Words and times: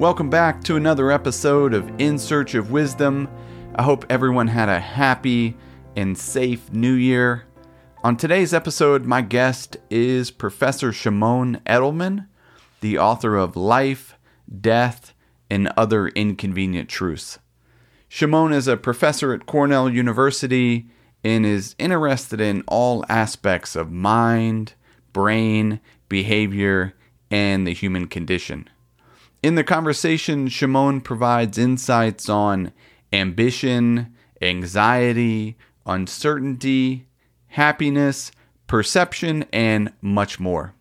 Welcome 0.00 0.30
back 0.30 0.64
to 0.64 0.76
another 0.76 1.10
episode 1.10 1.74
of 1.74 1.92
In 2.00 2.18
Search 2.18 2.54
of 2.54 2.70
Wisdom. 2.70 3.28
I 3.74 3.82
hope 3.82 4.06
everyone 4.08 4.48
had 4.48 4.70
a 4.70 4.80
happy 4.80 5.58
and 5.94 6.16
safe 6.16 6.72
new 6.72 6.94
year. 6.94 7.44
On 8.02 8.16
today's 8.16 8.54
episode, 8.54 9.04
my 9.04 9.20
guest 9.20 9.76
is 9.90 10.30
Professor 10.30 10.90
Shimon 10.90 11.60
Edelman, 11.66 12.28
the 12.80 12.96
author 12.96 13.36
of 13.36 13.56
Life, 13.56 14.16
Death, 14.58 15.12
and 15.50 15.70
Other 15.76 16.08
Inconvenient 16.08 16.88
Truths. 16.88 17.38
Shimon 18.08 18.54
is 18.54 18.68
a 18.68 18.78
professor 18.78 19.34
at 19.34 19.44
Cornell 19.44 19.90
University 19.90 20.88
and 21.22 21.44
is 21.44 21.76
interested 21.78 22.40
in 22.40 22.64
all 22.66 23.04
aspects 23.10 23.76
of 23.76 23.92
mind, 23.92 24.72
brain, 25.12 25.78
behavior, 26.08 26.94
and 27.30 27.66
the 27.66 27.74
human 27.74 28.06
condition. 28.06 28.66
In 29.42 29.54
the 29.54 29.64
conversation, 29.64 30.48
Shimon 30.48 31.00
provides 31.00 31.56
insights 31.56 32.28
on 32.28 32.72
ambition, 33.10 34.14
anxiety, 34.42 35.56
uncertainty, 35.86 37.06
happiness, 37.48 38.32
perception, 38.66 39.46
and 39.50 39.92
much 40.02 40.38
more. 40.38 40.74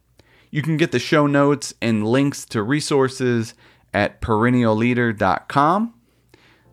You 0.51 0.61
can 0.61 0.75
get 0.75 0.91
the 0.91 0.99
show 0.99 1.25
notes 1.25 1.73
and 1.81 2.05
links 2.05 2.43
to 2.47 2.61
resources 2.61 3.53
at 3.93 4.19
perennialleader.com. 4.19 5.93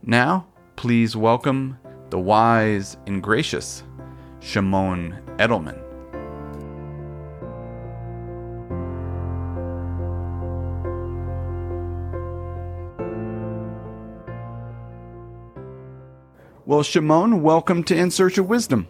Now, 0.02 0.46
please 0.74 1.16
welcome 1.16 1.78
the 2.10 2.18
wise 2.18 2.96
and 3.06 3.23
gracious 3.23 3.84
Shimon 4.40 5.16
Edelman. 5.38 5.85
Well, 16.66 16.82
Shimon, 16.82 17.42
welcome 17.42 17.84
to 17.84 17.96
In 17.96 18.10
Search 18.10 18.38
of 18.38 18.48
Wisdom. 18.48 18.88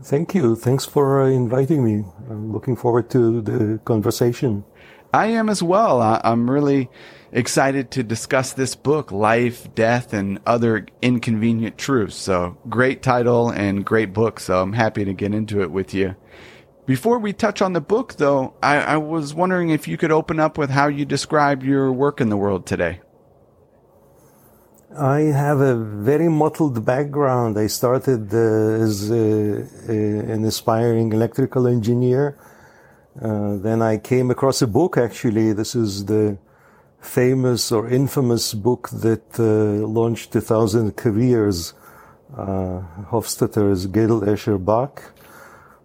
Thank 0.00 0.32
you. 0.32 0.54
Thanks 0.54 0.86
for 0.86 1.22
uh, 1.22 1.26
inviting 1.26 1.84
me. 1.84 2.04
I'm 2.30 2.52
looking 2.52 2.76
forward 2.76 3.10
to 3.10 3.40
the 3.40 3.80
conversation. 3.84 4.64
I 5.12 5.26
am 5.26 5.48
as 5.48 5.60
well. 5.60 6.00
I'm 6.00 6.48
really 6.48 6.88
excited 7.32 7.90
to 7.90 8.04
discuss 8.04 8.52
this 8.52 8.76
book, 8.76 9.10
Life, 9.10 9.74
Death, 9.74 10.12
and 10.12 10.38
Other 10.46 10.86
Inconvenient 11.02 11.76
Truths. 11.76 12.14
So, 12.14 12.56
great 12.68 13.02
title 13.02 13.50
and 13.50 13.84
great 13.84 14.12
book. 14.12 14.38
So, 14.38 14.62
I'm 14.62 14.74
happy 14.74 15.04
to 15.04 15.12
get 15.12 15.34
into 15.34 15.62
it 15.62 15.72
with 15.72 15.92
you. 15.94 16.14
Before 16.86 17.18
we 17.18 17.32
touch 17.32 17.60
on 17.60 17.72
the 17.72 17.80
book, 17.80 18.14
though, 18.18 18.54
I, 18.62 18.76
I 18.76 18.96
was 18.98 19.34
wondering 19.34 19.70
if 19.70 19.88
you 19.88 19.96
could 19.96 20.12
open 20.12 20.38
up 20.38 20.58
with 20.58 20.70
how 20.70 20.86
you 20.86 21.04
describe 21.04 21.64
your 21.64 21.90
work 21.90 22.20
in 22.20 22.28
the 22.28 22.36
world 22.36 22.66
today. 22.66 23.00
I 24.96 25.20
have 25.20 25.60
a 25.60 25.74
very 25.74 26.28
mottled 26.28 26.82
background. 26.82 27.58
I 27.58 27.66
started 27.66 28.32
uh, 28.32 28.38
as 28.38 29.10
an 29.10 30.44
aspiring 30.46 31.12
electrical 31.12 31.66
engineer. 31.66 32.38
Uh, 33.20 33.56
then 33.56 33.82
I 33.82 33.98
came 33.98 34.30
across 34.30 34.62
a 34.62 34.66
book, 34.66 34.96
actually. 34.96 35.52
This 35.52 35.74
is 35.74 36.06
the 36.06 36.38
famous 37.00 37.70
or 37.70 37.90
infamous 37.90 38.54
book 38.54 38.88
that 38.88 39.38
uh, 39.38 39.86
launched 39.86 40.34
a 40.36 40.40
thousand 40.40 40.96
careers, 40.96 41.74
uh, 42.34 42.80
Hofstadter's 43.10 43.88
Gödel 43.88 44.22
Escher 44.22 44.62
Bach, 44.64 45.12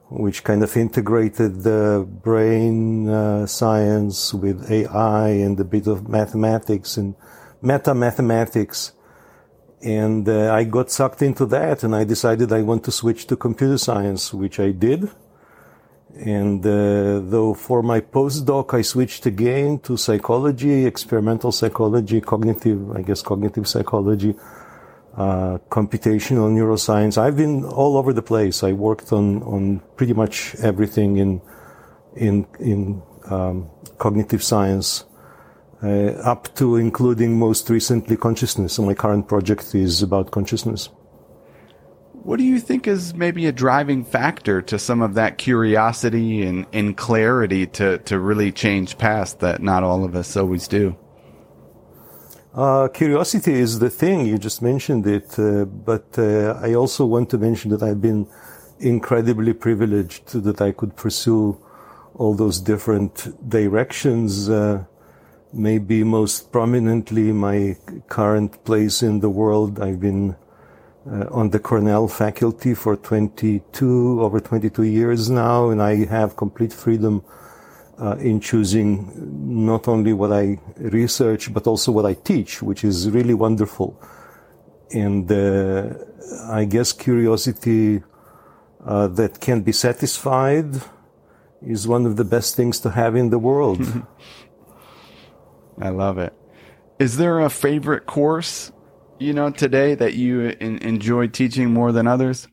which 0.09 0.45
kind 0.45 0.63
of 0.63 0.77
integrated 0.77 1.63
the 1.63 2.07
brain 2.07 3.09
uh, 3.09 3.47
science 3.47 4.33
with 4.33 4.71
AI 4.71 5.27
and 5.27 5.59
a 5.59 5.65
bit 5.65 5.87
of 5.87 6.07
mathematics 6.07 6.95
and 6.95 7.15
meta 7.63 7.93
mathematics. 7.95 8.91
And 9.81 10.27
uh, 10.27 10.53
I 10.53 10.63
got 10.65 10.91
sucked 10.91 11.21
into 11.21 11.45
that 11.47 11.83
and 11.83 11.95
I 11.95 12.03
decided 12.03 12.53
I 12.53 12.61
want 12.61 12.83
to 12.85 12.91
switch 12.91 13.27
to 13.27 13.35
computer 13.35 13.77
science, 13.77 14.33
which 14.33 14.59
I 14.59 14.71
did. 14.71 15.09
And 16.15 16.63
uh, 16.65 17.19
though 17.21 17.53
for 17.53 17.81
my 17.81 17.99
postdoc, 17.99 18.73
I 18.73 18.81
switched 18.81 19.25
again 19.25 19.79
to 19.79 19.97
psychology, 19.97 20.85
experimental 20.85 21.51
psychology, 21.51 22.21
cognitive, 22.21 22.91
I 22.91 23.01
guess 23.01 23.21
cognitive 23.21 23.67
psychology, 23.67 24.35
uh, 25.17 25.57
computational 25.69 26.53
neuroscience. 26.53 27.17
I've 27.17 27.35
been 27.35 27.65
all 27.65 27.97
over 27.97 28.13
the 28.13 28.21
place. 28.21 28.63
I 28.63 28.73
worked 28.73 29.11
on, 29.11 29.41
on 29.43 29.81
pretty 29.95 30.13
much 30.13 30.55
everything 30.55 31.17
in, 31.17 31.41
in, 32.15 32.45
in 32.59 33.01
um, 33.25 33.69
cognitive 33.97 34.43
science 34.43 35.05
up 35.83 36.53
to 36.55 36.77
including 36.77 37.37
most 37.37 37.69
recently 37.69 38.15
consciousness. 38.15 38.73
So 38.73 38.83
my 38.83 38.93
current 38.93 39.27
project 39.27 39.75
is 39.75 40.01
about 40.01 40.31
consciousness. 40.31 40.89
What 42.23 42.37
do 42.37 42.45
you 42.45 42.59
think 42.59 42.87
is 42.87 43.13
maybe 43.13 43.47
a 43.47 43.51
driving 43.51 44.05
factor 44.05 44.61
to 44.61 44.79
some 44.79 45.01
of 45.01 45.15
that 45.15 45.37
curiosity 45.37 46.43
and, 46.43 46.65
and 46.71 46.95
clarity 46.95 47.67
to, 47.67 47.97
to 47.97 48.17
really 48.17 48.53
change 48.53 48.97
past 48.97 49.41
that 49.41 49.61
not 49.61 49.83
all 49.83 50.05
of 50.05 50.15
us 50.15 50.37
always 50.37 50.69
do? 50.69 50.95
Uh, 52.53 52.87
curiosity 52.87 53.53
is 53.53 53.79
the 53.79 53.89
thing. 53.89 54.25
You 54.25 54.37
just 54.37 54.61
mentioned 54.61 55.05
it. 55.05 55.37
Uh, 55.37 55.65
but 55.65 56.17
uh, 56.17 56.59
I 56.61 56.75
also 56.75 57.05
want 57.05 57.29
to 57.31 57.37
mention 57.37 57.71
that 57.71 57.83
I've 57.83 58.01
been 58.01 58.27
incredibly 58.79 59.51
privileged 59.53 60.27
that 60.43 60.61
I 60.61 60.71
could 60.71 60.95
pursue 60.95 61.59
all 62.15 62.35
those 62.35 62.61
different 62.61 63.33
directions. 63.49 64.49
Uh, 64.49 64.85
maybe 65.53 66.03
most 66.03 66.51
prominently 66.51 67.31
my 67.31 67.77
current 68.07 68.63
place 68.65 69.03
in 69.03 69.19
the 69.19 69.29
world. 69.29 69.79
I've 69.79 69.99
been 69.99 70.35
uh, 71.05 71.25
on 71.31 71.51
the 71.51 71.59
Cornell 71.59 72.07
faculty 72.07 72.73
for 72.73 72.95
22, 72.95 74.21
over 74.21 74.39
22 74.39 74.83
years 74.83 75.29
now, 75.29 75.69
and 75.69 75.81
I 75.81 76.05
have 76.05 76.35
complete 76.35 76.73
freedom 76.73 77.23
uh, 77.99 78.15
in 78.19 78.39
choosing 78.39 79.11
not 79.65 79.87
only 79.87 80.13
what 80.13 80.31
I 80.31 80.59
research, 80.77 81.53
but 81.53 81.67
also 81.67 81.91
what 81.91 82.05
I 82.05 82.13
teach, 82.13 82.61
which 82.61 82.83
is 82.83 83.09
really 83.09 83.33
wonderful. 83.33 84.01
And 84.91 85.31
uh, 85.31 85.93
I 86.49 86.65
guess 86.65 86.91
curiosity 86.91 88.01
uh, 88.85 89.07
that 89.07 89.39
can 89.39 89.61
be 89.61 89.71
satisfied 89.71 90.81
is 91.65 91.87
one 91.87 92.05
of 92.05 92.17
the 92.17 92.25
best 92.25 92.55
things 92.55 92.79
to 92.81 92.89
have 92.89 93.15
in 93.15 93.29
the 93.29 93.39
world. 93.39 93.81
I 95.79 95.89
love 95.89 96.17
it. 96.17 96.33
Is 96.99 97.17
there 97.17 97.39
a 97.39 97.49
favorite 97.49 98.05
course, 98.05 98.71
you 99.19 99.33
know, 99.33 99.49
today 99.49 99.95
that 99.95 100.13
you 100.13 100.49
in, 100.59 100.77
enjoy 100.79 101.27
teaching 101.27 101.71
more 101.71 101.91
than 101.91 102.07
others? 102.07 102.47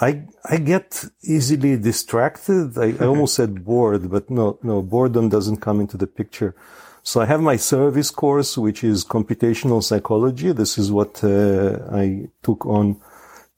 I 0.00 0.24
I 0.44 0.56
get 0.56 1.04
easily 1.22 1.76
distracted. 1.76 2.78
I, 2.78 2.94
I 3.02 3.06
almost 3.06 3.34
said 3.34 3.64
bored, 3.64 4.10
but 4.10 4.30
no, 4.30 4.58
no, 4.62 4.82
boredom 4.82 5.28
doesn't 5.28 5.58
come 5.58 5.80
into 5.80 5.96
the 5.96 6.06
picture. 6.06 6.54
So 7.02 7.20
I 7.20 7.26
have 7.26 7.40
my 7.40 7.56
service 7.56 8.10
course, 8.10 8.56
which 8.56 8.84
is 8.84 9.04
computational 9.04 9.82
psychology. 9.82 10.52
This 10.52 10.78
is 10.78 10.92
what 10.92 11.22
uh, 11.24 11.80
I 11.90 12.28
took 12.42 12.64
on 12.64 13.00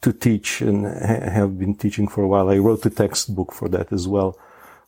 to 0.00 0.12
teach 0.12 0.60
and 0.62 0.86
ha- 0.86 1.30
have 1.30 1.58
been 1.58 1.74
teaching 1.74 2.08
for 2.08 2.24
a 2.24 2.28
while. 2.28 2.48
I 2.48 2.58
wrote 2.58 2.84
a 2.86 2.90
textbook 2.90 3.52
for 3.52 3.68
that 3.68 3.92
as 3.92 4.08
well. 4.08 4.38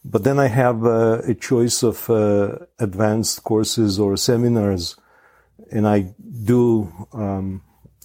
But 0.09 0.23
then 0.23 0.39
I 0.39 0.47
have 0.47 0.87
uh, 0.87 1.21
a 1.27 1.35
choice 1.35 1.83
of 1.83 2.09
uh, 2.09 2.59
advanced 2.79 3.43
courses 3.43 3.99
or 3.99 4.17
seminars, 4.17 4.97
and 5.73 5.87
I 5.87 6.15
do 6.45 6.93
um, 7.13 7.63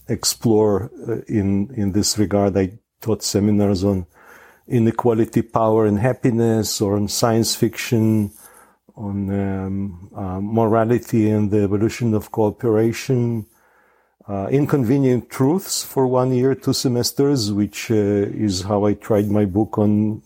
explore 0.07 0.89
uh, 1.07 1.21
in 1.27 1.71
in 1.75 1.91
this 1.91 2.17
regard. 2.17 2.57
I 2.57 2.79
taught 3.01 3.21
seminars 3.21 3.83
on 3.83 4.07
inequality, 4.67 5.43
power, 5.43 5.85
and 5.85 5.99
happiness, 5.99 6.81
or 6.81 6.95
on 6.95 7.07
science 7.07 7.55
fiction, 7.55 8.31
on 8.95 9.29
um, 9.29 10.09
uh, 10.15 10.39
morality 10.41 11.29
and 11.29 11.51
the 11.51 11.61
evolution 11.61 12.15
of 12.15 12.31
cooperation, 12.31 13.45
uh, 14.27 14.47
inconvenient 14.51 15.29
truths 15.29 15.83
for 15.83 16.07
one 16.07 16.33
year, 16.33 16.55
two 16.55 16.73
semesters, 16.73 17.51
which 17.51 17.89
uh, 17.91 17.95
is 17.95 18.61
how 18.61 18.85
I 18.85 18.93
tried 18.93 19.29
my 19.29 19.45
book 19.45 19.77
on 19.77 20.21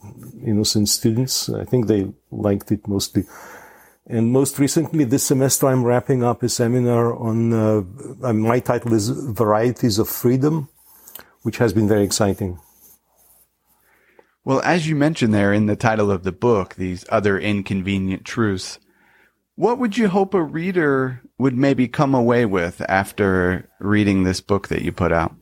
innocent 0.45 0.89
students. 0.89 1.49
I 1.49 1.63
think 1.63 1.87
they 1.87 2.11
liked 2.31 2.71
it 2.71 2.87
mostly. 2.87 3.25
And 4.07 4.31
most 4.31 4.59
recently, 4.59 5.03
this 5.03 5.23
semester, 5.23 5.67
I'm 5.67 5.83
wrapping 5.83 6.23
up 6.23 6.43
a 6.43 6.49
seminar 6.49 7.15
on, 7.15 7.53
uh, 7.53 8.33
my 8.33 8.59
title 8.59 8.93
is 8.93 9.09
Varieties 9.09 9.97
of 9.97 10.07
Freedom, 10.07 10.69
which 11.41 11.57
has 11.57 11.73
been 11.73 11.87
very 11.87 12.03
exciting. 12.03 12.59
Well, 14.43 14.61
as 14.61 14.87
you 14.87 14.95
mentioned 14.95 15.33
there 15.33 15.51
in 15.51 15.65
the 15.65 15.75
title 15.75 16.11
of 16.11 16.21
the 16.21 16.31
book, 16.31 16.75
these 16.75 17.03
other 17.09 17.39
inconvenient 17.39 18.25
truths, 18.25 18.77
what 19.55 19.79
would 19.79 19.97
you 19.97 20.07
hope 20.07 20.33
a 20.33 20.43
reader 20.43 21.21
would 21.37 21.55
maybe 21.55 21.87
come 21.87 22.13
away 22.13 22.45
with 22.45 22.81
after 22.89 23.69
reading 23.79 24.23
this 24.23 24.41
book 24.41 24.67
that 24.67 24.81
you 24.81 24.91
put 24.91 25.11
out? 25.11 25.35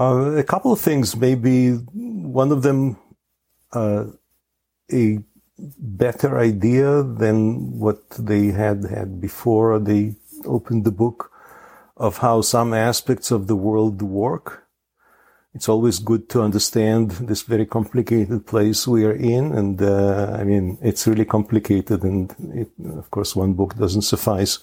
Uh, 0.00 0.36
a 0.36 0.44
couple 0.44 0.72
of 0.72 0.80
things. 0.80 1.16
Maybe 1.16 1.72
one 1.72 2.52
of 2.52 2.62
them, 2.62 2.96
uh, 3.72 4.04
a 4.92 5.18
better 5.58 6.38
idea 6.38 7.02
than 7.02 7.78
what 7.78 8.08
they 8.10 8.46
had 8.46 8.84
had 8.84 9.20
before 9.20 9.78
they 9.78 10.14
opened 10.44 10.84
the 10.84 10.92
book 10.92 11.32
of 11.96 12.18
how 12.18 12.40
some 12.40 12.72
aspects 12.72 13.30
of 13.30 13.48
the 13.48 13.56
world 13.56 14.00
work. 14.00 14.67
It's 15.54 15.68
always 15.68 15.98
good 15.98 16.28
to 16.30 16.42
understand 16.42 17.12
this 17.12 17.42
very 17.42 17.66
complicated 17.66 18.46
place 18.46 18.86
we 18.86 19.04
are 19.04 19.16
in. 19.16 19.52
And, 19.52 19.80
uh, 19.80 20.36
I 20.38 20.44
mean, 20.44 20.78
it's 20.82 21.06
really 21.06 21.24
complicated. 21.24 22.04
And 22.04 22.34
it, 22.54 22.70
of 22.96 23.10
course, 23.10 23.34
one 23.34 23.54
book 23.54 23.76
doesn't 23.76 24.02
suffice 24.02 24.58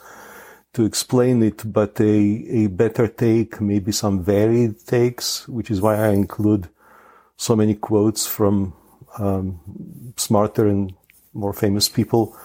to 0.74 0.86
explain 0.86 1.42
it, 1.42 1.72
but 1.72 2.00
a, 2.00 2.04
a 2.04 2.68
better 2.68 3.08
take, 3.08 3.60
maybe 3.62 3.92
some 3.92 4.24
varied 4.24 4.86
takes, 4.86 5.48
which 5.48 5.72
is 5.72 5.82
why 5.82 5.96
I 5.96 6.10
include 6.10 6.70
so 7.38 7.56
many 7.56 7.76
quotes 7.76 8.28
from 8.28 8.74
um, 9.18 9.60
smarter 10.18 10.68
and 10.68 10.94
more 11.34 11.54
famous 11.54 11.90
people. 11.90 12.38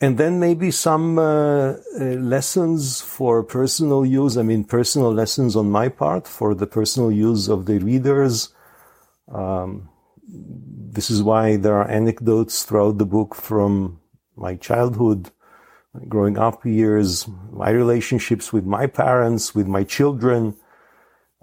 And 0.00 0.18
then 0.18 0.40
maybe 0.40 0.70
some 0.70 1.18
uh, 1.18 1.74
uh, 1.74 1.76
lessons 1.98 3.00
for 3.00 3.42
personal 3.42 4.04
use. 4.04 4.36
I 4.36 4.42
mean, 4.42 4.64
personal 4.64 5.12
lessons 5.12 5.54
on 5.56 5.70
my 5.70 5.88
part 5.88 6.26
for 6.26 6.54
the 6.54 6.66
personal 6.66 7.12
use 7.12 7.48
of 7.48 7.66
the 7.66 7.78
readers. 7.78 8.52
Um, 9.32 9.88
this 10.26 11.10
is 11.10 11.22
why 11.22 11.56
there 11.56 11.76
are 11.76 11.88
anecdotes 11.88 12.64
throughout 12.64 12.98
the 12.98 13.06
book 13.06 13.34
from 13.34 14.00
my 14.36 14.56
childhood, 14.56 15.30
growing 16.08 16.38
up 16.38 16.66
years, 16.66 17.26
my 17.52 17.70
relationships 17.70 18.52
with 18.52 18.64
my 18.64 18.86
parents, 18.86 19.54
with 19.54 19.68
my 19.68 19.84
children. 19.84 20.56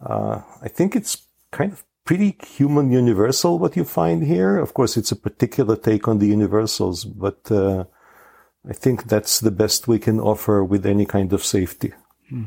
Uh, 0.06 0.42
I 0.62 0.68
think 0.68 0.96
it's 0.96 1.26
kind 1.52 1.72
of 1.72 1.84
pretty 2.04 2.38
human 2.46 2.92
universal 2.92 3.60
what 3.60 3.78
you 3.78 3.86
find 3.86 4.24
here. 4.24 4.58
Of 4.58 4.74
course, 4.74 4.98
it's 4.98 5.12
a 5.12 5.16
particular 5.16 5.76
take 5.78 6.08
on 6.08 6.20
the 6.20 6.28
universals, 6.28 7.06
but 7.06 7.50
uh, 7.52 7.86
I 8.68 8.74
think 8.74 9.06
that's 9.06 9.40
the 9.40 9.52
best 9.52 9.88
we 9.88 10.00
can 10.00 10.20
offer 10.20 10.64
with 10.64 10.86
any 10.86 11.06
kind 11.06 11.34
of 11.34 11.44
safety. 11.44 11.94
Hmm. 12.30 12.44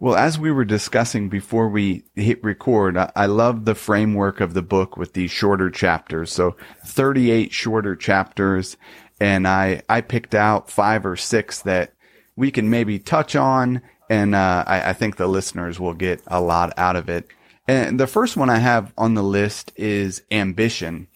Well, 0.00 0.16
as 0.16 0.38
we 0.38 0.50
were 0.50 0.64
discussing 0.64 1.28
before 1.28 1.68
we 1.68 2.04
hit 2.14 2.42
record, 2.42 2.96
I, 2.96 3.12
I 3.14 3.26
love 3.26 3.64
the 3.64 3.74
framework 3.74 4.40
of 4.40 4.52
the 4.52 4.62
book 4.62 4.96
with 4.96 5.12
these 5.12 5.30
shorter 5.30 5.70
chapters. 5.70 6.32
So 6.32 6.56
38 6.84 7.52
shorter 7.52 7.94
chapters. 7.94 8.76
And 9.20 9.46
I, 9.46 9.82
I 9.88 10.00
picked 10.00 10.34
out 10.34 10.70
five 10.70 11.06
or 11.06 11.16
six 11.16 11.62
that 11.62 11.94
we 12.36 12.50
can 12.50 12.68
maybe 12.68 12.98
touch 12.98 13.36
on. 13.36 13.82
And, 14.10 14.34
uh, 14.34 14.64
I, 14.66 14.90
I 14.90 14.92
think 14.92 15.16
the 15.16 15.28
listeners 15.28 15.78
will 15.78 15.94
get 15.94 16.20
a 16.26 16.40
lot 16.40 16.72
out 16.76 16.96
of 16.96 17.08
it. 17.08 17.28
And 17.66 17.98
the 17.98 18.06
first 18.06 18.36
one 18.36 18.50
I 18.50 18.58
have 18.58 18.92
on 18.98 19.14
the 19.14 19.22
list 19.22 19.72
is 19.76 20.22
ambition. 20.30 21.08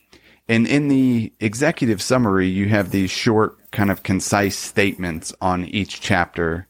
And 0.49 0.67
in 0.67 0.89
the 0.89 1.33
executive 1.41 2.01
summary, 2.01 2.49
you 2.49 2.69
have 2.69 2.91
these 2.91 3.11
short, 3.11 3.58
kind 3.71 3.91
of 3.91 4.03
concise 4.03 4.57
statements 4.57 5.33
on 5.41 5.65
each 5.65 6.01
chapter. 6.01 6.67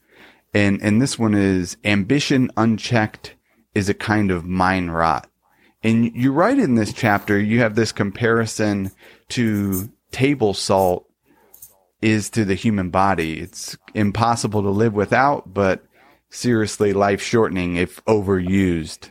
And, 0.54 0.80
and 0.82 1.00
this 1.00 1.18
one 1.18 1.34
is 1.34 1.76
ambition 1.84 2.50
unchecked 2.56 3.34
is 3.74 3.88
a 3.88 3.94
kind 3.94 4.30
of 4.30 4.44
mind 4.44 4.94
rot. 4.94 5.30
And 5.82 6.12
you 6.14 6.32
write 6.32 6.58
in 6.58 6.74
this 6.74 6.92
chapter, 6.92 7.38
you 7.38 7.60
have 7.60 7.74
this 7.74 7.92
comparison 7.92 8.90
to 9.30 9.90
table 10.10 10.54
salt 10.54 11.08
is 12.02 12.30
to 12.30 12.44
the 12.44 12.54
human 12.54 12.90
body. 12.90 13.40
It's 13.40 13.76
impossible 13.94 14.62
to 14.62 14.70
live 14.70 14.94
without, 14.94 15.52
but 15.52 15.84
seriously 16.30 16.92
life 16.92 17.22
shortening 17.22 17.76
if 17.76 18.04
overused. 18.04 19.10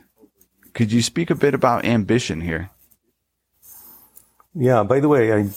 Could 0.74 0.92
you 0.92 1.02
speak 1.02 1.30
a 1.30 1.34
bit 1.34 1.54
about 1.54 1.84
ambition 1.84 2.40
here? 2.40 2.70
Yeah, 4.60 4.82
by 4.82 4.98
the 4.98 5.08
way, 5.08 5.32
I, 5.32 5.48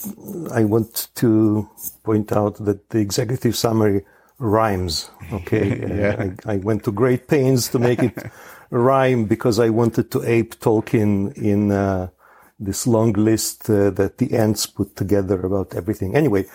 I 0.52 0.62
want 0.62 1.08
to 1.16 1.68
point 2.04 2.30
out 2.30 2.64
that 2.64 2.90
the 2.90 3.00
executive 3.00 3.56
summary 3.56 4.04
rhymes. 4.38 5.10
Okay. 5.32 5.80
yeah. 6.00 6.34
I, 6.46 6.54
I, 6.54 6.56
went 6.58 6.84
to 6.84 6.92
great 6.92 7.26
pains 7.26 7.68
to 7.70 7.80
make 7.80 8.00
it 8.00 8.16
rhyme 8.70 9.24
because 9.24 9.58
I 9.58 9.70
wanted 9.70 10.12
to 10.12 10.22
ape 10.22 10.60
Tolkien 10.60 11.36
in 11.36 11.72
uh, 11.72 12.10
this 12.60 12.86
long 12.86 13.12
list 13.14 13.68
uh, 13.68 13.90
that 13.90 14.18
the 14.18 14.34
Ents 14.34 14.66
put 14.66 14.94
together 14.94 15.40
about 15.44 15.74
everything. 15.74 16.14
Anyway, 16.14 16.46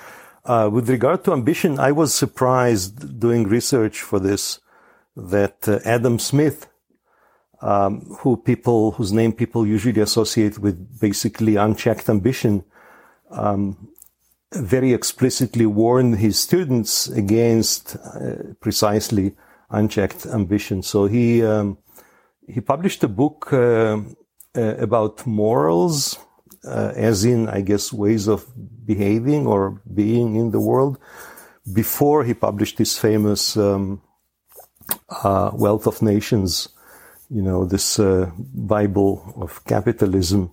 uh, 0.46 0.70
with 0.72 0.90
regard 0.90 1.26
to 1.26 1.34
ambition, 1.34 1.78
I 1.80 1.92
was 1.92 2.14
surprised 2.14 3.20
doing 3.20 3.44
research 3.44 4.02
for 4.02 4.20
this 4.20 4.62
that 5.18 5.68
uh, 5.68 5.80
Adam 5.84 6.18
Smith, 6.18 6.70
um, 7.62 8.02
who 8.20 8.38
people 8.38 8.92
whose 8.92 9.14
name 9.14 9.34
people 9.34 9.66
usually 9.66 10.02
associate 10.02 10.60
with 10.60 11.00
basically 11.00 11.56
unchecked 11.56 12.10
ambition, 12.10 12.64
um, 13.32 13.90
very 14.54 14.94
explicitly 14.94 15.66
warned 15.66 16.18
his 16.18 16.40
students 16.40 17.08
against 17.08 17.96
uh, 17.96 18.54
precisely 18.62 19.36
unchecked 19.70 20.26
ambition. 20.26 20.84
So 20.84 21.06
he 21.06 21.44
um, 21.44 21.78
he 22.48 22.62
published 22.62 23.04
a 23.04 23.08
book 23.08 23.52
uh, 23.52 24.00
uh, 24.56 24.76
about 24.78 25.26
morals, 25.28 26.18
uh, 26.64 26.94
as 26.96 27.26
in, 27.26 27.50
I 27.50 27.62
guess, 27.62 27.92
ways 27.92 28.28
of 28.28 28.46
behaving 28.86 29.46
or 29.46 29.82
being 29.94 30.36
in 30.36 30.52
the 30.52 30.62
world, 30.62 30.98
before 31.74 32.24
he 32.24 32.34
published 32.34 32.78
his 32.78 32.98
famous 32.98 33.58
um, 33.58 34.02
uh, 35.10 35.52
Wealth 35.54 35.88
of 35.88 36.02
Nations 36.02 36.70
you 37.30 37.42
know, 37.42 37.66
this 37.66 38.00
uh, 38.00 38.32
Bible 38.38 39.34
of 39.36 39.64
capitalism. 39.66 40.52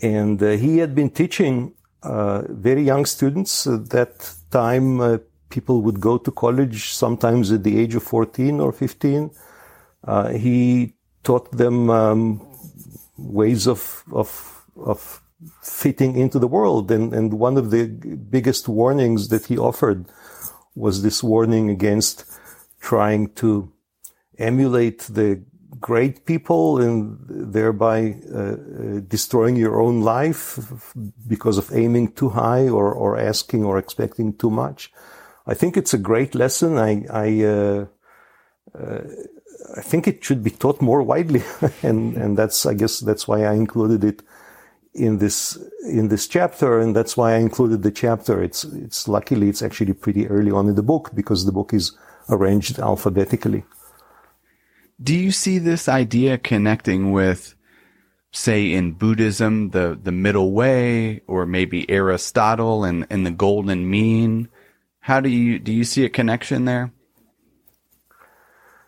And 0.00 0.42
uh, 0.42 0.50
he 0.50 0.78
had 0.78 0.94
been 0.94 1.10
teaching 1.10 1.74
uh, 2.02 2.42
very 2.48 2.82
young 2.82 3.06
students. 3.06 3.66
At 3.66 3.90
that 3.90 4.34
time, 4.50 5.00
uh, 5.00 5.18
people 5.48 5.82
would 5.82 6.00
go 6.00 6.18
to 6.18 6.30
college 6.30 6.92
sometimes 6.92 7.52
at 7.52 7.62
the 7.62 7.78
age 7.78 7.94
of 7.94 8.02
14 8.02 8.60
or 8.60 8.72
15. 8.72 9.30
Uh, 10.04 10.28
he 10.30 10.94
taught 11.22 11.50
them 11.56 11.90
um, 11.90 12.46
ways 13.16 13.66
of, 13.68 14.02
of, 14.12 14.64
of 14.76 15.20
fitting 15.62 16.16
into 16.16 16.38
the 16.38 16.48
world. 16.48 16.90
And, 16.90 17.12
and 17.12 17.34
one 17.34 17.56
of 17.56 17.70
the 17.70 17.86
biggest 17.86 18.68
warnings 18.68 19.28
that 19.28 19.46
he 19.46 19.58
offered 19.58 20.06
was 20.74 21.02
this 21.02 21.22
warning 21.22 21.70
against 21.70 22.24
trying 22.80 23.28
to 23.34 23.72
emulate 24.38 25.00
the 25.02 25.42
great 25.82 26.24
people 26.24 26.80
and 26.80 27.18
thereby 27.28 28.14
uh, 28.34 28.54
destroying 29.08 29.56
your 29.56 29.82
own 29.82 30.00
life 30.00 30.58
because 31.26 31.58
of 31.58 31.74
aiming 31.74 32.12
too 32.12 32.30
high 32.30 32.68
or, 32.68 32.94
or 32.94 33.18
asking 33.18 33.64
or 33.64 33.76
expecting 33.76 34.32
too 34.32 34.50
much. 34.50 34.90
I 35.46 35.54
think 35.54 35.76
it's 35.76 35.92
a 35.92 35.98
great 35.98 36.34
lesson. 36.34 36.78
I, 36.78 37.04
I, 37.10 37.44
uh, 37.44 37.86
uh, 38.78 39.00
I 39.76 39.80
think 39.80 40.06
it 40.06 40.24
should 40.24 40.42
be 40.42 40.50
taught 40.50 40.80
more 40.80 41.02
widely. 41.02 41.42
and, 41.82 42.16
and 42.16 42.38
that's, 42.38 42.64
I 42.64 42.74
guess 42.74 43.00
that's 43.00 43.26
why 43.26 43.44
I 43.44 43.54
included 43.54 44.04
it 44.04 44.22
in 44.94 45.18
this, 45.18 45.58
in 45.84 46.08
this 46.08 46.28
chapter. 46.28 46.78
And 46.78 46.94
that's 46.94 47.16
why 47.16 47.34
I 47.34 47.38
included 47.38 47.82
the 47.82 47.90
chapter. 47.90 48.42
It's, 48.42 48.64
it's 48.64 49.08
luckily, 49.08 49.48
it's 49.48 49.62
actually 49.62 49.94
pretty 49.94 50.28
early 50.28 50.52
on 50.52 50.68
in 50.68 50.76
the 50.76 50.82
book 50.82 51.10
because 51.12 51.44
the 51.44 51.52
book 51.52 51.74
is 51.74 51.92
arranged 52.28 52.78
alphabetically. 52.78 53.64
Do 55.00 55.14
you 55.14 55.30
see 55.30 55.58
this 55.58 55.88
idea 55.88 56.38
connecting 56.38 57.12
with, 57.12 57.54
say, 58.30 58.72
in 58.72 58.92
Buddhism, 58.92 59.70
the, 59.70 59.98
the 60.00 60.12
middle 60.12 60.52
way, 60.52 61.22
or 61.26 61.46
maybe 61.46 61.88
Aristotle 61.90 62.84
and, 62.84 63.06
and 63.10 63.26
the 63.26 63.30
golden 63.30 63.88
mean? 63.88 64.48
How 65.00 65.20
do 65.20 65.28
you, 65.28 65.58
do 65.58 65.72
you 65.72 65.84
see 65.84 66.04
a 66.04 66.08
connection 66.08 66.64
there? 66.64 66.92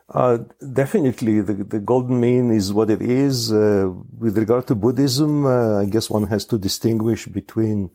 Uh, 0.09 0.39
definitely, 0.73 1.41
the, 1.41 1.55
the 1.55 1.81
golden 1.81 2.21
mean 2.21 2.51
is 2.51 2.73
what 2.73 2.91
it 2.91 3.03
is. 3.03 3.53
Uh, 3.53 3.91
with 4.19 4.39
regard 4.39 4.67
to 4.69 4.75
Buddhism, 4.75 5.47
uh, 5.47 5.81
I 5.81 5.87
guess 5.87 6.11
one 6.11 6.29
has 6.29 6.45
to 6.47 6.59
distinguish 6.59 7.27
between 7.27 7.91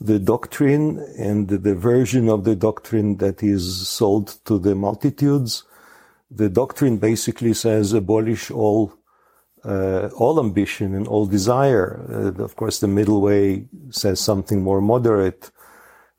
the 0.00 0.18
doctrine 0.18 0.98
and 1.18 1.48
the 1.48 1.74
version 1.74 2.28
of 2.28 2.44
the 2.44 2.54
doctrine 2.54 3.16
that 3.16 3.42
is 3.42 3.88
sold 3.88 4.36
to 4.44 4.58
the 4.58 4.74
multitudes 4.74 5.64
the 6.36 6.48
doctrine 6.48 6.98
basically 6.98 7.54
says 7.54 7.92
abolish 7.92 8.50
all 8.50 8.92
uh, 9.64 10.08
all 10.16 10.38
ambition 10.38 10.94
and 10.94 11.08
all 11.08 11.26
desire. 11.26 12.00
Uh, 12.08 12.42
of 12.44 12.54
course, 12.54 12.78
the 12.78 12.88
middle 12.88 13.20
way 13.20 13.66
says 13.90 14.20
something 14.20 14.62
more 14.62 14.80
moderate 14.80 15.50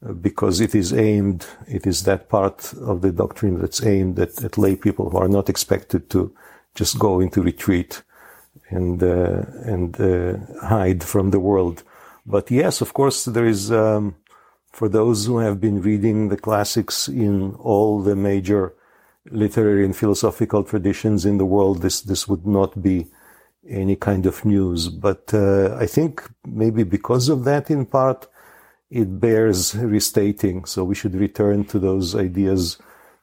uh, 0.06 0.12
because 0.12 0.60
it 0.60 0.76
is 0.76 0.92
aimed, 0.92 1.46
it 1.68 1.88
is 1.88 2.04
that 2.04 2.28
part 2.28 2.74
of 2.82 3.02
the 3.02 3.12
doctrine 3.12 3.58
that's 3.60 3.86
aimed 3.86 4.20
at, 4.20 4.44
at 4.44 4.58
lay 4.58 4.76
people 4.76 5.10
who 5.10 5.18
are 5.18 5.30
not 5.30 5.50
expected 5.50 6.10
to 6.10 6.34
just 6.76 7.00
go 7.00 7.22
into 7.22 7.42
retreat 7.42 8.04
and 8.70 9.02
uh, 9.02 9.44
and 9.64 10.00
uh, 10.02 10.34
hide 10.66 11.04
from 11.04 11.32
the 11.32 11.40
world. 11.40 11.84
But 12.26 12.52
yes, 12.52 12.82
of 12.82 12.94
course, 12.94 13.26
there 13.26 13.46
is. 13.46 13.72
Um, 13.72 14.16
for 14.78 14.88
those 14.88 15.26
who 15.26 15.40
have 15.40 15.60
been 15.60 15.82
reading 15.82 16.30
the 16.30 16.38
classics 16.38 17.08
in 17.08 17.56
all 17.56 18.04
the 18.04 18.16
major 18.16 18.76
literary 19.32 19.86
and 19.86 19.96
philosophical 19.96 20.64
traditions 20.64 21.26
in 21.26 21.38
the 21.38 21.46
world, 21.46 21.82
this, 21.82 22.02
this 22.02 22.28
would 22.28 22.46
not 22.46 22.82
be 22.82 23.08
any 23.68 23.96
kind 23.96 24.26
of 24.26 24.44
news. 24.46 24.90
But 24.90 25.34
uh, 25.34 25.76
I 25.76 25.86
think 25.86 26.24
maybe 26.46 26.84
because 26.84 27.30
of 27.30 27.44
that, 27.46 27.70
in 27.70 27.86
part, 27.86 28.28
it 28.90 29.20
bears 29.20 29.76
restating. 29.76 30.66
So 30.66 30.84
we 30.84 30.96
should 30.96 31.16
return 31.16 31.66
to 31.66 31.80
those 31.80 32.16
ideas, 32.16 32.78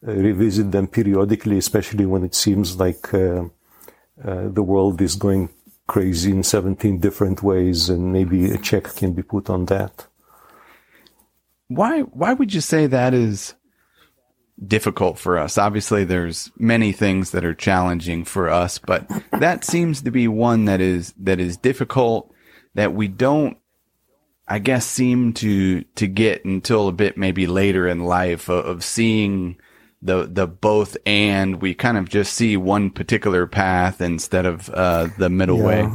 uh, 0.07 0.13
revisit 0.13 0.71
them 0.73 0.87
periodically, 0.87 1.59
especially 1.59 2.07
when 2.07 2.25
it 2.25 2.35
seems 2.35 2.77
like 2.77 3.13
uh, 3.15 3.45
uh 4.23 4.49
the 4.49 4.63
world 4.63 5.01
is 5.01 5.17
going 5.17 5.49
crazy 5.87 6.31
in 6.31 6.43
17 6.43 6.99
different 6.99 7.43
ways, 7.43 7.89
and 7.89 8.13
maybe 8.13 8.51
a 8.51 8.59
check 8.59 8.85
can 8.97 9.13
be 9.13 9.23
put 9.23 9.51
on 9.51 9.67
that. 9.67 10.07
Why? 11.69 12.01
Why 12.01 12.33
would 12.35 12.53
you 12.55 12.61
say 12.61 12.87
that 12.87 13.15
is? 13.15 13.55
Difficult 14.65 15.19
for 15.19 15.39
us. 15.39 15.59
Obviously, 15.59 16.05
there's 16.05 16.51
many 16.57 16.93
things 16.93 17.31
that 17.33 17.45
are 17.45 17.55
challenging 17.55 18.25
for 18.25 18.49
us, 18.49 18.79
but 18.79 19.09
that 19.33 19.65
seems 19.65 20.03
to 20.03 20.11
be 20.11 20.29
one 20.29 20.67
that 20.67 20.81
is 20.81 21.13
that 21.19 21.41
is 21.41 21.57
difficult 21.57 22.33
that 22.75 22.95
we 22.95 23.09
don't 23.09 23.59
I 24.47 24.59
guess 24.59 24.87
seem 24.87 25.33
to 25.35 25.83
to 25.83 26.07
get 26.07 26.45
until 26.45 26.89
a 26.89 26.93
bit 26.93 27.17
maybe 27.17 27.47
later 27.47 27.89
in 27.89 28.05
life 28.05 28.49
of, 28.49 28.65
of 28.67 28.85
seeing 28.85 29.57
the 30.03 30.29
the 30.31 30.47
both 30.47 30.97
and 31.07 31.63
we 31.63 31.75
kind 31.75 31.97
of 31.97 32.09
just 32.09 32.35
see 32.35 32.57
one 32.57 32.91
particular 32.91 33.47
path 33.47 34.01
instead 34.03 34.45
of 34.45 34.69
uh, 34.71 35.09
the 35.19 35.31
middle 35.31 35.59
yeah. 35.59 35.65
way. 35.65 35.89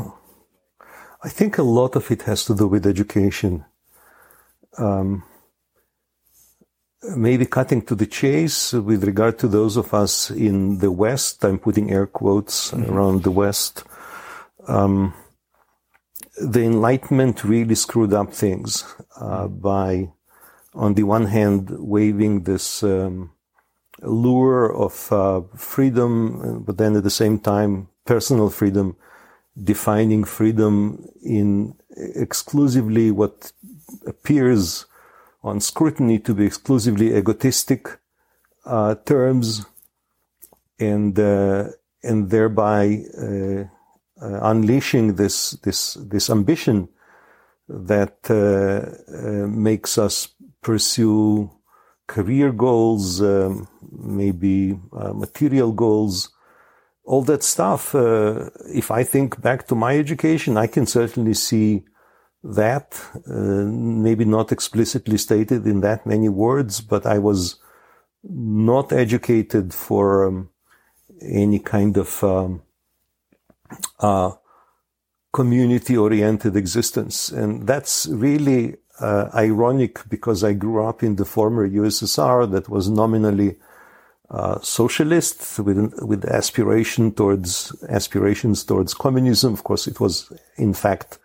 I 1.22 1.30
think 1.30 1.58
a 1.58 1.64
lot 1.64 1.96
of 1.96 2.10
it 2.12 2.24
has 2.24 2.46
to 2.46 2.56
do 2.56 2.66
with 2.68 2.88
education. 2.88 3.66
Um, 4.78 5.24
maybe 7.16 7.46
cutting 7.46 7.82
to 7.84 7.96
the 7.96 8.06
chase 8.06 8.74
with 8.74 9.04
regard 9.04 9.40
to 9.40 9.48
those 9.48 9.78
of 9.78 9.94
us 9.94 10.32
in 10.32 10.80
the 10.80 10.92
West, 10.92 11.44
I'm 11.46 11.60
putting 11.60 11.92
air 11.92 12.06
quotes 12.06 12.72
mm-hmm. 12.72 12.92
around 12.92 13.24
the 13.24 13.32
West. 13.32 13.84
Um, 14.68 15.14
the 16.42 16.62
Enlightenment 16.62 17.44
really 17.44 17.76
screwed 17.76 18.14
up 18.14 18.34
things 18.34 18.84
uh, 19.18 19.48
by, 19.48 20.10
on 20.74 20.94
the 20.94 21.04
one 21.04 21.26
hand, 21.26 21.70
waving 21.72 22.44
this 22.44 22.84
um, 22.84 23.32
lure 24.02 24.74
of 24.74 25.12
uh, 25.12 25.42
freedom, 25.56 26.64
but 26.66 26.78
then 26.78 26.96
at 26.96 27.04
the 27.04 27.10
same 27.10 27.40
time, 27.40 27.90
personal 28.06 28.50
freedom, 28.50 28.96
defining 29.62 30.24
freedom 30.24 31.06
in 31.22 31.76
exclusively 32.16 33.12
what 33.12 33.52
appears 34.06 34.86
on 35.44 35.60
scrutiny 35.60 36.20
to 36.20 36.34
be 36.34 36.46
exclusively 36.46 37.16
egotistic 37.16 38.00
uh, 38.66 38.96
terms, 39.06 39.66
and 40.80 41.18
uh, 41.20 41.70
and 42.04 42.30
thereby 42.30 43.04
uh, 43.18 43.64
uh 44.22 44.40
unleashing 44.42 45.16
this 45.16 45.52
this 45.64 45.96
this 45.96 46.30
ambition 46.30 46.90
that 47.68 48.18
uh, 48.30 48.36
uh, 49.16 49.48
makes 49.48 49.98
us 49.98 50.30
pursue 50.62 51.50
career 52.08 52.52
goals, 52.52 53.22
um, 53.22 53.68
maybe 53.92 54.80
material 54.92 55.72
goals, 55.72 56.30
all 57.04 57.22
that 57.22 57.44
stuff. 57.44 57.94
if 57.94 58.90
I 58.90 59.04
think 59.04 59.40
back 59.40 59.68
to 59.68 59.76
my 59.76 59.96
education, 59.96 60.58
I 60.58 60.66
can 60.66 60.88
certainly 60.88 61.36
see 61.36 61.84
that, 62.44 63.02
uh, 63.30 63.34
maybe 63.34 64.26
not 64.26 64.52
explicitly 64.52 65.18
stated 65.18 65.66
in 65.68 65.82
that 65.82 66.06
many 66.06 66.30
words, 66.30 66.82
but 66.82 67.06
I 67.06 67.18
was 67.18 67.60
not 68.24 68.92
educated 68.92 69.74
for 69.74 70.28
um, 70.28 70.50
any 71.22 71.60
kind 71.60 71.98
of 71.98 72.24
um, 72.24 72.62
uh, 74.00 74.32
community 75.34 75.98
oriented 75.98 76.56
existence. 76.56 77.30
And 77.30 77.68
that's 77.68 78.08
really 78.08 78.78
uh, 79.00 79.30
ironic 79.34 80.08
because 80.10 80.44
I 80.44 80.54
grew 80.54 80.84
up 80.86 81.04
in 81.04 81.16
the 81.16 81.26
former 81.26 81.68
USSR 81.70 82.52
that 82.52 82.70
was 82.70 82.90
nominally 82.90 83.58
uh, 84.30 84.60
socialist 84.62 85.60
with 85.60 85.92
with 86.04 86.24
aspiration 86.26 87.12
towards 87.12 87.76
aspirations 87.90 88.64
towards 88.64 88.94
communism. 88.94 89.54
Of 89.54 89.64
course, 89.64 89.88
it 89.88 90.00
was 90.00 90.32
in 90.58 90.74
fact 90.74 91.19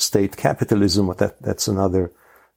state 0.00 0.36
capitalism, 0.36 1.12
that, 1.18 1.40
that's 1.42 1.68
another 1.68 2.12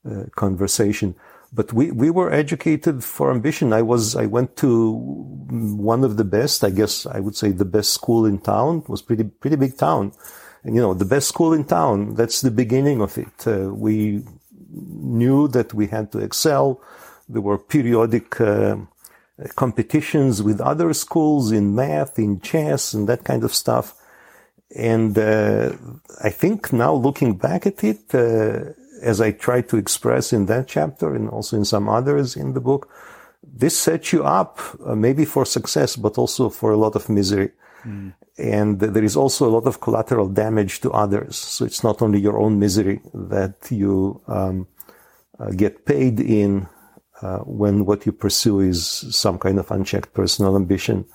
uh, 0.09 0.23
conversation. 0.35 1.15
But 1.51 1.71
we, 1.71 1.91
we 1.91 2.09
were 2.09 2.31
educated 2.31 3.03
for 3.03 3.31
ambition. 3.31 3.73
I 3.73 3.83
was, 3.83 4.15
I 4.15 4.25
went 4.25 4.55
to 4.57 4.91
one 4.91 6.03
of 6.03 6.17
the 6.17 6.23
best, 6.23 6.63
I 6.63 6.71
guess 6.71 7.05
I 7.05 7.19
would 7.19 7.35
say 7.35 7.51
the 7.51 7.65
best 7.65 7.91
school 7.91 8.25
in 8.25 8.39
town. 8.39 8.79
It 8.79 8.89
was 8.89 9.03
pretty, 9.03 9.25
pretty 9.25 9.55
big 9.57 9.77
town. 9.77 10.13
And, 10.63 10.75
you 10.75 10.81
know, 10.81 10.93
the 10.93 11.05
best 11.05 11.27
school 11.27 11.53
in 11.53 11.65
town, 11.65 12.15
that's 12.15 12.41
the 12.41 12.51
beginning 12.51 13.01
of 13.01 13.17
it. 13.17 13.47
Uh, 13.47 13.69
we 13.73 14.23
knew 14.71 15.47
that 15.49 15.73
we 15.73 15.87
had 15.87 16.11
to 16.13 16.19
excel. 16.19 16.81
There 17.29 17.41
were 17.41 17.59
periodic, 17.59 18.41
uh, 18.41 18.77
competitions 19.55 20.41
with 20.41 20.61
other 20.61 20.93
schools 20.93 21.51
in 21.51 21.75
math, 21.75 22.17
in 22.17 22.39
chess, 22.39 22.93
and 22.93 23.07
that 23.09 23.23
kind 23.23 23.43
of 23.43 23.53
stuff. 23.53 23.95
And 24.75 25.17
uh, 25.17 25.73
I 26.23 26.29
think 26.29 26.73
now 26.73 26.93
looking 26.93 27.35
back 27.35 27.65
at 27.65 27.83
it, 27.83 28.13
uh, 28.13 28.73
as 29.01 29.21
I 29.21 29.31
try 29.31 29.61
to 29.61 29.77
express 29.77 30.33
in 30.33 30.45
that 30.47 30.67
chapter 30.67 31.13
and 31.13 31.29
also 31.29 31.57
in 31.57 31.65
some 31.65 31.89
others 31.89 32.35
in 32.35 32.53
the 32.53 32.61
book, 32.61 32.89
this 33.43 33.77
sets 33.77 34.13
you 34.13 34.23
up 34.23 34.59
uh, 34.85 34.95
maybe 34.95 35.25
for 35.25 35.45
success, 35.45 35.95
but 35.95 36.17
also 36.17 36.49
for 36.49 36.71
a 36.71 36.77
lot 36.77 36.95
of 36.95 37.09
misery. 37.09 37.51
Mm. 37.85 38.13
And 38.37 38.79
there 38.79 39.03
is 39.03 39.15
also 39.15 39.47
a 39.47 39.51
lot 39.51 39.67
of 39.67 39.81
collateral 39.81 40.27
damage 40.27 40.81
to 40.81 40.91
others. 40.91 41.35
So 41.35 41.65
it's 41.65 41.83
not 41.83 42.01
only 42.01 42.19
your 42.19 42.39
own 42.39 42.57
misery 42.57 43.01
that 43.13 43.67
you 43.69 44.21
um, 44.27 44.67
uh, 45.39 45.49
get 45.51 45.85
paid 45.85 46.19
in 46.19 46.67
uh, 47.21 47.39
when 47.39 47.85
what 47.85 48.05
you 48.05 48.11
pursue 48.11 48.61
is 48.61 48.87
some 49.11 49.37
kind 49.37 49.59
of 49.59 49.69
unchecked 49.69 50.13
personal 50.13 50.55
ambition. 50.55 51.05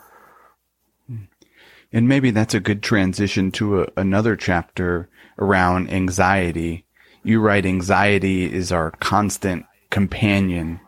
And 1.92 2.06
maybe 2.06 2.30
that's 2.30 2.54
a 2.54 2.60
good 2.60 2.82
transition 2.82 3.50
to 3.52 3.82
a, 3.82 3.86
another 3.96 4.36
chapter 4.36 5.08
around 5.38 5.90
anxiety. 5.90 6.84
You 7.22 7.40
write 7.40 7.66
anxiety 7.66 8.52
is 8.52 8.70
our 8.72 8.90
constant 8.90 9.66
companion. 9.90 10.80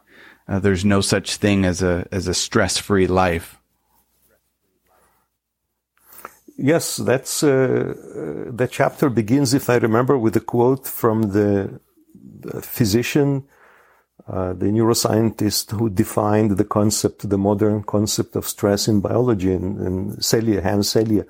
Uh, 0.46 0.58
there's 0.58 0.84
no 0.84 1.00
such 1.00 1.36
thing 1.36 1.64
as 1.64 1.82
a 1.82 2.06
as 2.12 2.28
a 2.28 2.34
stress-free 2.34 3.06
life. 3.06 3.58
Yes, 6.56 6.96
that's 6.96 7.42
uh, 7.42 7.48
uh, 7.48 8.50
that 8.52 8.70
chapter 8.70 9.08
begins, 9.08 9.54
if 9.54 9.70
I 9.70 9.76
remember, 9.76 10.18
with 10.18 10.36
a 10.36 10.40
quote 10.40 10.86
from 10.86 11.32
the, 11.32 11.80
the 12.40 12.60
physician 12.60 13.44
uh, 14.30 14.52
the 14.52 14.66
neuroscientist 14.66 15.72
who 15.72 15.90
defined 15.90 16.52
the 16.52 16.64
concept, 16.64 17.28
the 17.28 17.38
modern 17.38 17.82
concept 17.82 18.36
of 18.36 18.46
stress 18.46 18.86
in 18.86 19.00
biology, 19.00 19.52
and, 19.52 19.80
and 19.80 20.12
Selye, 20.18 20.62
Hans 20.62 20.94
Selye. 20.94 21.26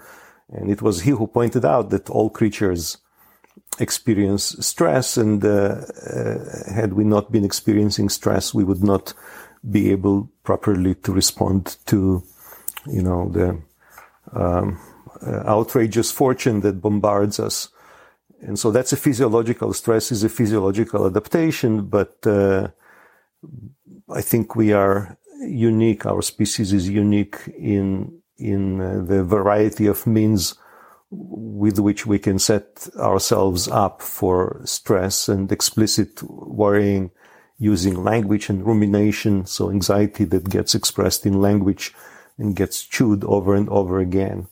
And 0.50 0.70
it 0.70 0.82
was 0.82 1.00
he 1.00 1.12
who 1.12 1.26
pointed 1.26 1.64
out 1.64 1.88
that 1.90 2.10
all 2.10 2.28
creatures 2.28 2.98
experience 3.78 4.54
stress, 4.60 5.16
and 5.16 5.42
uh, 5.42 5.80
uh, 6.12 6.72
had 6.74 6.92
we 6.92 7.04
not 7.04 7.32
been 7.32 7.44
experiencing 7.44 8.10
stress, 8.10 8.52
we 8.52 8.64
would 8.64 8.82
not 8.82 9.14
be 9.70 9.90
able 9.90 10.30
properly 10.42 10.94
to 10.96 11.12
respond 11.12 11.78
to, 11.86 12.22
you 12.86 13.02
know, 13.02 13.30
the 13.30 13.62
um, 14.38 14.78
uh, 15.26 15.42
outrageous 15.46 16.12
fortune 16.12 16.60
that 16.60 16.82
bombards 16.82 17.40
us. 17.40 17.68
And 18.42 18.58
so 18.58 18.70
that's 18.70 18.92
a 18.92 18.96
physiological 18.96 19.72
stress 19.72 20.12
is 20.12 20.22
a 20.22 20.28
physiological 20.28 21.06
adaptation, 21.06 21.86
but 21.86 22.26
uh, 22.26 22.68
I 24.08 24.20
think 24.20 24.56
we 24.56 24.72
are 24.72 25.16
unique. 25.40 26.06
Our 26.06 26.22
species 26.22 26.72
is 26.72 26.88
unique 26.88 27.38
in 27.58 28.20
in 28.36 28.80
uh, 28.80 29.02
the 29.04 29.22
variety 29.22 29.86
of 29.86 30.06
means 30.06 30.54
with 31.10 31.78
which 31.78 32.06
we 32.06 32.18
can 32.18 32.38
set 32.38 32.88
ourselves 32.96 33.68
up 33.68 34.00
for 34.00 34.62
stress 34.64 35.28
and 35.28 35.50
explicit 35.52 36.22
worrying 36.22 37.10
using 37.58 38.02
language 38.02 38.48
and 38.48 38.66
rumination. 38.66 39.44
So 39.44 39.70
anxiety 39.70 40.24
that 40.24 40.48
gets 40.48 40.74
expressed 40.74 41.26
in 41.26 41.40
language 41.40 41.94
and 42.38 42.56
gets 42.56 42.82
chewed 42.82 43.22
over 43.24 43.54
and 43.54 43.68
over 43.68 43.98
again. 43.98 44.48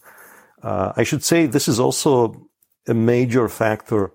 Uh, 0.63 0.93
I 0.97 1.05
should 1.05 1.25
say 1.25 1.47
this 1.47 1.69
is 1.69 1.81
also 1.81 2.49
a 2.87 2.95
major 2.95 3.49
factor 3.49 4.13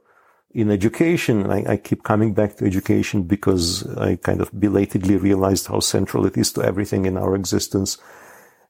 in 0.54 0.70
education, 0.70 1.50
I, 1.50 1.74
I, 1.74 1.78
keep 1.78 2.04
coming 2.04 2.34
back 2.34 2.58
to 2.58 2.66
education 2.66 3.24
because 3.24 3.88
I 3.98 4.18
kind 4.18 4.40
of 4.40 4.52
belatedly 4.58 5.18
realized 5.18 5.68
how 5.68 5.80
central 5.80 6.26
it 6.26 6.38
is 6.38 6.54
to 6.54 6.62
everything 6.62 7.06
in 7.06 7.18
our 7.18 7.36
existence. 7.36 7.98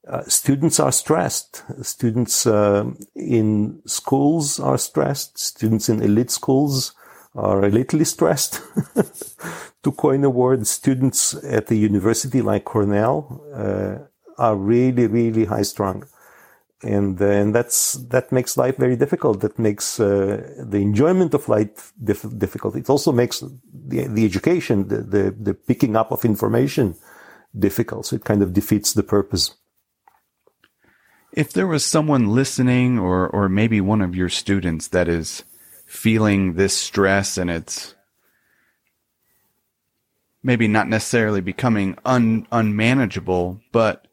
Uh, 0.07 0.23
students 0.23 0.79
are 0.79 0.91
stressed. 0.91 1.63
Students 1.81 2.47
uh, 2.47 2.85
in 3.15 3.81
schools 3.85 4.59
are 4.59 4.77
stressed. 4.77 5.37
Students 5.37 5.89
in 5.89 6.01
elite 6.01 6.31
schools 6.31 6.93
are 7.35 7.65
a 7.65 7.69
little 7.69 8.03
stressed. 8.05 8.61
to 9.83 9.91
coin 9.91 10.23
a 10.23 10.29
word, 10.29 10.65
students 10.67 11.35
at 11.43 11.69
a 11.71 11.75
university 11.75 12.41
like 12.41 12.63
Cornell 12.63 13.41
uh, 13.53 14.41
are 14.41 14.55
really, 14.55 15.07
really 15.07 15.45
high 15.45 15.63
strung. 15.63 16.05
And 16.83 17.21
uh, 17.21 17.25
and 17.25 17.55
that's 17.55 17.93
that 18.09 18.31
makes 18.31 18.57
life 18.57 18.77
very 18.77 18.95
difficult. 18.95 19.41
That 19.41 19.57
makes 19.57 19.99
uh, 19.99 20.53
the 20.59 20.77
enjoyment 20.77 21.33
of 21.33 21.47
life 21.49 21.93
dif- 22.03 22.37
difficult. 22.37 22.75
It 22.75 22.89
also 22.89 23.11
makes 23.11 23.39
the 23.39 24.07
the 24.07 24.25
education, 24.25 24.87
the, 24.87 24.97
the 24.97 25.35
the 25.37 25.53
picking 25.53 25.95
up 25.95 26.11
of 26.11 26.25
information 26.25 26.95
difficult. 27.57 28.05
So 28.07 28.15
it 28.15 28.25
kind 28.25 28.41
of 28.41 28.53
defeats 28.53 28.93
the 28.93 29.03
purpose. 29.03 29.55
If 31.31 31.51
there 31.53 31.67
was 31.67 31.85
someone 31.85 32.27
listening, 32.27 32.99
or 32.99 33.27
or 33.27 33.49
maybe 33.49 33.81
one 33.81 34.01
of 34.01 34.15
your 34.15 34.29
students 34.29 34.89
that 34.89 35.07
is 35.07 35.43
feeling 35.85 36.53
this 36.53 36.75
stress 36.75 37.37
and 37.37 37.51
it's 37.51 37.93
maybe 40.41 40.67
not 40.67 40.89
necessarily 40.89 41.39
becoming 41.39 41.97
un, 42.03 42.45
unmanageable, 42.51 43.61
but 43.71 44.07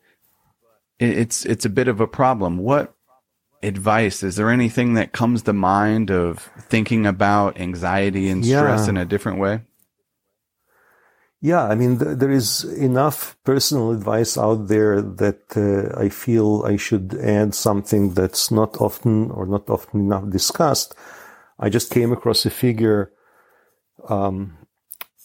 it's 1.01 1.45
it's 1.47 1.65
a 1.65 1.71
bit 1.71 1.89
of 1.89 2.01
a 2.01 2.07
problem. 2.07 2.59
What 2.59 2.95
advice 3.63 4.23
is 4.23 4.37
there 4.37 4.51
anything 4.51 4.95
that 4.95 5.13
comes 5.13 5.43
to 5.43 5.53
mind 5.53 6.11
of 6.11 6.51
thinking 6.59 7.07
about 7.07 7.61
anxiety 7.61 8.29
and 8.29 8.45
stress 8.45 8.85
yeah. 8.85 8.91
in 8.91 8.97
a 8.97 9.05
different 9.05 9.39
way? 9.39 9.63
Yeah, 11.43 11.65
I 11.65 11.75
mean, 11.75 11.99
th- 11.99 12.19
there 12.19 12.31
is 12.31 12.65
enough 12.65 13.37
personal 13.45 13.93
advice 13.93 14.37
out 14.37 14.69
there 14.69 15.01
that 15.01 15.57
uh, 15.57 15.99
I 15.99 16.11
feel 16.11 16.63
I 16.67 16.77
should 16.77 17.15
add 17.15 17.55
something 17.55 18.13
that's 18.13 18.51
not 18.51 18.77
often 18.77 19.31
or 19.31 19.47
not 19.47 19.71
often 19.71 20.01
enough 20.01 20.29
discussed. 20.29 20.95
I 21.59 21.71
just 21.71 21.91
came 21.91 22.13
across 22.13 22.45
a 22.45 22.51
figure 22.51 23.13
um, 24.07 24.59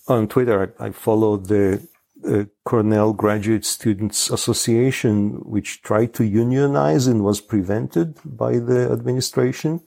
on 0.08 0.30
Twitter. 0.30 0.74
I, 0.80 0.86
I 0.86 0.92
followed 0.92 1.48
the 1.48 1.86
uh, 2.28 2.46
Cornell 2.64 3.14
Graduate 3.14 3.66
Students 3.66 4.30
Association, 4.30 5.42
which 5.46 5.82
tried 5.82 6.14
to 6.16 6.24
unionize 6.24 7.08
and 7.08 7.24
was 7.24 7.42
prevented 7.42 8.18
by 8.26 8.60
the 8.60 8.92
administration. 8.92 9.82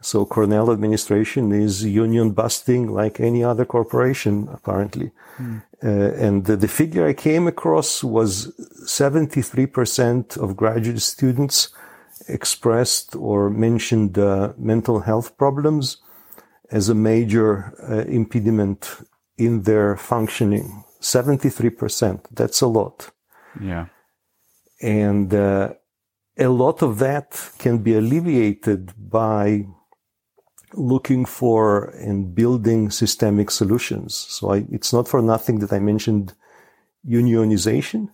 So 0.00 0.26
Cornell 0.26 0.70
administration 0.70 1.50
is 1.52 1.82
union 1.82 2.32
busting 2.32 2.92
like 2.92 3.20
any 3.20 3.42
other 3.42 3.64
corporation, 3.64 4.48
apparently. 4.52 5.12
Mm. 5.38 5.62
Uh, 5.82 5.88
and 5.88 6.44
the, 6.44 6.56
the, 6.56 6.68
figure 6.68 7.06
I 7.06 7.14
came 7.14 7.46
across 7.46 8.04
was 8.04 8.52
73% 8.86 10.36
of 10.36 10.56
graduate 10.56 11.00
students 11.00 11.70
expressed 12.28 13.16
or 13.16 13.50
mentioned 13.50 14.18
uh, 14.18 14.52
mental 14.58 15.00
health 15.00 15.36
problems 15.38 15.98
as 16.70 16.88
a 16.88 16.94
major 16.94 17.74
uh, 17.82 18.08
impediment 18.10 19.02
in 19.36 19.62
their 19.62 19.96
functioning. 19.96 20.84
73%. 21.04 22.24
That's 22.32 22.60
a 22.62 22.66
lot. 22.66 23.10
Yeah. 23.60 23.86
And 24.80 25.32
uh, 25.32 25.74
a 26.38 26.48
lot 26.48 26.82
of 26.82 26.98
that 26.98 27.50
can 27.58 27.78
be 27.78 27.94
alleviated 27.94 28.92
by 28.96 29.66
looking 30.72 31.24
for 31.24 31.84
and 31.90 32.34
building 32.34 32.90
systemic 32.90 33.50
solutions. 33.50 34.14
So 34.14 34.52
I, 34.54 34.64
it's 34.70 34.92
not 34.92 35.06
for 35.06 35.22
nothing 35.22 35.60
that 35.60 35.72
I 35.72 35.78
mentioned 35.78 36.34
unionization. 37.06 38.08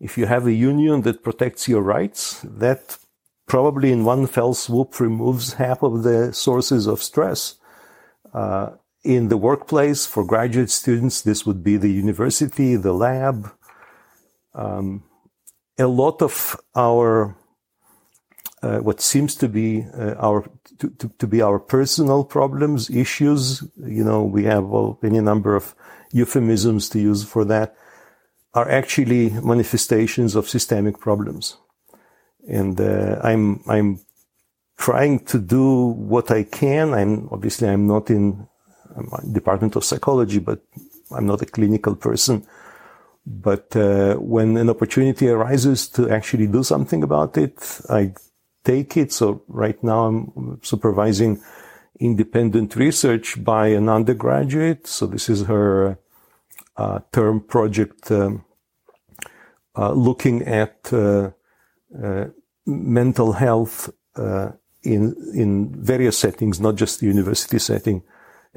If 0.00 0.18
you 0.18 0.26
have 0.26 0.46
a 0.46 0.52
union 0.52 1.02
that 1.02 1.22
protects 1.22 1.68
your 1.68 1.82
rights, 1.82 2.44
that 2.44 2.98
probably 3.46 3.90
in 3.90 4.04
one 4.04 4.26
fell 4.26 4.54
swoop 4.54 5.00
removes 5.00 5.54
half 5.54 5.82
of 5.82 6.02
the 6.02 6.32
sources 6.32 6.86
of 6.86 7.02
stress. 7.02 7.54
Uh, 8.34 8.70
in 9.04 9.28
the 9.28 9.36
workplace 9.36 10.06
for 10.06 10.24
graduate 10.24 10.70
students, 10.70 11.22
this 11.22 11.46
would 11.46 11.62
be 11.62 11.76
the 11.76 11.90
university, 11.90 12.76
the 12.76 12.92
lab. 12.92 13.50
Um, 14.54 15.04
a 15.78 15.86
lot 15.86 16.20
of 16.22 16.56
our 16.74 17.36
uh, 18.62 18.78
what 18.78 19.00
seems 19.00 19.36
to 19.36 19.48
be 19.48 19.86
uh, 19.96 20.14
our 20.14 20.44
to, 20.78 20.90
to, 20.90 21.08
to, 21.18 21.26
be 21.26 21.40
our 21.40 21.60
personal 21.60 22.24
problems, 22.24 22.90
issues. 22.90 23.62
You 23.76 24.02
know, 24.02 24.24
we 24.24 24.44
have 24.44 24.64
well, 24.64 24.98
any 25.02 25.20
number 25.20 25.54
of 25.54 25.76
euphemisms 26.12 26.88
to 26.90 26.98
use 26.98 27.24
for 27.24 27.44
that. 27.44 27.76
Are 28.54 28.68
actually 28.68 29.30
manifestations 29.30 30.34
of 30.34 30.48
systemic 30.48 30.98
problems, 30.98 31.58
and 32.48 32.80
uh, 32.80 33.20
I'm 33.22 33.62
I'm 33.68 34.00
trying 34.76 35.20
to 35.26 35.38
do 35.38 35.86
what 35.86 36.30
I 36.30 36.42
can. 36.42 36.94
I'm 36.94 37.28
obviously 37.30 37.68
I'm 37.68 37.86
not 37.86 38.10
in 38.10 38.48
Department 39.32 39.76
of 39.76 39.84
Psychology, 39.84 40.38
but 40.38 40.60
I'm 41.10 41.26
not 41.26 41.42
a 41.42 41.46
clinical 41.46 41.94
person. 41.94 42.46
But 43.26 43.76
uh, 43.76 44.14
when 44.14 44.56
an 44.56 44.70
opportunity 44.70 45.28
arises 45.28 45.88
to 45.90 46.08
actually 46.08 46.46
do 46.46 46.62
something 46.62 47.02
about 47.02 47.36
it, 47.36 47.80
I 47.90 48.14
take 48.64 48.96
it. 48.96 49.12
So 49.12 49.42
right 49.48 49.82
now 49.82 50.06
I'm 50.06 50.60
supervising 50.62 51.40
independent 52.00 52.76
research 52.76 53.42
by 53.42 53.68
an 53.68 53.88
undergraduate. 53.88 54.86
So 54.86 55.06
this 55.06 55.28
is 55.28 55.42
her 55.42 55.98
uh, 56.76 57.00
term 57.12 57.40
project 57.40 58.10
um, 58.10 58.44
uh, 59.76 59.92
looking 59.92 60.42
at 60.42 60.92
uh, 60.92 61.30
uh 62.02 62.26
mental 62.66 63.32
health 63.32 63.90
uh, 64.16 64.50
in 64.82 65.14
in 65.34 65.74
various 65.74 66.18
settings, 66.18 66.60
not 66.60 66.76
just 66.76 67.00
the 67.00 67.06
university 67.06 67.58
setting, 67.58 68.02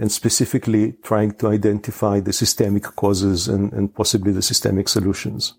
and 0.01 0.11
specifically 0.11 0.93
trying 1.03 1.31
to 1.35 1.47
identify 1.47 2.19
the 2.19 2.33
systemic 2.33 2.83
causes 2.83 3.47
and, 3.47 3.71
and 3.71 3.95
possibly 3.95 4.33
the 4.33 4.41
systemic 4.41 4.89
solutions. 4.89 5.53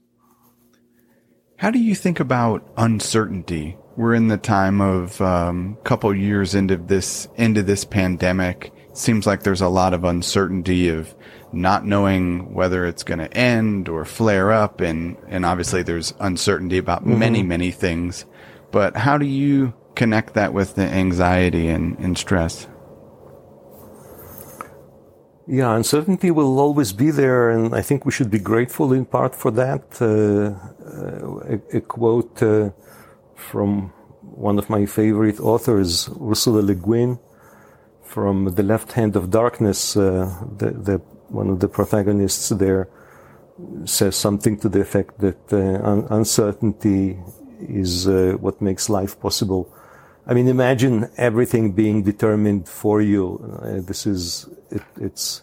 How 1.57 1.71
do 1.71 1.79
you 1.79 1.95
think 1.95 2.21
about 2.21 2.69
uncertainty 2.77 3.79
we're 3.97 4.15
in 4.15 4.29
the 4.29 4.39
time 4.39 4.81
of 4.81 5.21
a 5.21 5.27
um, 5.27 5.77
couple 5.85 6.15
years 6.15 6.55
into 6.55 6.77
this 6.77 7.29
into 7.37 7.63
this 7.63 7.85
pandemic. 7.85 8.73
Seems 8.95 9.27
like 9.27 9.43
there's 9.43 9.61
a 9.61 9.69
lot 9.69 9.95
of 9.95 10.05
uncertainty 10.05 10.89
of 10.89 11.15
not 11.53 11.85
knowing 11.85 12.55
whether 12.55 12.87
it's 12.87 13.03
going 13.03 13.19
to 13.19 13.33
end 13.37 13.89
or 13.89 14.05
flare 14.05 14.53
up, 14.53 14.81
and 14.81 15.17
and 15.29 15.45
obviously 15.45 15.83
there's 15.83 16.15
uncertainty 16.21 16.79
about 16.79 17.03
mm-hmm. 17.03 17.19
many 17.19 17.43
many 17.43 17.71
things. 17.71 18.25
But 18.71 18.97
how 18.97 19.19
do 19.19 19.27
you 19.27 19.75
connect 19.95 20.35
that 20.35 20.55
with 20.55 20.75
the 20.75 20.83
anxiety 20.83 21.69
and, 21.69 21.99
and 21.99 22.17
stress? 22.17 22.67
Yeah, 25.47 25.75
uncertainty 25.75 26.31
will 26.31 26.61
always 26.61 26.93
be 26.93 27.11
there, 27.11 27.51
and 27.51 27.75
I 27.75 27.83
think 27.83 28.07
we 28.07 28.13
should 28.13 28.31
be 28.31 28.39
grateful 28.39 28.93
in 28.93 29.05
part 29.05 29.35
for 29.35 29.51
that. 29.51 30.01
Uh, 30.01 30.55
uh, 30.87 31.57
a, 31.57 31.79
a, 31.79 31.81
quote 31.81 32.41
uh, 32.43 32.71
from 33.35 33.93
one 34.21 34.57
of 34.57 34.71
my 34.71 34.87
favorite 34.87 35.41
authors, 35.41 36.09
Ursula 36.21 36.61
Le 36.63 36.77
Guin, 36.77 37.19
from 38.05 38.55
The 38.55 38.63
Left 38.63 38.93
Hand 38.93 39.17
of 39.17 39.31
Darkness. 39.31 39.97
Uh, 39.97 40.33
the, 40.59 40.71
the, 40.71 40.99
one 41.29 41.51
of 41.51 41.59
the 41.59 41.67
protagonists 41.67 42.51
there 42.51 42.89
says 43.85 44.15
something 44.15 44.59
to 44.61 44.69
the 44.69 44.81
effect 44.81 45.19
that 45.19 45.53
uh, 45.53 45.57
un- 45.85 46.07
uncertainty 46.11 47.19
is 47.59 48.07
uh, 48.07 48.37
what 48.39 48.63
makes 48.63 48.89
life 48.89 49.19
possible. 49.19 49.69
I 50.25 50.35
mean, 50.35 50.47
imagine 50.47 51.11
everything 51.17 51.73
being 51.73 52.05
determined 52.05 52.69
for 52.69 53.03
you. 53.03 53.41
This 53.89 54.07
is 54.07 54.49
it, 54.77 54.83
it's 55.01 55.43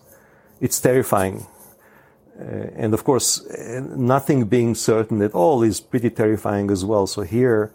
it's 0.61 0.79
terrifying. 0.81 1.45
Uh, 2.39 2.83
and 2.83 2.93
of 2.93 3.03
course, 3.03 3.43
nothing 3.95 4.45
being 4.45 4.75
certain 4.75 5.21
at 5.21 5.33
all 5.33 5.63
is 5.63 5.81
pretty 5.81 6.09
terrifying 6.09 6.71
as 6.71 6.85
well. 6.85 7.05
So 7.05 7.21
here, 7.23 7.73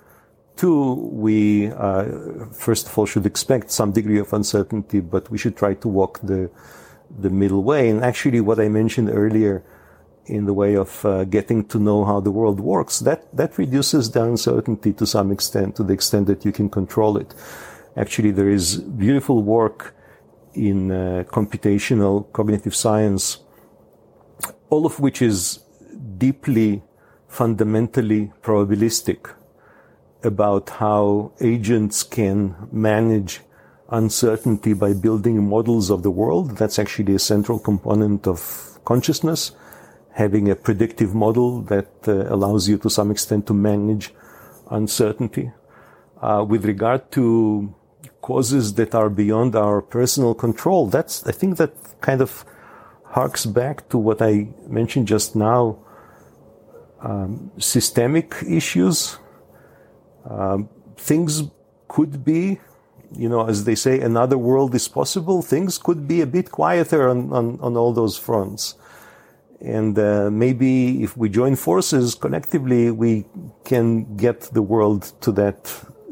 too, 0.57 0.95
we 1.13 1.69
uh, 1.69 2.05
first 2.53 2.87
of 2.87 2.99
all 2.99 3.07
should 3.07 3.27
expect 3.27 3.71
some 3.71 3.93
degree 3.93 4.21
of 4.21 4.33
uncertainty, 4.33 5.01
but 5.01 5.31
we 5.31 5.39
should 5.39 5.57
try 5.57 5.75
to 5.75 5.89
walk 5.89 6.21
the 6.23 6.51
the 7.21 7.31
middle 7.31 7.63
way. 7.63 7.91
And 7.91 8.03
actually, 8.03 8.41
what 8.41 8.59
I 8.59 8.69
mentioned 8.69 9.11
earlier, 9.11 9.63
in 10.27 10.47
the 10.47 10.55
way 10.55 10.77
of 10.77 11.05
uh, 11.05 11.25
getting 11.25 11.65
to 11.67 11.79
know 11.79 12.05
how 12.05 12.21
the 12.21 12.31
world 12.31 12.61
works, 12.61 13.01
that 13.01 13.21
that 13.37 13.59
reduces 13.59 14.11
the 14.11 14.23
uncertainty 14.23 14.93
to 14.95 15.07
some 15.07 15.31
extent, 15.31 15.77
to 15.77 15.83
the 15.85 15.93
extent 15.93 16.27
that 16.27 16.45
you 16.45 16.53
can 16.53 16.69
control 16.71 17.19
it. 17.19 17.35
Actually, 17.97 18.33
there 18.33 18.49
is 18.49 18.79
beautiful 18.79 19.43
work 19.43 19.95
in 20.55 20.91
uh, 20.91 21.25
computational 21.27 22.33
cognitive 22.33 22.75
science, 22.75 23.39
all 24.71 24.87
of 24.87 25.01
which 25.01 25.23
is 25.23 25.61
deeply, 26.19 26.83
fundamentally 27.29 28.33
probabilistic 28.43 29.35
about 30.23 30.71
how 30.71 31.33
agents 31.41 32.03
can 32.03 32.57
manage 32.73 33.41
uncertainty 33.91 34.73
by 34.73 34.93
building 34.93 35.47
models 35.49 35.91
of 35.91 36.03
the 36.03 36.11
world. 36.11 36.57
That's 36.57 36.79
actually 36.79 37.15
a 37.15 37.19
central 37.19 37.59
component 37.59 38.27
of 38.27 38.79
consciousness, 38.85 39.53
having 40.13 40.51
a 40.51 40.57
predictive 40.57 41.15
model 41.15 41.61
that 41.63 41.91
uh, 42.09 42.33
allows 42.35 42.69
you 42.69 42.79
to 42.79 42.91
some 42.91 43.11
extent 43.11 43.47
to 43.49 43.55
manage 43.55 44.15
uncertainty. 44.71 45.53
Uh, 46.23 46.45
with 46.49 46.65
regard 46.65 47.11
to 47.13 47.75
causes 48.29 48.65
that 48.79 48.95
are 48.95 49.11
beyond 49.11 49.51
our 49.55 49.79
personal 49.97 50.35
control, 50.35 50.83
that's, 50.97 51.15
I 51.31 51.33
think 51.33 51.57
that 51.59 51.73
kind 52.01 52.21
of 52.27 52.31
harks 53.17 53.45
back 53.47 53.77
to 53.91 53.97
what 54.07 54.19
I 54.31 54.33
mentioned 54.79 55.07
just 55.15 55.37
now. 55.37 55.63
Um, 57.09 57.51
systemic 57.59 58.29
issues 58.61 59.19
Um, 60.25 60.69
things 60.97 61.43
could 61.89 62.25
be, 62.25 62.59
you 63.13 63.29
know, 63.29 63.47
as 63.47 63.65
they 63.65 63.75
say, 63.75 64.01
another 64.01 64.39
world 64.39 64.75
is 64.75 64.89
possible. 64.89 65.43
Things 65.43 65.79
could 65.79 66.09
be 66.09 66.23
a 66.23 66.27
bit 66.27 66.51
quieter 66.51 67.09
on, 67.09 67.33
on, 67.33 67.59
on 67.61 67.77
all 67.77 67.93
those 67.93 68.17
fronts. 68.17 68.75
And 69.61 69.99
uh, 69.99 70.31
maybe 70.31 71.03
if 71.03 71.17
we 71.17 71.29
join 71.29 71.57
forces 71.57 72.15
collectively, 72.15 72.91
we 72.91 73.25
can 73.65 74.17
get 74.17 74.41
the 74.53 74.63
world 74.63 75.13
to 75.21 75.33
that 75.33 75.61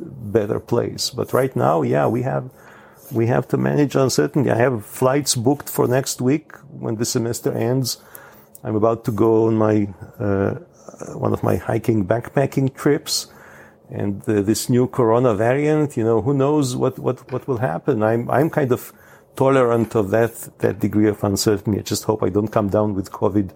better 0.05 0.61
place. 0.61 1.11
But 1.11 1.33
right 1.33 1.55
now, 1.55 1.83
yeah, 1.83 2.07
we 2.07 2.23
have 2.23 2.51
we 3.11 3.27
have 3.27 3.47
to 3.49 3.57
manage 3.57 3.95
uncertainty. 3.95 4.51
I 4.51 4.57
have 4.57 4.85
flights 4.85 5.35
booked 5.35 5.69
for 5.69 5.87
next 5.87 6.21
week 6.21 6.57
when 6.71 6.97
the 6.97 7.05
semester 7.05 7.53
ends. 7.53 7.99
I'm 8.65 8.77
about 8.77 9.05
to 9.05 9.13
go 9.13 9.47
on 9.49 9.57
my 9.57 9.89
uh, 10.19 10.55
one 11.15 11.33
of 11.33 11.43
my 11.43 11.57
hiking 11.57 12.07
backpacking 12.07 12.75
trips, 12.75 13.27
and 13.91 14.23
uh, 14.29 14.41
this 14.43 14.69
new 14.69 14.87
corona 14.87 15.35
variant. 15.35 15.97
You 15.97 16.05
know, 16.05 16.23
who 16.23 16.35
knows 16.35 16.77
what 16.77 16.99
what 16.99 17.31
what 17.33 17.47
will 17.49 17.59
happen? 17.59 18.03
I'm 18.03 18.31
I'm 18.31 18.51
kind 18.51 18.73
of 18.73 18.93
tolerant 19.37 19.95
of 19.95 20.11
that 20.11 20.59
that 20.59 20.79
degree 20.79 21.09
of 21.09 21.23
uncertainty. 21.25 21.81
I 21.81 21.83
just 21.83 22.05
hope 22.05 22.23
I 22.23 22.29
don't 22.29 22.49
come 22.49 22.69
down 22.69 22.95
with 22.95 23.11
COVID 23.11 23.51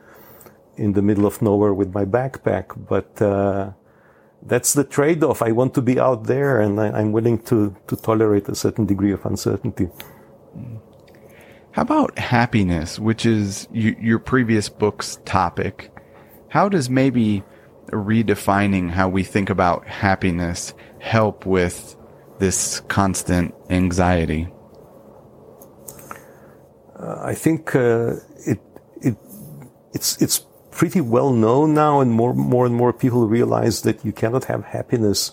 in 0.77 0.93
the 0.93 1.03
middle 1.03 1.27
of 1.27 1.41
nowhere 1.41 1.73
with 1.73 1.95
my 1.95 2.05
backpack. 2.05 2.67
But 2.89 3.23
uh, 3.23 3.73
that's 4.47 4.75
the 4.75 4.85
trade-off. 4.85 5.43
I 5.43 5.53
want 5.53 5.75
to 5.75 5.83
be 5.83 5.99
out 5.99 6.25
there, 6.25 6.61
and 6.61 6.81
I, 6.81 7.01
am 7.01 7.13
willing 7.13 7.39
to 7.45 7.75
to 7.89 7.97
tolerate 7.97 8.49
a 8.49 8.55
certain 8.55 8.87
degree 8.87 9.13
of 9.13 9.25
uncertainty. 9.27 9.89
How 11.73 11.83
about 11.83 12.19
happiness, 12.19 12.99
which 12.99 13.27
is 13.27 13.69
you, 13.73 13.97
your 14.01 14.19
previous 14.19 14.69
book's 14.69 15.19
topic? 15.25 15.93
How 16.49 16.69
does 16.69 16.89
maybe 16.89 17.43
redefining 17.91 18.91
how 18.91 19.09
we 19.09 19.23
think 19.23 19.51
about 19.51 19.87
happiness 19.87 20.75
help 21.01 21.45
with 21.45 21.97
this 22.39 22.81
constant 22.89 23.55
anxiety? 23.69 24.49
Uh, 26.99 27.21
I 27.21 27.35
think 27.35 27.75
uh, 27.75 28.15
it 28.47 28.61
it 29.03 29.17
it's 29.93 30.21
it's 30.23 30.47
pretty 30.77 31.01
well 31.01 31.33
known 31.33 31.75
now, 31.75 32.01
and 32.01 32.11
more 32.13 32.35
more 32.35 32.67
and 32.67 32.75
more 32.75 32.93
people 32.93 33.27
realize 33.39 33.83
that 33.83 34.05
you 34.05 34.13
cannot 34.13 34.45
have 34.45 34.63
happiness 34.65 35.33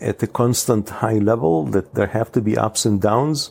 at 0.00 0.22
a 0.22 0.26
constant 0.26 0.88
high 1.02 1.18
level. 1.18 1.64
That 1.64 1.94
there 1.94 2.12
have 2.18 2.30
to 2.32 2.40
be 2.40 2.56
ups 2.56 2.84
and 2.84 3.00
downs. 3.00 3.50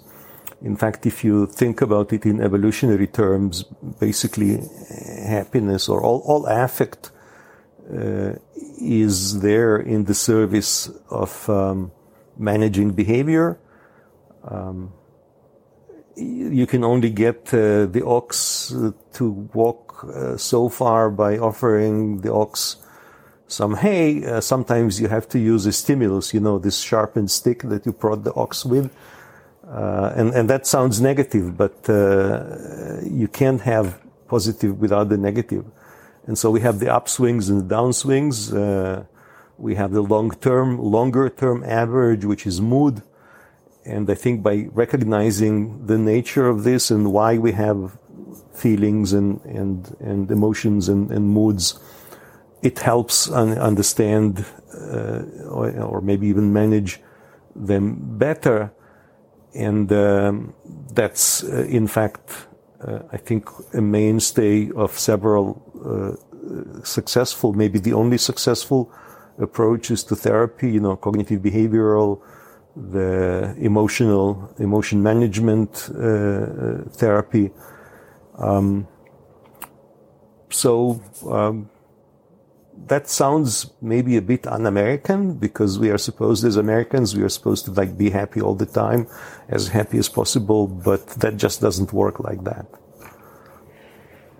In 0.61 0.75
fact, 0.75 1.05
if 1.05 1.23
you 1.23 1.45
think 1.45 1.81
about 1.81 2.13
it 2.13 2.25
in 2.25 2.41
evolutionary 2.41 3.07
terms, 3.07 3.63
basically 3.99 4.59
happiness 5.37 5.87
or 5.87 6.01
all, 6.03 6.23
all 6.25 6.47
affect 6.47 7.11
uh, 7.93 8.33
is 8.81 9.41
there 9.41 9.77
in 9.77 10.05
the 10.05 10.13
service 10.13 10.89
of 11.09 11.49
um, 11.49 11.91
managing 12.37 12.91
behavior. 12.91 13.59
Um, 14.43 14.93
you 16.17 16.65
can 16.65 16.83
only 16.83 17.09
get 17.09 17.53
uh, 17.53 17.85
the 17.85 18.03
ox 18.05 18.73
uh, 18.73 18.91
to 19.13 19.29
walk 19.53 20.03
uh, 20.03 20.37
so 20.37 20.69
far 20.69 21.09
by 21.09 21.37
offering 21.37 22.21
the 22.21 22.33
ox 22.33 22.77
some 23.47 23.75
hay. 23.75 24.25
Uh, 24.25 24.41
sometimes 24.41 24.99
you 24.99 25.07
have 25.07 25.27
to 25.29 25.39
use 25.39 25.65
a 25.65 25.71
stimulus, 25.71 26.33
you 26.33 26.39
know, 26.39 26.59
this 26.59 26.79
sharpened 26.79 27.31
stick 27.31 27.63
that 27.63 27.85
you 27.85 27.93
prod 27.93 28.23
the 28.23 28.33
ox 28.33 28.65
with. 28.65 28.93
Uh, 29.65 30.13
and, 30.15 30.33
and 30.33 30.49
that 30.49 30.65
sounds 30.65 30.99
negative, 30.99 31.55
but 31.57 31.89
uh, 31.89 32.99
you 33.03 33.27
can't 33.27 33.61
have 33.61 34.01
positive 34.27 34.79
without 34.79 35.09
the 35.09 35.17
negative. 35.17 35.65
And 36.25 36.37
so 36.37 36.51
we 36.51 36.61
have 36.61 36.79
the 36.79 36.87
upswings 36.87 37.49
and 37.49 37.69
the 37.69 37.75
downswings. 37.75 39.07
we 39.57 39.75
have 39.75 39.91
the 39.91 40.01
long 40.01 40.31
term, 40.31 40.77
longer 40.79 41.29
term 41.29 41.63
average, 41.63 42.25
which 42.25 42.45
is 42.45 42.59
mood. 42.59 43.01
And 43.87 44.09
I 44.09 44.15
think 44.15 44.43
by 44.43 44.67
recognizing 44.73 45.85
the 45.85 45.97
nature 45.97 46.47
of 46.47 46.63
this 46.63 46.91
and 46.91 47.13
why 47.13 47.37
we 47.37 47.53
have 47.53 47.97
feelings 48.53 49.13
and, 49.13 49.39
and, 49.45 49.95
and 49.99 50.29
emotions 50.29 50.89
and, 50.89 51.09
and 51.09 51.29
moods, 51.29 51.79
it 52.61 52.79
helps 52.79 53.31
un- 53.31 53.57
understand 53.57 54.45
uh, 54.73 55.21
or, 55.49 55.71
or, 55.79 56.01
maybe 56.01 56.27
even 56.27 56.51
manage 56.51 56.99
them 57.55 58.17
better. 58.17 58.73
And 59.55 59.91
um, 59.93 60.53
that's, 60.91 61.43
uh, 61.43 61.65
in 61.69 61.87
fact, 61.87 62.47
uh, 62.85 62.99
I 63.11 63.17
think, 63.17 63.49
a 63.73 63.81
mainstay 63.81 64.69
of 64.75 64.99
several 64.99 65.61
uh, 65.85 66.83
successful, 66.83 67.53
maybe 67.53 67.79
the 67.79 67.93
only 67.93 68.17
successful 68.17 68.91
approaches 69.39 70.03
to 70.05 70.15
therapy, 70.15 70.71
you 70.71 70.79
know, 70.79 70.95
cognitive 70.95 71.41
behavioral 71.41 72.21
the 72.77 73.55
emotional 73.57 74.53
emotion 74.59 75.01
management 75.01 75.89
uh, 75.95 75.99
uh, 75.99 76.83
therapy. 76.89 77.51
Um, 78.37 78.87
so 80.49 81.01
um, 81.27 81.69
that 82.85 83.09
sounds 83.09 83.71
maybe 83.81 84.15
a 84.15 84.21
bit 84.21 84.45
un-American 84.45 85.33
because 85.33 85.79
we 85.79 85.89
are 85.89 85.97
supposed 85.97 86.45
as 86.45 86.55
Americans 86.55 87.15
we 87.15 87.23
are 87.23 87.29
supposed 87.29 87.65
to 87.65 87.71
like 87.71 87.97
be 87.97 88.11
happy 88.11 88.39
all 88.39 88.53
the 88.53 88.67
time, 88.67 89.07
as 89.49 89.69
happy 89.69 89.97
as 89.97 90.07
possible, 90.07 90.67
but 90.67 91.07
that 91.21 91.37
just 91.37 91.59
doesn't 91.61 91.91
work 91.91 92.19
like 92.19 92.43
that. 92.43 92.67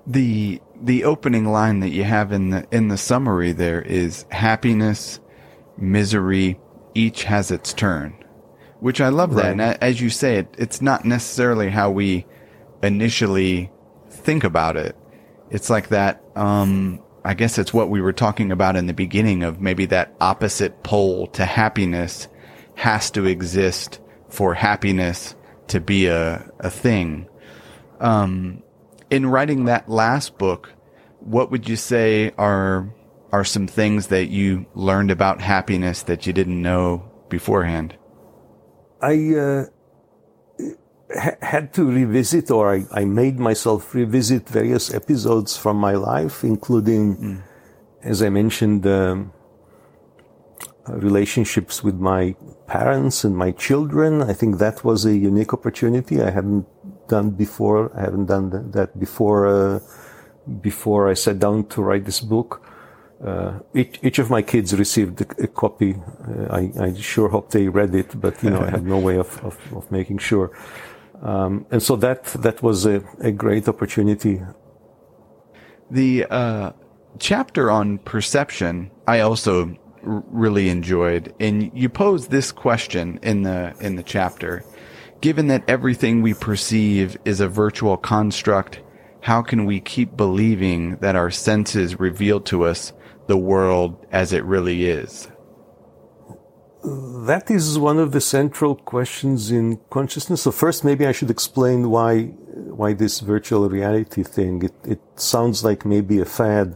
The 0.06 0.62
the 0.80 1.04
opening 1.04 1.46
line 1.46 1.80
that 1.80 1.90
you 1.90 2.04
have 2.04 2.32
in 2.32 2.52
the 2.52 2.68
in 2.72 2.88
the 2.88 2.98
summary 2.98 3.52
there 3.52 3.82
is 3.82 4.26
happiness, 4.30 5.20
misery, 5.76 6.60
each 6.94 7.24
has 7.24 7.50
its 7.50 7.74
turn 7.74 8.14
which 8.80 9.02
I 9.02 9.10
love 9.10 9.36
that. 9.36 9.44
Right. 9.44 9.52
And 9.52 9.62
as 9.62 10.02
you 10.02 10.10
say, 10.10 10.38
it, 10.38 10.56
it's 10.58 10.82
not 10.82 11.06
necessarily 11.06 11.70
how 11.70 11.92
we 11.92 12.26
initially 12.84 13.72
think 14.10 14.44
about 14.44 14.78
it. 14.78 14.96
It's 15.50 15.70
like 15.70 15.90
that. 15.90 16.24
Um, 16.36 17.02
I 17.24 17.34
guess 17.34 17.58
it's 17.58 17.74
what 17.74 17.90
we 17.90 18.02
were 18.02 18.14
talking 18.14 18.52
about 18.52 18.76
in 18.76 18.88
the 18.88 18.94
beginning 18.94 19.44
of 19.44 19.60
maybe 19.60 19.86
that 19.88 20.16
opposite 20.22 20.84
pole 20.84 21.28
to 21.28 21.46
happiness 21.46 22.28
has 22.76 23.12
to 23.12 23.26
exist 23.26 24.00
for 24.30 24.54
happiness 24.54 25.36
to 25.68 25.80
be 25.80 26.08
a, 26.08 26.50
a 26.60 26.70
thing. 26.70 27.28
Um, 28.00 28.64
in 29.10 29.26
writing 29.26 29.66
that 29.66 29.90
last 29.90 30.38
book, 30.38 30.72
what 31.20 31.52
would 31.52 31.68
you 31.68 31.76
say 31.76 32.32
are 32.38 32.94
are 33.32 33.44
some 33.44 33.68
things 33.68 34.08
that 34.08 34.28
you 34.28 34.66
learned 34.74 35.12
about 35.12 35.42
happiness 35.42 36.04
that 36.04 36.26
you 36.26 36.34
didn't 36.34 36.62
know 36.62 37.12
beforehand? 37.30 37.98
I 39.02 39.36
uh, 39.36 39.66
ha- 41.14 41.38
had 41.42 41.74
to 41.74 41.86
revisit, 41.86 42.52
or 42.52 42.74
I, 42.74 42.86
I, 42.92 43.06
made 43.06 43.40
myself 43.40 43.94
revisit 43.94 44.50
various 44.50 44.94
episodes 44.94 45.58
from 45.58 45.78
my 45.78 45.94
life, 45.94 46.44
including, 46.44 47.18
mm. 47.18 47.44
as 48.04 48.22
I 48.22 48.30
mentioned, 48.30 48.88
um, 48.88 49.34
relationships 50.88 51.84
with 51.84 51.96
my 51.96 52.36
parents 52.68 53.24
and 53.24 53.36
my 53.36 53.52
children. 53.52 54.22
I 54.22 54.34
think 54.34 54.58
that 54.58 54.84
was 54.84 55.06
a 55.06 55.16
unique 55.16 55.54
opportunity 55.54 56.22
I 56.22 56.32
hadn't 56.32 56.66
done 57.08 57.32
before. 57.32 57.92
I 57.98 58.02
haven't 58.02 58.26
done 58.26 58.72
that 58.72 59.00
before. 59.00 59.48
Uh, 59.48 59.80
before 60.62 61.10
I 61.10 61.14
sat 61.14 61.40
down 61.40 61.66
to 61.68 61.82
write 61.82 62.06
this 62.06 62.20
book. 62.20 62.64
Uh, 63.24 63.60
each, 63.74 64.00
each 64.04 64.20
of 64.20 64.30
my 64.30 64.44
kids 64.44 64.78
received 64.78 65.22
a, 65.22 65.44
a 65.44 65.48
copy. 65.48 65.96
Uh, 65.96 66.46
I, 66.52 66.72
I, 66.80 66.94
sure 66.94 67.30
hope 67.30 67.50
they 67.50 67.68
read 67.68 67.96
it, 67.96 68.20
but 68.20 68.42
you 68.44 68.52
know, 68.52 68.62
I 68.62 68.70
had 68.70 68.86
no 68.86 69.00
way 69.08 69.18
of, 69.18 69.44
of, 69.44 69.58
of 69.76 69.92
making 69.92 70.20
sure. 70.20 70.52
Um, 71.22 71.66
and 71.72 71.82
so 71.82 71.96
that 71.96 72.26
that 72.26 72.62
was 72.62 72.86
a, 72.86 73.04
a 73.20 73.32
great 73.32 73.68
opportunity. 73.68 74.42
The 75.90 76.26
uh, 76.26 76.72
chapter 77.18 77.72
on 77.72 77.98
perception, 78.00 78.92
I 79.08 79.22
also 79.22 79.76
r- 80.06 80.24
really 80.28 80.70
enjoyed, 80.70 81.34
and 81.40 81.72
you 81.74 81.90
pose 81.90 82.28
this 82.28 82.52
question 82.52 83.20
in 83.24 83.42
the 83.42 83.74
in 83.80 83.96
the 83.96 84.04
chapter: 84.04 84.64
Given 85.22 85.48
that 85.48 85.64
everything 85.68 86.22
we 86.22 86.36
perceive 86.36 87.18
is 87.26 87.40
a 87.40 87.48
virtual 87.48 87.98
construct, 87.98 88.82
how 89.22 89.42
can 89.42 89.66
we 89.66 89.80
keep 89.80 90.16
believing 90.16 90.98
that 90.98 91.16
our 91.16 91.32
senses 91.32 92.00
reveal 92.00 92.40
to 92.42 92.64
us 92.64 92.94
the 93.28 93.38
world 93.38 94.06
as 94.12 94.34
it 94.34 94.44
really 94.44 94.90
is? 94.90 95.28
That 96.84 97.52
is 97.52 97.78
one 97.78 98.00
of 98.00 98.12
the 98.12 98.22
central 98.22 98.76
questions 98.76 99.52
in 99.52 99.80
consciousness. 99.90 100.44
So 100.44 100.52
first, 100.52 100.86
maybe 100.86 101.06
I 101.06 101.12
should 101.12 101.30
explain 101.30 101.90
why 101.90 102.34
why 102.82 102.94
this 102.94 103.20
virtual 103.20 103.68
reality 103.70 104.24
thing. 104.24 104.64
It, 104.64 104.76
it 104.86 105.02
sounds 105.16 105.64
like 105.64 105.86
maybe 105.86 106.20
a 106.20 106.26
fad 106.26 106.76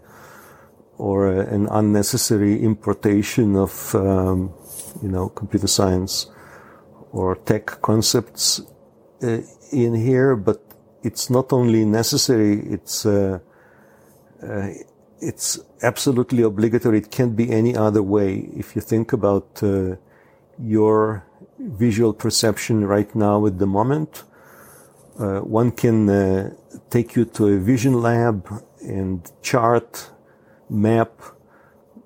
or 0.98 1.28
a, 1.28 1.40
an 1.48 1.68
unnecessary 1.72 2.62
importation 2.62 3.56
of 3.56 3.96
um, 3.96 4.54
you 5.02 5.10
know 5.10 5.30
computer 5.30 5.68
science 5.68 6.28
or 7.12 7.36
tech 7.36 7.66
concepts 7.82 8.62
uh, 9.24 9.40
in 9.72 9.94
here, 9.96 10.36
but 10.36 10.62
it's 11.04 11.30
not 11.30 11.54
only 11.54 11.86
necessary. 11.86 12.60
It's 12.76 13.06
uh, 13.06 13.40
uh, 14.44 14.70
it's 15.22 15.60
absolutely 15.84 16.44
obligatory. 16.44 16.98
It 16.98 17.12
can't 17.12 17.36
be 17.36 17.52
any 17.52 17.76
other 17.76 18.04
way. 18.04 18.50
If 18.56 18.76
you 18.76 18.82
think 18.82 19.14
about 19.14 19.62
uh, 19.64 19.96
your 20.60 21.26
visual 21.60 22.14
perception 22.14 22.86
right 22.86 23.14
now 23.16 23.46
at 23.46 23.60
the 23.60 23.68
moment, 23.68 24.24
uh, 25.20 25.40
one 25.40 25.72
can 25.72 26.10
uh, 26.10 26.54
take 26.90 27.16
you 27.16 27.26
to 27.26 27.48
a 27.48 27.58
vision 27.58 28.02
lab 28.02 28.48
and 28.82 29.32
chart, 29.42 30.10
map 30.70 31.22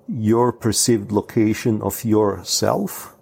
your 0.08 0.52
perceived 0.52 1.10
location 1.10 1.80
of 1.82 2.04
yourself. 2.04 3.14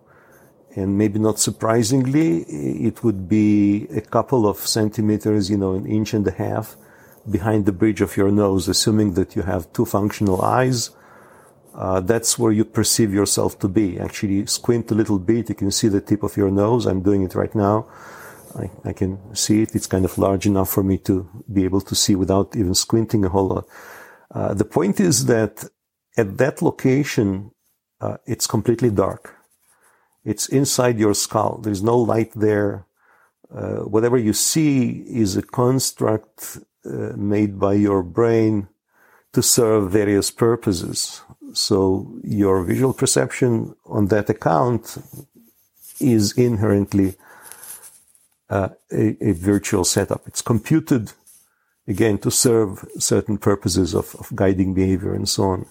And 0.76 0.98
maybe 0.98 1.20
not 1.20 1.38
surprisingly, 1.38 2.40
it 2.42 3.04
would 3.04 3.28
be 3.28 3.86
a 3.94 4.00
couple 4.00 4.48
of 4.48 4.58
centimeters, 4.58 5.48
you 5.48 5.56
know, 5.56 5.74
an 5.74 5.86
inch 5.86 6.14
and 6.14 6.26
a 6.26 6.32
half 6.32 6.76
behind 7.30 7.66
the 7.66 7.72
bridge 7.72 8.00
of 8.00 8.16
your 8.16 8.30
nose, 8.30 8.68
assuming 8.68 9.14
that 9.14 9.34
you 9.36 9.42
have 9.42 9.72
two 9.72 9.84
functional 9.84 10.42
eyes. 10.42 10.90
Uh, 11.74 12.00
that's 12.00 12.38
where 12.38 12.52
you 12.52 12.64
perceive 12.64 13.12
yourself 13.12 13.58
to 13.58 13.68
be. 13.68 13.98
Actually, 13.98 14.46
squint 14.46 14.90
a 14.90 14.94
little 14.94 15.18
bit, 15.18 15.48
you 15.48 15.54
can 15.54 15.70
see 15.70 15.88
the 15.88 16.00
tip 16.00 16.22
of 16.22 16.36
your 16.36 16.50
nose. 16.50 16.86
I'm 16.86 17.02
doing 17.02 17.22
it 17.22 17.34
right 17.34 17.54
now. 17.54 17.86
I, 18.56 18.70
I, 18.84 18.92
can 18.92 19.34
see 19.34 19.62
it. 19.62 19.74
It's 19.74 19.88
kind 19.88 20.04
of 20.04 20.16
large 20.16 20.46
enough 20.46 20.70
for 20.70 20.84
me 20.84 20.98
to 20.98 21.28
be 21.52 21.64
able 21.64 21.80
to 21.80 21.94
see 21.96 22.14
without 22.14 22.54
even 22.54 22.74
squinting 22.74 23.24
a 23.24 23.28
whole 23.28 23.48
lot. 23.48 23.66
Uh, 24.30 24.54
the 24.54 24.64
point 24.64 25.00
is 25.00 25.26
that 25.26 25.64
at 26.16 26.38
that 26.38 26.62
location, 26.62 27.50
uh, 28.00 28.18
it's 28.26 28.46
completely 28.46 28.90
dark. 28.90 29.34
It's 30.24 30.48
inside 30.48 30.98
your 30.98 31.14
skull. 31.14 31.58
There's 31.58 31.82
no 31.82 31.98
light 31.98 32.32
there. 32.34 32.86
Uh, 33.52 33.80
whatever 33.80 34.16
you 34.16 34.32
see 34.32 35.04
is 35.08 35.36
a 35.36 35.42
construct 35.42 36.58
made 36.84 37.58
by 37.58 37.74
your 37.74 38.02
brain 38.02 38.68
to 39.32 39.42
serve 39.42 39.90
various 39.90 40.30
purposes. 40.30 41.22
So 41.52 42.12
your 42.22 42.62
visual 42.64 42.92
perception 42.92 43.74
on 43.86 44.08
that 44.08 44.30
account 44.30 44.98
is 46.00 46.32
inherently 46.32 47.14
uh, 48.50 48.68
a, 48.92 49.16
a, 49.20 49.32
virtual 49.32 49.84
setup. 49.84 50.26
It's 50.26 50.42
computed 50.42 51.12
again 51.86 52.18
to 52.18 52.30
serve 52.30 52.84
certain 52.98 53.38
purposes 53.38 53.94
of, 53.94 54.14
of 54.16 54.34
guiding 54.34 54.74
behavior 54.74 55.14
and 55.14 55.28
so 55.28 55.42
on. 55.44 55.66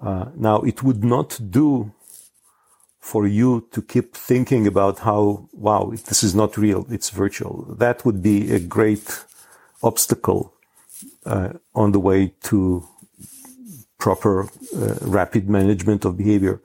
Uh, 0.00 0.26
now 0.36 0.60
it 0.60 0.82
would 0.82 1.04
not 1.04 1.38
do 1.50 1.92
for 3.00 3.26
you 3.26 3.66
to 3.72 3.82
keep 3.82 4.14
thinking 4.14 4.66
about 4.66 5.00
how, 5.00 5.48
wow, 5.52 5.92
this 6.06 6.22
is 6.22 6.34
not 6.34 6.56
real, 6.56 6.86
it's 6.90 7.10
virtual. 7.10 7.74
That 7.78 8.04
would 8.04 8.22
be 8.22 8.52
a 8.52 8.60
great 8.60 9.24
obstacle 9.82 10.54
uh, 11.26 11.50
on 11.74 11.92
the 11.92 12.00
way 12.00 12.34
to 12.44 12.86
proper 13.98 14.48
uh, 14.76 14.94
rapid 15.00 15.48
management 15.48 16.04
of 16.04 16.16
behavior. 16.16 16.60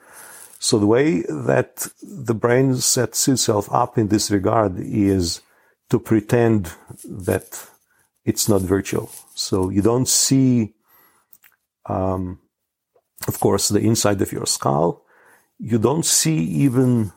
So 0.59 0.79
the 0.79 0.87
way 0.87 1.21
that 1.21 1.87
the 2.01 2.33
brain 2.33 2.75
sets 2.75 3.27
itself 3.27 3.71
up 3.71 3.97
in 3.97 4.07
this 4.07 4.31
regard 4.31 4.79
is 4.79 5.41
to 5.89 5.99
pretend 5.99 6.71
that 7.05 7.67
it's 8.25 8.49
not 8.49 8.61
virtual. 8.61 9.09
So 9.35 9.69
you 9.69 9.81
don't 9.81 10.07
see, 10.07 10.73
um, 11.85 12.39
of 13.27 13.39
course, 13.39 13.69
the 13.69 13.79
inside 13.79 14.21
of 14.21 14.31
your 14.31 14.47
skull. 14.47 15.05
You 15.59 15.77
don't 15.77 16.05
see 16.05 16.37
even 16.37 17.13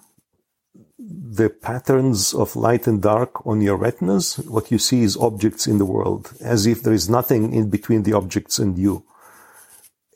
the 1.31 1.49
patterns 1.49 2.35
of 2.35 2.57
light 2.57 2.89
and 2.89 3.01
dark 3.01 3.47
on 3.47 3.61
your 3.61 3.77
retinas, 3.77 4.35
what 4.49 4.73
you 4.73 4.79
see 4.79 5.03
is 5.03 5.17
objects 5.17 5.69
in 5.69 5.79
the 5.79 5.85
world, 5.85 6.33
as 6.41 6.67
if 6.67 6.83
there 6.83 6.93
is 6.93 7.09
nothing 7.09 7.55
in 7.55 7.71
between 7.71 8.03
the 8.03 8.13
objects 8.13 8.59
and 8.59 8.77
you. 8.77 9.05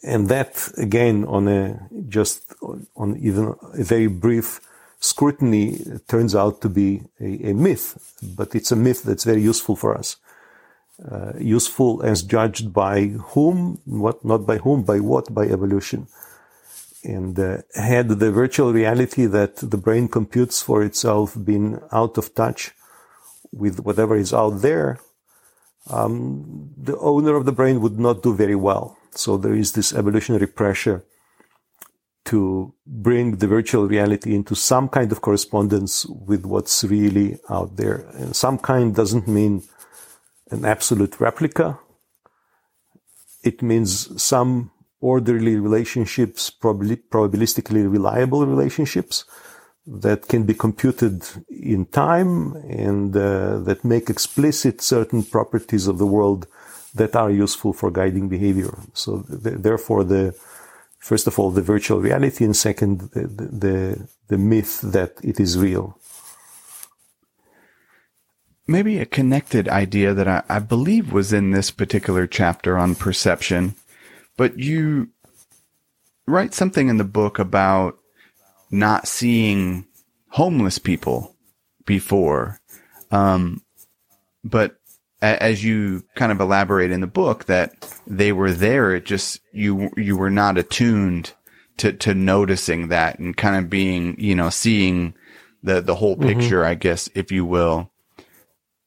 And 0.03 0.29
that, 0.29 0.72
again, 0.77 1.24
on 1.24 1.46
a 1.46 1.88
just 2.09 2.53
on 2.96 3.16
even 3.18 3.55
a 3.74 3.85
very 3.85 4.09
brief 4.09 4.61
scrutiny, 4.98 5.79
turns 6.09 6.35
out 6.35 6.61
to 6.62 6.68
be 6.68 7.03
a, 7.20 7.50
a 7.50 7.55
myth, 7.55 8.16
but 8.37 8.55
it's 8.57 8.72
a 8.72 8.77
myth 8.77 9.05
that's 9.05 9.24
very 9.24 9.40
useful 9.40 9.77
for 9.77 9.96
us. 9.96 10.16
Uh, 11.11 11.33
useful 11.38 12.03
as 12.03 12.22
judged 12.22 12.72
by 12.72 13.07
whom, 13.35 13.81
what, 13.85 14.24
not 14.24 14.46
by 14.46 14.59
whom, 14.59 14.83
by 14.83 14.98
what, 14.98 15.33
by 15.33 15.44
evolution 15.46 16.09
and 17.05 17.38
uh, 17.38 17.59
had 17.75 18.09
the 18.09 18.31
virtual 18.31 18.73
reality 18.73 19.27
that 19.27 19.57
the 19.57 19.77
brain 19.77 20.09
computes 20.09 20.62
for 20.62 20.83
itself 20.83 21.37
been 21.45 21.81
out 21.93 22.19
of 22.19 22.35
touch 22.35 22.73
with 23.53 23.81
whatever 23.81 24.17
is 24.17 24.33
out 24.33 24.62
there, 24.62 24.99
um, 25.90 26.71
the 26.77 26.97
owner 26.99 27.37
of 27.37 27.45
the 27.45 27.53
brain 27.53 27.81
would 27.81 27.99
not 27.99 28.23
do 28.23 28.35
very 28.35 28.57
well. 28.57 28.97
So 29.12 29.37
there 29.37 29.55
is 29.55 29.73
this 29.73 29.93
evolutionary 29.93 30.47
pressure 30.47 31.05
to 32.25 32.73
bring 32.87 33.37
the 33.37 33.47
virtual 33.47 33.87
reality 33.87 34.35
into 34.35 34.55
some 34.55 34.88
kind 34.88 35.12
of 35.12 35.21
correspondence 35.21 36.07
with 36.07 36.47
what's 36.47 36.83
really 36.85 37.38
out 37.51 37.77
there. 37.77 38.07
And 38.14 38.35
some 38.35 38.59
kind 38.59 38.95
doesn't 38.95 39.29
mean 39.29 39.62
an 40.51 40.64
absolute 40.64 41.21
replica. 41.21 41.79
It 43.43 43.61
means 43.61 44.23
some 44.23 44.71
orderly 45.05 45.57
relationships, 45.57 46.49
probably 46.49 46.97
probabilistically 46.97 47.83
reliable 47.99 48.47
relationships 48.47 49.25
that 49.87 50.29
can 50.29 50.45
be 50.45 50.55
computed 50.55 51.23
in 51.51 51.85
time 51.85 52.55
and 52.87 53.14
uh, 53.14 53.59
that 53.59 53.85
make 53.85 54.09
explicit 54.09 54.81
certain 54.81 55.23
properties 55.23 55.87
of 55.87 55.99
the 55.99 56.07
world 56.07 56.47
that 56.95 57.14
are 57.14 57.31
useful 57.31 57.73
for 57.75 57.90
guiding 57.90 58.29
behavior. 58.29 58.75
So 58.95 59.23
th- 59.45 59.59
therefore, 59.59 60.05
the 60.05 60.35
first 60.99 61.27
of 61.27 61.38
all 61.38 61.51
the 61.51 61.61
virtual 61.75 62.01
reality, 62.01 62.45
and 62.45 62.57
second 62.57 63.11
the, 63.12 63.27
the 63.64 64.09
the 64.29 64.38
myth 64.38 64.81
that 64.81 65.12
it 65.23 65.38
is 65.38 65.59
real. 65.59 65.99
Maybe 68.67 68.99
a 68.99 69.14
connected 69.19 69.69
idea 69.69 70.14
that 70.14 70.27
I, 70.27 70.43
I 70.49 70.61
believe 70.61 71.12
was 71.12 71.35
in 71.35 71.51
this 71.51 71.71
particular 71.71 72.27
chapter 72.27 72.79
on 72.79 72.95
perception 72.95 73.75
but 74.37 74.59
you 74.59 75.09
write 76.27 76.55
something 76.55 76.88
in 76.88 76.97
the 76.99 77.05
book 77.05 77.38
about 77.38 77.99
not 78.70 79.07
seeing 79.07 79.87
homeless 80.31 80.79
people 80.79 81.37
before. 81.87 82.59
Um, 83.11 83.62
but 84.42 84.77
as 85.23 85.64
you 85.64 86.05
kind 86.16 86.33
of 86.33 86.40
elaborate 86.40 86.90
in 86.90 87.01
the 87.01 87.07
book 87.07 87.44
that 87.44 87.73
they 88.07 88.33
were 88.33 88.53
there, 88.53 88.94
it 88.94 89.07
just, 89.07 89.40
you, 89.53 89.90
you 89.97 90.16
were 90.16 90.31
not 90.31 90.59
attuned 90.59 91.33
to, 91.79 91.92
to 91.92 92.14
noticing 92.14 92.88
that 92.88 93.18
and 93.18 93.37
kind 93.37 93.57
of 93.57 93.70
being, 93.70 94.16
you 94.18 94.35
know, 94.35 94.51
seeing 94.51 95.14
the, 95.62 95.81
the 95.81 95.94
whole 95.94 96.16
mm-hmm. 96.16 96.40
picture, 96.40 96.61
mm-hmm. 96.61 96.70
I 96.70 96.75
guess, 96.75 97.09
if 97.14 97.33
you 97.33 97.44
will. 97.44 97.90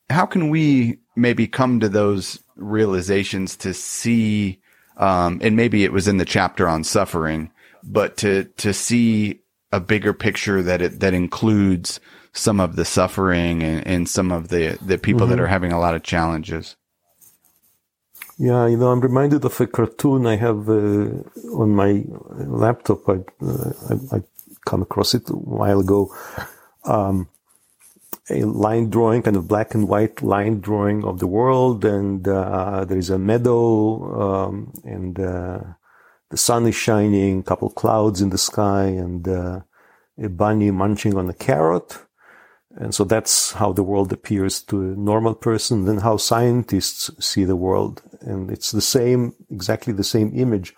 How 0.09 0.25
can 0.25 0.49
we 0.49 0.99
maybe 1.15 1.47
come 1.47 1.79
to 1.79 1.89
those 1.89 2.43
realizations 2.55 3.55
to 3.57 3.73
see 3.73 4.61
um, 4.97 5.39
and 5.41 5.55
maybe 5.55 5.83
it 5.83 5.93
was 5.93 6.07
in 6.07 6.17
the 6.17 6.25
chapter 6.25 6.67
on 6.67 6.83
suffering, 6.83 7.51
but 7.83 8.17
to, 8.17 8.45
to 8.57 8.73
see 8.73 9.41
a 9.71 9.79
bigger 9.79 10.13
picture 10.13 10.61
that 10.63 10.81
it, 10.81 10.99
that 10.99 11.13
includes 11.13 11.99
some 12.33 12.59
of 12.59 12.75
the 12.75 12.85
suffering 12.85 13.63
and, 13.63 13.85
and 13.87 14.09
some 14.09 14.31
of 14.31 14.49
the, 14.49 14.77
the 14.81 14.97
people 14.97 15.21
mm-hmm. 15.21 15.31
that 15.31 15.39
are 15.39 15.47
having 15.47 15.71
a 15.71 15.79
lot 15.79 15.95
of 15.95 16.03
challenges. 16.03 16.75
Yeah, 18.39 18.67
you 18.67 18.77
know, 18.77 18.89
I'm 18.89 19.01
reminded 19.01 19.43
of 19.45 19.59
a 19.59 19.65
cartoon 19.65 20.27
I 20.27 20.35
have 20.35 20.69
uh, 20.69 21.09
on 21.53 21.71
my 21.71 22.03
laptop. 22.29 23.09
I, 23.09 23.13
uh, 23.41 23.71
I, 23.89 24.17
I, 24.17 24.23
come 24.65 24.81
across 24.81 25.15
it 25.15 25.29
a 25.29 25.33
while 25.33 25.79
ago. 25.79 26.13
Um, 26.83 27.29
a 28.29 28.43
line 28.43 28.89
drawing, 28.89 29.23
kind 29.23 29.37
of 29.37 29.47
black 29.47 29.73
and 29.73 29.87
white 29.87 30.21
line 30.21 30.59
drawing 30.59 31.03
of 31.05 31.19
the 31.19 31.27
world, 31.27 31.85
and 31.85 32.27
uh, 32.27 32.85
there 32.85 32.97
is 32.97 33.09
a 33.09 33.17
meadow, 33.17 34.45
um, 34.45 34.73
and 34.83 35.19
uh, 35.19 35.59
the 36.29 36.37
sun 36.37 36.67
is 36.67 36.75
shining, 36.75 37.43
couple 37.43 37.69
clouds 37.69 38.21
in 38.21 38.29
the 38.29 38.37
sky, 38.37 38.83
and 38.85 39.27
uh, 39.27 39.61
a 40.21 40.29
bunny 40.29 40.71
munching 40.71 41.15
on 41.15 41.29
a 41.29 41.33
carrot. 41.33 41.99
And 42.75 42.93
so 42.93 43.03
that's 43.03 43.53
how 43.53 43.73
the 43.73 43.81
world 43.81 44.13
appears 44.13 44.61
to 44.63 44.81
a 44.81 44.95
normal 44.95 45.33
person, 45.33 45.85
then 45.85 45.97
how 45.97 46.17
scientists 46.17 47.09
see 47.19 47.43
the 47.43 47.55
world. 47.55 48.03
And 48.21 48.51
it's 48.51 48.71
the 48.71 48.81
same, 48.81 49.33
exactly 49.49 49.93
the 49.93 50.03
same 50.03 50.31
image 50.35 50.75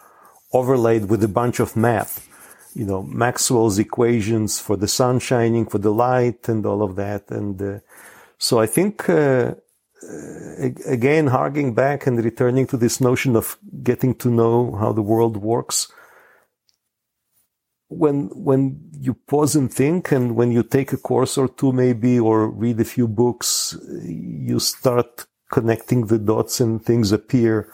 overlaid 0.54 1.10
with 1.10 1.24
a 1.24 1.28
bunch 1.28 1.60
of 1.60 1.76
math 1.76 2.29
you 2.74 2.86
know, 2.86 3.04
Maxwell's 3.04 3.80
equations 3.80 4.60
for 4.60 4.78
the 4.78 4.88
sun 4.88 5.20
shining, 5.20 5.66
for 5.66 5.78
the 5.78 5.92
light 5.92 6.48
and 6.48 6.66
all 6.66 6.84
of 6.84 6.96
that. 6.96 7.30
And 7.32 7.62
uh, 7.62 7.80
so 8.38 8.60
I 8.60 8.68
think, 8.68 9.10
uh, 9.10 9.56
again, 10.86 11.28
harking 11.28 11.74
back 11.74 12.08
and 12.08 12.24
returning 12.24 12.68
to 12.68 12.78
this 12.78 13.02
notion 13.02 13.36
of 13.36 13.58
getting 13.84 14.16
to 14.16 14.30
know 14.30 14.76
how 14.76 14.94
the 14.94 15.02
world 15.02 15.38
works. 15.38 15.92
When, 17.88 18.28
when 18.28 18.92
you 19.00 19.16
pause 19.16 19.56
and 19.56 19.74
think 19.74 20.12
and 20.12 20.36
when 20.36 20.52
you 20.52 20.62
take 20.62 20.94
a 20.94 20.98
course 20.98 21.40
or 21.40 21.48
two 21.48 21.74
maybe 21.74 22.20
or 22.20 22.48
read 22.48 22.80
a 22.80 22.86
few 22.86 23.08
books, 23.08 23.76
you 24.04 24.60
start 24.60 25.26
connecting 25.52 26.06
the 26.06 26.20
dots 26.20 26.60
and 26.60 26.86
things 26.86 27.12
appear 27.12 27.72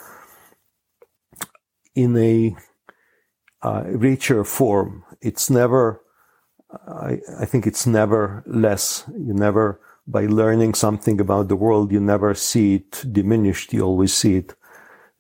in 1.96 2.16
a 2.18 2.56
uh, 3.66 3.84
richer 3.88 4.44
form. 4.44 5.04
It's 5.22 5.50
never, 5.50 6.02
I, 6.88 7.20
I 7.40 7.46
think 7.46 7.66
it's 7.66 7.88
never 7.88 8.44
less. 8.46 9.04
You 9.28 9.34
never, 9.34 9.80
by 10.08 10.26
learning 10.28 10.76
something 10.76 11.20
about 11.20 11.48
the 11.48 11.56
world, 11.56 11.92
you 11.92 12.00
never 12.00 12.36
see 12.36 12.76
it 12.76 12.92
diminished. 13.12 13.74
You 13.74 13.82
always 13.82 14.14
see 14.14 14.36
it 14.36 14.54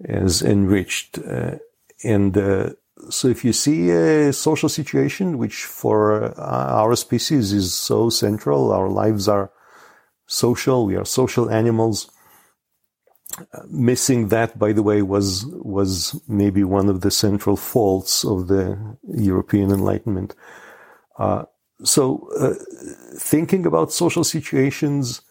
as 0.03 0.41
enriched. 0.41 1.17
Uh, 1.17 1.55
and 2.03 2.37
uh, 2.37 2.69
so 3.09 3.27
if 3.27 3.43
you 3.43 3.53
see 3.53 3.89
a 3.89 4.31
social 4.33 4.69
situation 4.69 5.37
which 5.37 5.63
for 5.63 6.23
uh, 6.39 6.81
our 6.81 6.95
species 6.95 7.51
is 7.51 7.73
so 7.73 8.09
central, 8.09 8.71
our 8.71 8.89
lives 8.89 9.27
are 9.27 9.51
social, 10.27 10.85
we 10.85 10.95
are 10.95 11.05
social 11.05 11.49
animals. 11.49 12.11
Missing 13.67 14.29
that, 14.29 14.57
by 14.57 14.71
the 14.71 14.83
way, 14.83 15.01
was 15.01 15.45
was 15.47 16.21
maybe 16.27 16.63
one 16.63 16.87
of 16.87 17.01
the 17.01 17.11
central 17.11 17.57
faults 17.57 18.23
of 18.23 18.47
the 18.47 18.97
European 19.03 19.71
Enlightenment. 19.71 20.35
Uh, 21.17 21.43
so, 21.83 22.29
uh, 22.39 22.53
thinking 23.17 23.65
about 23.65 23.91
social 23.91 24.23
situations, 24.23 25.21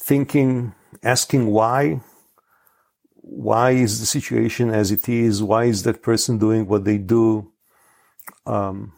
thinking, 0.00 0.74
asking 1.02 1.48
why, 1.48 2.00
why 3.16 3.72
is 3.72 4.00
the 4.00 4.06
situation 4.06 4.70
as 4.70 4.90
it 4.90 5.08
is? 5.08 5.42
Why 5.42 5.64
is 5.64 5.82
that 5.82 6.02
person 6.02 6.38
doing 6.38 6.66
what 6.66 6.84
they 6.84 6.96
do? 6.96 7.52
Um, 8.46 8.92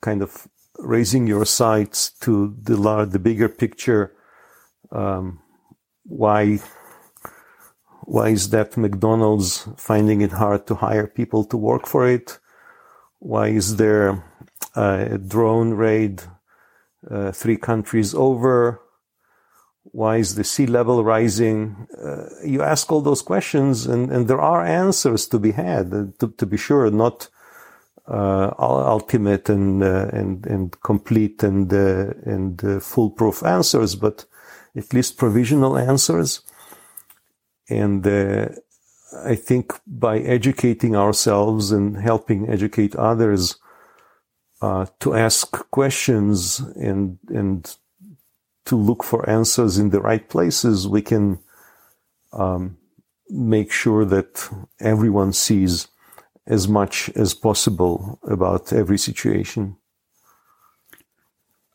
kind 0.00 0.22
of 0.22 0.46
raising 0.78 1.26
your 1.26 1.44
sights 1.44 2.10
to 2.20 2.54
the 2.62 2.76
large, 2.76 3.10
the 3.10 3.18
bigger 3.18 3.48
picture. 3.48 4.12
Um, 4.92 5.40
why, 6.04 6.60
why 8.06 8.28
is 8.28 8.50
that 8.50 8.76
McDonald's 8.76 9.66
finding 9.76 10.20
it 10.20 10.32
hard 10.32 10.66
to 10.66 10.74
hire 10.74 11.06
people 11.06 11.44
to 11.46 11.56
work 11.56 11.86
for 11.86 12.08
it? 12.08 12.38
Why 13.18 13.48
is 13.48 13.76
there 13.76 14.22
a 14.74 15.18
drone 15.18 15.70
raid 15.74 16.22
uh, 17.10 17.32
three 17.32 17.56
countries 17.56 18.14
over? 18.14 18.80
Why 19.84 20.16
is 20.18 20.34
the 20.34 20.44
sea 20.44 20.66
level 20.66 21.04
rising? 21.04 21.86
Uh, 21.96 22.26
you 22.44 22.62
ask 22.62 22.90
all 22.90 23.00
those 23.00 23.22
questions, 23.22 23.86
and, 23.86 24.10
and 24.10 24.28
there 24.28 24.40
are 24.40 24.64
answers 24.64 25.26
to 25.28 25.38
be 25.38 25.52
had. 25.52 25.92
Uh, 25.92 26.06
to, 26.18 26.28
to 26.36 26.46
be 26.46 26.56
sure, 26.56 26.90
not 26.90 27.28
uh, 28.06 28.52
ultimate 28.58 29.48
and 29.48 29.82
uh, 29.82 30.08
and 30.12 30.46
and 30.46 30.80
complete 30.82 31.42
and 31.42 31.72
uh, 31.72 32.12
and 32.24 32.82
foolproof 32.82 33.42
answers, 33.44 33.94
but 33.94 34.26
at 34.76 34.92
least 34.92 35.16
provisional 35.16 35.78
answers. 35.78 36.42
And 37.68 38.06
I 38.06 39.34
think 39.34 39.72
by 39.86 40.18
educating 40.18 40.96
ourselves 40.96 41.72
and 41.72 41.96
helping 41.96 42.48
educate 42.48 42.96
others 42.96 43.56
to 44.60 45.14
ask 45.14 45.50
questions 45.70 46.60
and 46.76 47.18
and 47.28 47.76
to 48.64 48.76
look 48.76 49.04
for 49.04 49.28
answers 49.28 49.78
in 49.78 49.90
the 49.90 50.00
right 50.00 50.26
places, 50.28 50.88
we 50.88 51.02
can 51.02 51.38
um, 52.32 52.78
make 53.28 53.70
sure 53.70 54.04
that 54.04 54.48
everyone 54.80 55.32
sees 55.32 55.88
as 56.46 56.68
much 56.68 57.10
as 57.10 57.34
possible 57.34 58.18
about 58.24 58.72
every 58.72 58.98
situation. 58.98 59.76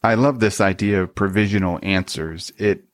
I 0.02 0.16
love 0.16 0.40
this 0.40 0.62
idea 0.62 1.04
of 1.04 1.16
provisional 1.16 1.80
answers. 1.84 2.52
It 2.58 2.86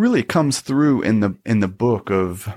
really 0.00 0.22
comes 0.22 0.60
through 0.60 1.02
in 1.02 1.20
the 1.20 1.36
in 1.44 1.60
the 1.60 1.68
book 1.68 2.10
of 2.10 2.52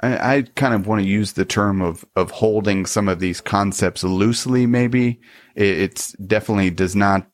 I, 0.00 0.36
I 0.36 0.42
kind 0.54 0.74
of 0.74 0.86
want 0.86 1.02
to 1.02 1.08
use 1.08 1.34
the 1.34 1.44
term 1.44 1.82
of 1.82 2.04
of 2.16 2.30
holding 2.30 2.86
some 2.86 3.08
of 3.08 3.20
these 3.20 3.40
concepts 3.40 4.02
loosely 4.02 4.66
maybe. 4.66 5.20
It 5.54 5.78
it's 5.78 6.12
definitely 6.12 6.70
does 6.70 6.96
not 6.96 7.26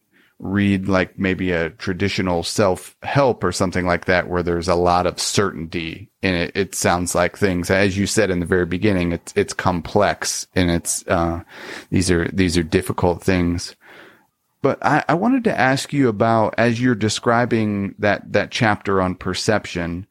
read 0.42 0.88
like 0.88 1.16
maybe 1.16 1.52
a 1.52 1.70
traditional 1.70 2.42
self 2.42 2.96
help 3.04 3.44
or 3.44 3.52
something 3.52 3.86
like 3.86 4.06
that, 4.06 4.28
where 4.28 4.42
there's 4.42 4.68
a 4.68 4.74
lot 4.74 5.06
of 5.06 5.20
certainty 5.20 6.10
in 6.20 6.34
it. 6.34 6.52
It 6.56 6.74
sounds 6.74 7.14
like 7.14 7.38
things, 7.38 7.70
as 7.70 7.96
you 7.96 8.06
said 8.06 8.30
in 8.30 8.40
the 8.40 8.46
very 8.46 8.66
beginning, 8.66 9.12
it's, 9.12 9.32
it's 9.36 9.54
complex 9.54 10.48
and 10.54 10.68
it's, 10.68 11.06
uh, 11.06 11.42
these 11.90 12.10
are, 12.10 12.28
these 12.32 12.58
are 12.58 12.64
difficult 12.64 13.22
things. 13.22 13.76
But 14.62 14.78
I, 14.84 15.04
I 15.08 15.14
wanted 15.14 15.44
to 15.44 15.58
ask 15.58 15.92
you 15.92 16.08
about, 16.08 16.54
as 16.56 16.80
you're 16.80 16.94
describing 16.94 17.96
that, 17.98 18.32
that 18.32 18.52
chapter 18.52 19.02
on 19.02 19.16
perception, 19.16 20.06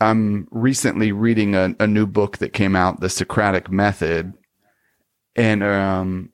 I'm 0.00 0.48
recently 0.50 1.12
reading 1.12 1.54
a, 1.54 1.76
a 1.78 1.86
new 1.86 2.06
book 2.06 2.38
that 2.38 2.52
came 2.52 2.74
out, 2.74 3.00
The 3.00 3.08
Socratic 3.08 3.70
Method. 3.70 4.34
And, 5.36 5.62
um, 5.62 6.30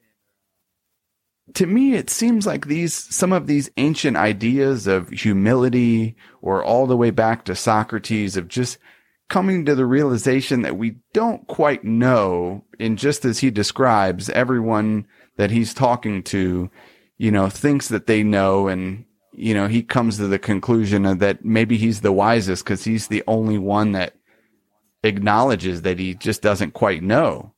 to 1.54 1.66
me, 1.66 1.94
it 1.94 2.08
seems 2.08 2.46
like 2.46 2.66
these, 2.66 2.94
some 2.94 3.32
of 3.32 3.46
these 3.46 3.70
ancient 3.76 4.16
ideas 4.16 4.86
of 4.86 5.10
humility 5.10 6.16
or 6.40 6.64
all 6.64 6.86
the 6.86 6.96
way 6.96 7.10
back 7.10 7.44
to 7.44 7.54
Socrates 7.54 8.36
of 8.36 8.48
just 8.48 8.78
coming 9.28 9.64
to 9.64 9.74
the 9.74 9.86
realization 9.86 10.62
that 10.62 10.76
we 10.76 10.96
don't 11.12 11.46
quite 11.46 11.84
know. 11.84 12.64
And 12.78 12.96
just 12.96 13.24
as 13.24 13.40
he 13.40 13.50
describes, 13.50 14.30
everyone 14.30 15.06
that 15.40 15.50
he's 15.50 15.72
talking 15.72 16.22
to, 16.22 16.70
you 17.16 17.30
know, 17.30 17.48
thinks 17.48 17.88
that 17.88 18.06
they 18.06 18.22
know. 18.22 18.68
And, 18.68 19.06
you 19.32 19.54
know, 19.54 19.68
he 19.68 19.82
comes 19.82 20.18
to 20.18 20.26
the 20.26 20.38
conclusion 20.38 21.04
that 21.16 21.42
maybe 21.42 21.78
he's 21.78 22.02
the 22.02 22.12
wisest 22.12 22.62
because 22.62 22.84
he's 22.84 23.08
the 23.08 23.24
only 23.26 23.56
one 23.56 23.92
that 23.92 24.16
acknowledges 25.02 25.80
that 25.80 25.98
he 25.98 26.12
just 26.12 26.42
doesn't 26.42 26.72
quite 26.72 27.02
know. 27.02 27.54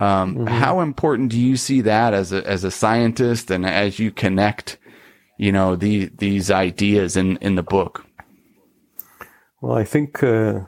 Um, 0.00 0.36
mm-hmm. 0.36 0.46
How 0.46 0.80
important 0.80 1.30
do 1.30 1.38
you 1.38 1.58
see 1.58 1.82
that 1.82 2.14
as 2.14 2.32
a 2.32 2.46
as 2.48 2.64
a 2.64 2.70
scientist 2.70 3.50
and 3.50 3.66
as 3.66 3.98
you 3.98 4.10
connect, 4.10 4.78
you 5.36 5.52
know, 5.52 5.76
the, 5.76 6.10
these 6.16 6.50
ideas 6.50 7.18
in 7.18 7.36
in 7.42 7.56
the 7.56 7.62
book? 7.62 8.06
Well, 9.60 9.76
I 9.76 9.84
think 9.84 10.22
uh, 10.22 10.60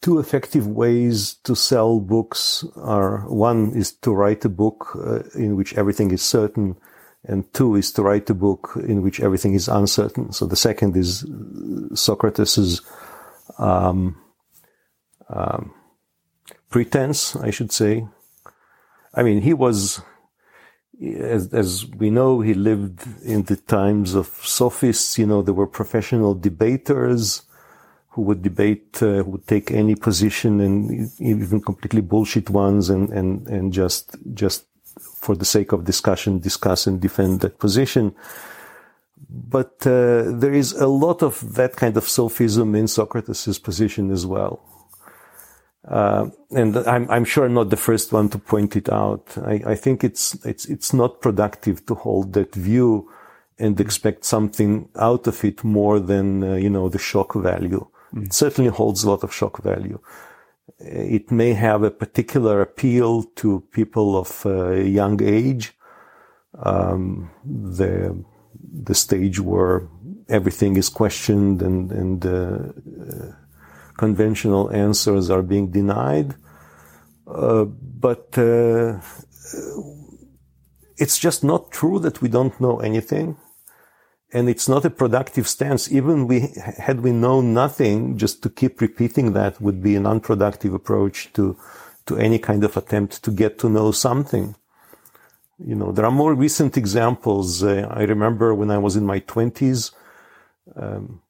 two 0.00 0.18
effective 0.18 0.66
ways 0.66 1.34
to 1.44 1.54
sell 1.54 2.00
books 2.00 2.64
are 2.76 3.28
one 3.28 3.72
is 3.74 3.92
to 3.92 4.12
write 4.12 4.44
a 4.44 4.48
book 4.48 4.96
uh, 4.96 5.20
in 5.34 5.56
which 5.56 5.74
everything 5.74 6.10
is 6.10 6.22
certain, 6.22 6.76
and 7.24 7.52
two 7.52 7.74
is 7.74 7.92
to 7.92 8.02
write 8.02 8.30
a 8.30 8.34
book 8.34 8.72
in 8.86 9.02
which 9.02 9.20
everything 9.20 9.54
is 9.54 9.68
uncertain. 9.68 10.32
So 10.32 10.46
the 10.46 10.56
second 10.56 10.96
is 10.96 11.26
Socrates's 11.94 12.80
um, 13.58 14.16
um, 15.28 15.74
pretense, 16.70 17.34
I 17.36 17.50
should 17.50 17.72
say. 17.72 18.06
I 19.14 19.22
mean, 19.22 19.42
he 19.42 19.52
was, 19.52 20.00
as, 21.02 21.52
as 21.52 21.86
we 21.86 22.10
know, 22.10 22.40
he 22.40 22.54
lived 22.54 23.02
in 23.24 23.42
the 23.44 23.56
times 23.56 24.14
of 24.14 24.26
sophists. 24.44 25.18
You 25.18 25.26
know, 25.26 25.42
there 25.42 25.54
were 25.54 25.66
professional 25.66 26.34
debaters 26.34 27.42
who 28.18 28.24
would 28.24 28.42
debate, 28.42 29.00
uh, 29.00 29.22
who 29.22 29.30
would 29.30 29.46
take 29.46 29.70
any 29.70 29.94
position 29.94 30.60
and 30.60 31.08
even 31.20 31.60
completely 31.60 32.00
bullshit 32.00 32.50
ones 32.50 32.90
and, 32.90 33.10
and, 33.10 33.46
and 33.46 33.72
just, 33.72 34.16
just 34.34 34.64
for 35.14 35.36
the 35.36 35.44
sake 35.44 35.70
of 35.70 35.84
discussion, 35.84 36.40
discuss 36.40 36.88
and 36.88 37.00
defend 37.00 37.38
that 37.42 37.60
position. 37.60 38.12
But 39.30 39.86
uh, 39.86 40.32
there 40.42 40.52
is 40.52 40.72
a 40.72 40.88
lot 40.88 41.22
of 41.22 41.54
that 41.54 41.76
kind 41.76 41.96
of 41.96 42.08
sophism 42.08 42.74
in 42.74 42.88
Socrates' 42.88 43.60
position 43.60 44.10
as 44.10 44.26
well. 44.26 44.64
Uh, 45.86 46.30
and 46.50 46.76
I'm, 46.76 47.08
I'm, 47.08 47.24
sure 47.24 47.44
I'm 47.44 47.54
not 47.54 47.70
the 47.70 47.76
first 47.76 48.12
one 48.12 48.28
to 48.30 48.38
point 48.38 48.74
it 48.74 48.88
out. 48.88 49.32
I, 49.38 49.62
I, 49.64 49.74
think 49.76 50.02
it's, 50.02 50.34
it's, 50.44 50.66
it's 50.66 50.92
not 50.92 51.20
productive 51.20 51.86
to 51.86 51.94
hold 51.94 52.32
that 52.32 52.52
view 52.52 53.08
and 53.60 53.80
expect 53.80 54.24
something 54.24 54.88
out 54.96 55.28
of 55.28 55.44
it 55.44 55.62
more 55.62 56.00
than, 56.00 56.42
uh, 56.42 56.54
you 56.56 56.68
know, 56.68 56.88
the 56.88 56.98
shock 56.98 57.34
value. 57.34 57.86
Certainly 58.30 58.70
holds 58.70 59.04
a 59.04 59.10
lot 59.10 59.22
of 59.22 59.34
shock 59.34 59.62
value. 59.62 60.00
It 60.78 61.30
may 61.30 61.52
have 61.54 61.82
a 61.82 61.90
particular 61.90 62.60
appeal 62.60 63.24
to 63.36 63.60
people 63.72 64.16
of 64.16 64.46
uh, 64.46 64.72
young 64.72 65.22
age. 65.22 65.74
Um, 66.62 67.30
the, 67.44 68.24
the 68.82 68.94
stage 68.94 69.40
where 69.40 69.88
everything 70.28 70.76
is 70.76 70.88
questioned 70.88 71.62
and, 71.62 71.92
and, 71.92 72.26
uh, 72.26 73.32
conventional 73.98 74.70
answers 74.70 75.28
are 75.28 75.42
being 75.42 75.70
denied. 75.70 76.34
Uh, 77.26 77.64
but 77.64 78.38
uh, 78.38 78.98
it's 80.96 81.18
just 81.18 81.44
not 81.44 81.70
true 81.70 81.98
that 81.98 82.22
we 82.22 82.28
don't 82.28 82.58
know 82.60 82.80
anything. 82.80 83.36
And 84.30 84.48
it's 84.48 84.68
not 84.68 84.84
a 84.84 84.90
productive 84.90 85.48
stance. 85.48 85.90
Even 85.90 86.26
we, 86.26 86.52
had 86.76 87.00
we 87.00 87.12
known 87.12 87.54
nothing, 87.54 88.18
just 88.18 88.42
to 88.42 88.50
keep 88.50 88.80
repeating 88.80 89.32
that 89.32 89.60
would 89.60 89.82
be 89.82 89.96
an 89.96 90.06
unproductive 90.06 90.74
approach 90.74 91.32
to, 91.32 91.56
to 92.04 92.18
any 92.18 92.38
kind 92.38 92.62
of 92.62 92.76
attempt 92.76 93.22
to 93.24 93.30
get 93.30 93.58
to 93.60 93.70
know 93.70 93.90
something. 93.90 94.54
You 95.58 95.74
know, 95.74 95.92
there 95.92 96.04
are 96.04 96.10
more 96.12 96.34
recent 96.34 96.76
examples. 96.76 97.62
Uh, 97.62 97.88
I 97.90 98.02
remember 98.02 98.54
when 98.54 98.70
I 98.70 98.78
was 98.78 98.96
in 98.96 99.06
my 99.06 99.18
twenties, 99.20 99.92
um, 100.76 101.20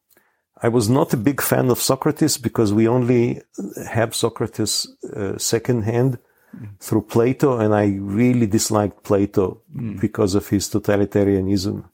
I 0.61 0.67
was 0.67 0.89
not 0.89 1.13
a 1.13 1.17
big 1.17 1.41
fan 1.41 1.71
of 1.71 1.79
Socrates 1.79 2.37
because 2.37 2.73
we 2.73 2.85
only 2.85 3.41
have 3.87 4.13
Socrates 4.13 4.87
uh, 5.15 5.37
secondhand 5.37 6.19
mm. 6.53 6.69
through 6.79 7.03
Plato, 7.03 7.57
and 7.57 7.73
I 7.73 7.97
really 7.97 8.45
disliked 8.45 9.03
Plato 9.03 9.61
mm. 9.73 9.99
because 10.01 10.35
of 10.35 10.49
his 10.49 10.69
totalitarianism. 10.69 11.85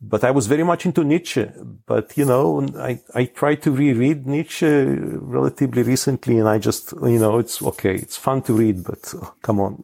But 0.00 0.24
I 0.24 0.30
was 0.30 0.46
very 0.46 0.62
much 0.62 0.84
into 0.84 1.04
Nietzsche. 1.04 1.46
But 1.86 2.16
you 2.16 2.26
know, 2.26 2.66
I 2.78 3.00
I 3.14 3.24
tried 3.24 3.62
to 3.62 3.70
reread 3.70 4.26
Nietzsche 4.26 4.66
relatively 4.66 5.82
recently, 5.82 6.38
and 6.38 6.48
I 6.48 6.58
just 6.58 6.92
you 6.92 7.18
know 7.18 7.38
it's 7.38 7.62
okay, 7.62 7.94
it's 7.94 8.16
fun 8.16 8.42
to 8.42 8.52
read, 8.52 8.84
but 8.84 9.14
oh, 9.16 9.34
come 9.42 9.60
on, 9.60 9.82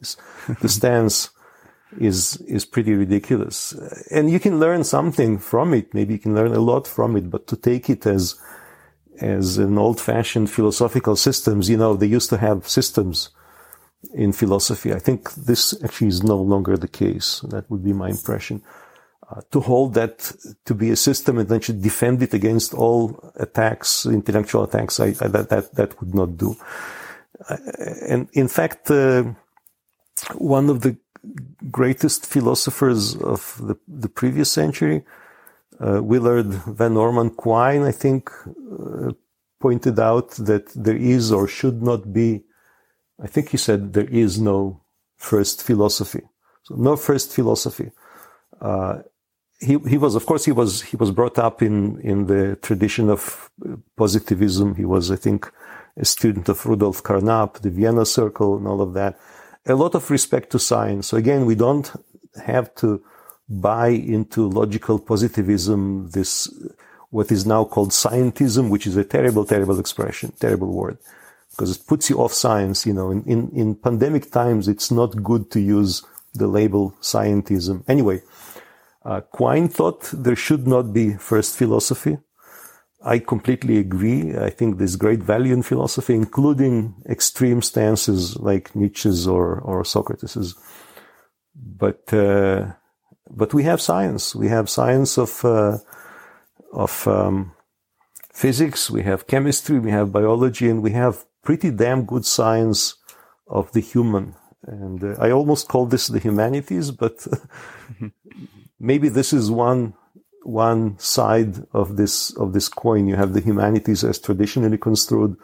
the 0.61 0.69
stance 0.79 1.31
is 1.99 2.37
is 2.47 2.65
pretty 2.65 2.93
ridiculous. 2.93 3.73
And 4.11 4.31
you 4.31 4.39
can 4.39 4.61
learn 4.61 4.85
something 4.85 5.39
from 5.39 5.75
it. 5.75 5.95
Maybe 5.95 6.15
you 6.15 6.21
can 6.21 6.35
learn 6.35 6.53
a 6.53 6.61
lot 6.61 6.87
from 6.87 7.17
it, 7.17 7.31
but 7.31 7.47
to 7.49 7.57
take 7.57 7.89
it 7.89 8.07
as 8.07 8.37
as 9.21 9.59
an 9.59 9.79
old-fashioned 9.79 10.51
philosophical 10.51 11.17
systems, 11.17 11.69
you 11.69 11.77
know, 11.77 11.95
they 11.95 12.07
used 12.07 12.31
to 12.31 12.39
have 12.39 12.69
systems 12.69 13.31
in 14.15 14.33
philosophy. 14.33 14.93
I 14.93 14.99
think 14.99 15.33
this 15.35 15.75
actually 15.85 16.09
is 16.09 16.23
no 16.23 16.39
longer 16.41 16.77
the 16.77 16.89
case. 16.89 17.41
That 17.49 17.71
would 17.71 17.85
be 17.85 17.93
my 17.93 18.09
impression. 18.09 18.63
Uh, 19.33 19.41
to 19.51 19.61
hold 19.61 19.95
that 19.95 20.31
to 20.65 20.75
be 20.75 20.91
a 20.91 20.97
system 20.97 21.39
and 21.39 21.49
then 21.49 21.61
should 21.61 21.81
defend 21.81 22.23
it 22.23 22.35
against 22.35 22.75
all 22.75 23.33
attacks, 23.37 24.05
intellectual 24.05 24.65
attacks, 24.65 25.01
I, 25.01 25.07
I, 25.07 25.29
that, 25.29 25.49
that, 25.49 25.75
that 25.75 26.01
would 26.01 26.15
not 26.15 26.37
do. 26.37 26.55
Uh, 27.49 27.57
and 28.09 28.29
in 28.35 28.49
fact, 28.49 28.91
uh, 28.91 29.25
one 30.35 30.69
of 30.69 30.83
the 30.83 30.99
greatest 31.71 32.27
philosophers 32.27 33.17
of 33.17 33.59
the, 33.63 33.77
the 33.89 34.09
previous 34.09 34.51
century, 34.53 35.03
uh, 35.81 36.03
Willard 36.03 36.53
Van 36.67 36.97
Orman 36.97 37.31
Quine, 37.31 37.83
I 37.83 37.93
think, 37.93 38.31
uh, 38.47 39.13
pointed 39.61 39.99
out 39.99 40.33
that 40.33 40.67
there 40.75 40.97
is 40.97 41.33
or 41.33 41.49
should 41.49 41.81
not 41.81 42.13
be, 42.13 42.43
I 43.23 43.29
think 43.29 43.49
he 43.49 43.57
said 43.57 43.95
there 43.95 44.11
is 44.11 44.39
no 44.39 44.83
first 45.17 45.63
philosophy. 45.63 46.23
So 46.65 46.75
no 46.75 46.97
first 46.97 47.33
philosophy. 47.33 47.93
Uh, 48.61 49.03
he, 49.69 49.79
he 49.93 49.99
was, 49.99 50.15
of 50.15 50.27
course, 50.27 50.45
he 50.45 50.53
was, 50.53 50.83
he 50.83 50.97
was 50.97 51.11
brought 51.11 51.39
up 51.39 51.63
in, 51.63 52.01
in 52.01 52.27
the 52.27 52.57
tradition 52.57 53.09
of 53.09 53.51
uh, 53.65 53.77
positivism. 53.97 54.75
He 54.75 54.85
was, 54.85 55.11
I 55.11 55.17
think, 55.17 55.51
a 55.97 56.05
student 56.05 56.49
of 56.49 56.65
Rudolf 56.67 57.03
Carnap, 57.03 57.61
the 57.61 57.71
Vienna 57.71 58.05
Circle 58.05 58.57
and 58.57 58.67
all 58.67 58.81
of 58.81 58.95
that 58.95 59.19
a 59.67 59.75
lot 59.75 59.95
of 59.95 60.11
respect 60.11 60.51
to 60.51 60.59
science. 60.59 61.07
So 61.09 61.17
again, 61.17 61.47
we 61.47 61.55
don't 61.55 61.91
have 62.45 62.75
to 62.77 63.03
buy 63.49 63.89
into 63.89 64.49
logical 64.49 64.99
positivism, 64.99 66.11
this, 66.11 66.53
what 67.11 67.31
is 67.31 67.47
now 67.47 67.65
called 67.65 67.91
scientism, 67.91 68.71
which 68.71 68.87
is 68.87 68.97
a 68.97 69.05
terrible, 69.05 69.45
terrible 69.45 69.79
expression, 69.79 70.33
terrible 70.41 70.73
word, 70.73 70.99
because 71.51 71.77
it 71.77 71.87
puts 71.87 72.09
you 72.09 72.19
off 72.19 72.33
science. 72.33 72.87
You 72.87 72.95
know, 72.95 73.11
in, 73.11 73.23
in, 73.25 73.51
in 73.51 73.75
pandemic 73.75 74.31
times, 74.31 74.69
it's 74.69 74.91
not 74.91 75.23
good 75.23 75.51
to 75.53 75.61
use 75.61 76.03
the 76.35 76.47
label 76.47 76.95
scientism. 77.03 77.85
Anyway, 77.87 78.23
uh, 79.05 79.21
Quine 79.21 79.69
thought 79.69 80.11
there 80.13 80.37
should 80.37 80.67
not 80.67 80.93
be 80.93 81.15
first 81.15 81.57
philosophy. 81.57 82.19
I 83.05 83.19
completely 83.19 83.79
agree. 83.79 84.37
I 84.37 84.51
think 84.51 84.79
there's 84.79 84.97
great 84.97 85.21
value 85.21 85.53
in 85.53 85.63
philosophy, 85.63 86.15
including 86.15 86.95
extreme 87.09 87.61
stances 87.63 88.37
like 88.37 88.77
Nietzsche's 88.77 89.27
or, 89.27 89.59
or 89.61 89.85
Socrates's. 89.85 90.55
But, 91.55 92.13
uh, 92.15 92.73
but 93.29 93.53
we 93.53 93.65
have 93.65 93.81
science. 93.81 94.37
We 94.37 94.49
have 94.49 94.71
science 94.71 95.19
of, 95.19 95.45
uh, 95.45 95.79
of, 96.73 97.09
um, 97.09 97.53
physics. 98.33 98.89
We 98.89 99.03
have 99.03 99.27
chemistry. 99.27 99.81
We 99.81 99.91
have 99.91 100.13
biology 100.13 100.69
and 100.69 100.81
we 100.83 100.93
have 100.93 101.25
pretty 101.43 101.71
damn 101.71 102.05
good 102.05 102.25
science 102.25 102.95
of 103.49 103.73
the 103.73 103.81
human. 103.81 104.37
And 104.65 105.03
uh, 105.03 105.17
I 105.19 105.33
almost 105.33 105.69
call 105.69 105.87
this 105.87 106.07
the 106.07 106.21
humanities, 106.21 106.93
but 106.93 107.27
maybe 108.83 109.09
this 109.09 109.33
is 109.33 109.51
one 109.51 109.95
one 110.43 110.99
side 110.99 111.65
of 111.73 111.97
this 111.97 112.37
of 112.37 112.53
this 112.53 112.69
coin. 112.69 113.07
You 113.07 113.17
have 113.17 113.33
the 113.33 113.41
humanities 113.41 114.05
as 114.05 114.19
traditionally 114.19 114.77
construed, 114.77 115.37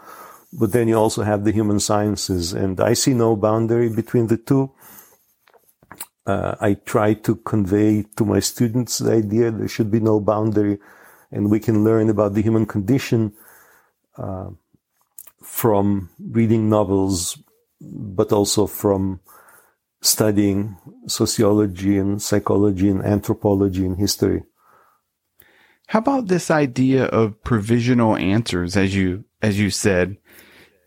but 0.53 0.73
then 0.73 0.89
you 0.89 0.97
also 0.97 1.23
have 1.23 1.45
the 1.45 1.53
human 1.53 1.81
sciences, 1.81 2.53
and 2.53 2.81
I 2.81 2.93
see 2.95 3.15
no 3.15 3.37
boundary 3.37 3.89
between 3.89 4.27
the 4.27 4.37
two. 4.37 4.73
Uh, 6.27 6.57
I 6.61 6.75
try 6.75 7.15
to 7.15 7.37
convey 7.37 8.05
to 8.17 8.25
my 8.25 8.41
students 8.41 8.99
the 8.99 9.13
idea 9.13 9.51
there 9.51 9.69
should 9.69 9.91
be 9.91 10.01
no 10.01 10.21
boundary, 10.21 10.79
and 11.31 11.51
we 11.51 11.61
can 11.61 11.85
learn 11.85 12.11
about 12.11 12.35
the 12.35 12.43
human 12.43 12.67
condition 12.67 13.33
uh, 14.19 14.51
from 15.43 16.11
reading 16.19 16.69
novels, 16.69 17.39
but 17.81 18.33
also 18.33 18.67
from 18.67 19.21
studying 20.01 20.77
sociology 21.07 21.99
and 21.99 22.21
psychology 22.23 22.89
and 22.89 23.05
anthropology 23.05 23.85
and 23.85 23.99
history. 23.99 24.43
How 25.89 26.01
about 26.01 26.29
this 26.29 26.51
idea 26.51 27.05
of 27.07 27.43
provisional 27.43 28.15
answers, 28.17 28.77
as 28.77 28.95
you 28.95 29.25
as 29.41 29.59
you 29.59 29.71
said? 29.71 30.19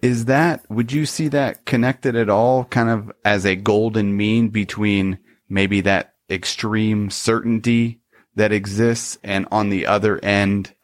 Is 0.02 0.26
that 0.26 0.64
would 0.70 0.92
you 0.92 1.06
see 1.06 1.28
that 1.30 1.66
connected 1.66 2.16
at 2.16 2.30
all, 2.30 2.66
kind 2.66 2.90
of 2.90 3.12
as 3.26 3.46
a 3.46 3.56
golden 3.56 4.16
mean 4.16 4.50
between 4.50 5.18
maybe 5.50 5.82
that 5.82 6.14
extreme 6.30 7.10
certainty 7.10 8.02
that 8.36 8.52
exists, 8.52 9.18
and 9.24 9.48
on 9.52 9.70
the 9.70 9.86
other 9.88 10.24
end, 10.24 10.76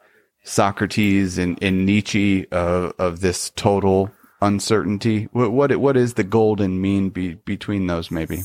Socrates 0.43 1.37
and, 1.37 1.61
and 1.61 1.85
Nietzsche 1.85 2.47
of 2.51 2.93
of 2.97 3.19
this 3.21 3.51
total 3.51 4.11
uncertainty? 4.41 5.29
What 5.31 5.51
what 5.51 5.75
what 5.77 5.97
is 5.97 6.13
the 6.13 6.23
golden 6.23 6.81
mean 6.81 7.09
be, 7.09 7.35
between 7.35 7.87
those? 7.87 8.11
Maybe. 8.11 8.43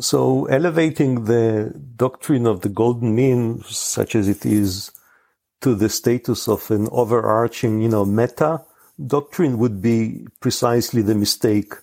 So 0.00 0.46
elevating 0.46 1.26
the 1.26 1.72
doctrine 1.96 2.46
of 2.46 2.62
the 2.62 2.68
golden 2.68 3.14
mean, 3.14 3.62
such 3.62 4.16
as 4.16 4.28
it 4.28 4.44
is, 4.44 4.90
to 5.60 5.74
the 5.74 5.88
status 5.88 6.48
of 6.48 6.70
an 6.70 6.88
overarching, 6.90 7.80
you 7.80 7.88
know, 7.88 8.04
meta 8.04 8.62
doctrine 9.06 9.58
would 9.58 9.80
be 9.80 10.26
precisely 10.40 11.00
the 11.00 11.14
mistake 11.14 11.74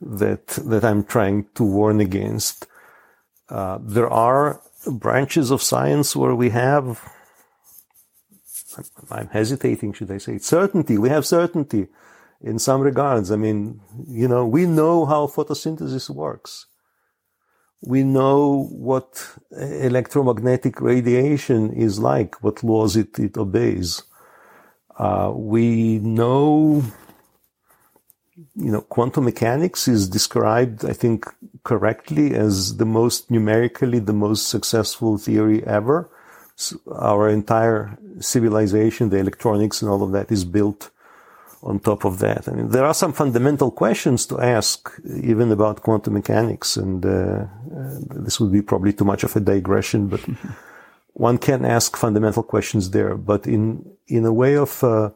that, 0.00 0.46
that 0.46 0.84
I'm 0.84 1.04
trying 1.04 1.46
to 1.54 1.64
warn 1.64 2.00
against. 2.00 2.66
Uh, 3.48 3.78
there 3.80 4.10
are 4.10 4.60
branches 4.86 5.50
of 5.50 5.62
science 5.62 6.14
where 6.14 6.34
we 6.34 6.50
have, 6.50 7.02
I'm 9.10 9.28
hesitating, 9.28 9.94
should 9.94 10.10
I 10.10 10.18
say, 10.18 10.38
certainty. 10.38 10.98
We 10.98 11.08
have 11.08 11.26
certainty 11.26 11.88
in 12.44 12.58
some 12.58 12.80
regards. 12.80 13.32
I 13.32 13.36
mean, 13.36 13.80
you 14.06 14.28
know, 14.28 14.46
we 14.46 14.66
know 14.66 15.06
how 15.06 15.26
photosynthesis 15.26 16.08
works 16.08 16.66
we 17.86 18.02
know 18.02 18.68
what 18.70 19.36
electromagnetic 19.50 20.80
radiation 20.80 21.72
is 21.72 21.98
like, 21.98 22.42
what 22.42 22.64
laws 22.64 22.96
it, 22.96 23.18
it 23.18 23.36
obeys. 23.36 24.02
Uh, 24.98 25.32
we 25.34 25.98
know, 25.98 26.82
you 28.54 28.72
know, 28.72 28.80
quantum 28.80 29.24
mechanics 29.24 29.86
is 29.86 30.08
described, 30.08 30.84
I 30.84 30.92
think, 30.92 31.26
correctly 31.64 32.34
as 32.34 32.76
the 32.76 32.86
most 32.86 33.30
numerically 33.30 33.98
the 33.98 34.12
most 34.12 34.48
successful 34.48 35.18
theory 35.18 35.64
ever. 35.66 36.10
So 36.56 36.78
our 36.92 37.28
entire 37.28 37.98
civilization, 38.20 39.10
the 39.10 39.18
electronics 39.18 39.82
and 39.82 39.90
all 39.90 40.02
of 40.02 40.12
that 40.12 40.30
is 40.30 40.44
built 40.44 40.90
on 41.64 41.80
top 41.80 42.04
of 42.04 42.18
that. 42.18 42.46
I 42.46 42.52
mean, 42.52 42.68
there 42.68 42.84
are 42.84 42.94
some 42.94 43.12
fundamental 43.12 43.70
questions 43.70 44.26
to 44.26 44.38
ask, 44.38 44.90
even 45.22 45.50
about 45.50 45.82
quantum 45.82 46.12
mechanics, 46.12 46.76
and 46.76 47.04
uh, 47.04 47.08
uh, 47.08 47.46
this 48.24 48.38
would 48.38 48.52
be 48.52 48.62
probably 48.62 48.92
too 48.92 49.04
much 49.04 49.24
of 49.24 49.34
a 49.34 49.40
digression, 49.40 50.08
but 50.08 50.20
one 51.14 51.38
can 51.38 51.64
ask 51.64 51.96
fundamental 51.96 52.42
questions 52.42 52.90
there. 52.90 53.16
But 53.16 53.46
in 53.46 53.84
in 54.06 54.26
a 54.26 54.32
way 54.32 54.56
of 54.56 54.84
uh, 54.84 55.10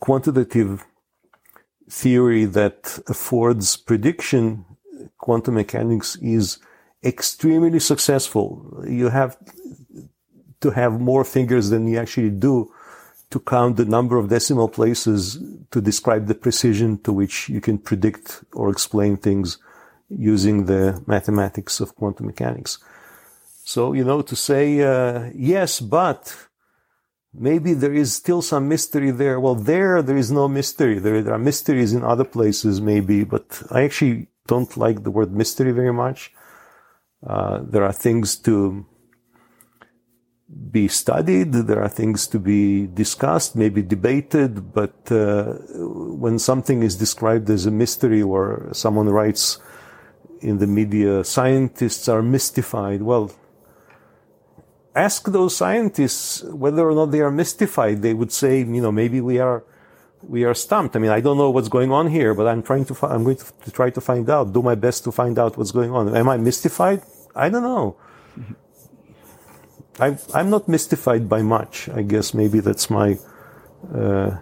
quantitative 0.00 0.84
theory 1.88 2.44
that 2.44 2.98
affords 3.06 3.76
prediction, 3.76 4.64
quantum 5.18 5.54
mechanics 5.54 6.16
is 6.16 6.58
extremely 7.04 7.78
successful. 7.78 8.82
You 8.84 9.10
have 9.10 9.36
to 10.60 10.70
have 10.70 11.00
more 11.00 11.24
fingers 11.24 11.70
than 11.70 11.86
you 11.86 11.98
actually 11.98 12.30
do 12.30 12.72
to 13.30 13.40
count 13.40 13.76
the 13.76 13.84
number 13.84 14.16
of 14.16 14.28
decimal 14.28 14.68
places 14.68 15.38
to 15.70 15.80
describe 15.80 16.26
the 16.26 16.34
precision 16.34 16.98
to 16.98 17.12
which 17.12 17.48
you 17.48 17.60
can 17.60 17.78
predict 17.78 18.44
or 18.52 18.70
explain 18.70 19.16
things 19.16 19.58
using 20.08 20.66
the 20.66 21.02
mathematics 21.06 21.80
of 21.80 21.94
quantum 21.96 22.26
mechanics. 22.26 22.78
So, 23.64 23.92
you 23.92 24.04
know, 24.04 24.22
to 24.22 24.36
say, 24.36 24.80
uh, 24.80 25.30
yes, 25.34 25.80
but 25.80 26.34
maybe 27.34 27.74
there 27.74 27.92
is 27.92 28.14
still 28.14 28.40
some 28.40 28.68
mystery 28.68 29.10
there. 29.10 29.40
Well, 29.40 29.56
there, 29.56 30.02
there 30.02 30.16
is 30.16 30.30
no 30.30 30.46
mystery. 30.46 31.00
There, 31.00 31.20
there 31.20 31.34
are 31.34 31.38
mysteries 31.38 31.92
in 31.92 32.04
other 32.04 32.24
places, 32.24 32.80
maybe, 32.80 33.24
but 33.24 33.62
I 33.72 33.82
actually 33.82 34.28
don't 34.46 34.76
like 34.76 35.02
the 35.02 35.10
word 35.10 35.32
mystery 35.32 35.72
very 35.72 35.92
much. 35.92 36.32
Uh, 37.26 37.60
there 37.62 37.82
are 37.82 37.92
things 37.92 38.36
to 38.36 38.86
be 40.70 40.88
studied. 40.88 41.52
There 41.52 41.82
are 41.82 41.88
things 41.88 42.26
to 42.28 42.38
be 42.38 42.86
discussed, 42.86 43.56
maybe 43.56 43.82
debated. 43.82 44.72
But 44.72 44.94
uh, 45.10 45.54
when 45.74 46.38
something 46.38 46.82
is 46.82 46.96
described 46.96 47.50
as 47.50 47.66
a 47.66 47.70
mystery, 47.70 48.22
or 48.22 48.68
someone 48.72 49.08
writes 49.08 49.58
in 50.40 50.58
the 50.58 50.66
media, 50.66 51.24
scientists 51.24 52.08
are 52.08 52.22
mystified. 52.22 53.02
Well, 53.02 53.32
ask 54.94 55.26
those 55.26 55.56
scientists 55.56 56.42
whether 56.44 56.88
or 56.88 56.94
not 56.94 57.10
they 57.10 57.20
are 57.20 57.30
mystified. 57.30 58.02
They 58.02 58.14
would 58.14 58.32
say, 58.32 58.58
you 58.58 58.80
know, 58.80 58.92
maybe 58.92 59.20
we 59.20 59.38
are 59.38 59.64
we 60.22 60.44
are 60.44 60.54
stumped. 60.54 60.96
I 60.96 60.98
mean, 60.98 61.10
I 61.10 61.20
don't 61.20 61.36
know 61.36 61.50
what's 61.50 61.68
going 61.68 61.92
on 61.92 62.08
here, 62.08 62.34
but 62.34 62.48
I'm 62.48 62.62
trying 62.62 62.84
to, 62.86 62.94
fi- 62.94 63.08
I'm 63.08 63.22
going 63.22 63.36
to, 63.36 63.44
to, 63.64 63.70
try 63.70 63.90
to 63.90 64.00
find 64.00 64.28
out, 64.28 64.52
do 64.52 64.62
my 64.62 64.74
best 64.74 65.04
to 65.04 65.12
find 65.12 65.38
out 65.38 65.56
what's 65.56 65.70
going 65.70 65.92
on. 65.92 66.16
Am 66.16 66.28
I 66.28 66.36
mystified? 66.36 67.02
I 67.34 67.48
don't 67.48 67.62
know. 67.62 67.96
I'm, 69.98 70.18
I'm 70.34 70.50
not 70.50 70.68
mystified 70.68 71.28
by 71.28 71.42
much. 71.42 71.88
I 71.88 72.02
guess 72.02 72.34
maybe 72.34 72.60
that's 72.60 72.90
my 72.90 73.18
uh, 73.94 74.36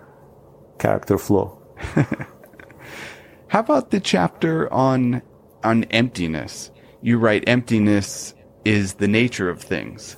character 0.79 1.19
flaw. 1.19 1.57
How 3.49 3.61
about 3.61 3.91
the 3.91 4.01
chapter 4.01 4.73
on 4.73 5.23
on 5.63 5.85
emptiness? 5.85 6.71
You 7.03 7.19
write 7.19 7.45
emptiness 7.47 8.35
is 8.65 8.95
the 8.95 9.09
nature 9.09 9.49
of 9.49 9.63
things. 9.63 10.17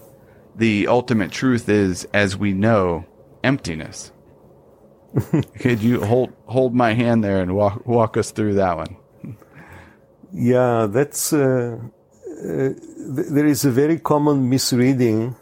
The 0.55 0.87
ultimate 0.87 1.33
truth 1.33 1.69
is, 1.69 2.07
as 2.15 2.37
we 2.37 2.55
know, 2.55 3.05
emptiness. 3.45 4.13
Could 5.59 5.83
you 5.83 6.03
hold 6.05 6.33
hold 6.47 6.75
my 6.75 6.95
hand 6.95 7.23
there 7.23 7.43
and 7.43 7.55
walk 7.55 7.87
walk 7.87 8.17
us 8.17 8.31
through 8.31 8.55
that 8.55 8.77
one? 8.77 8.97
Yeah, 10.33 10.87
that's 10.87 11.33
uh, 11.33 11.79
uh, 12.45 12.71
there 13.07 13.47
is 13.47 13.65
a 13.65 13.71
very 13.71 13.99
common 13.99 14.49
misreading 14.49 15.37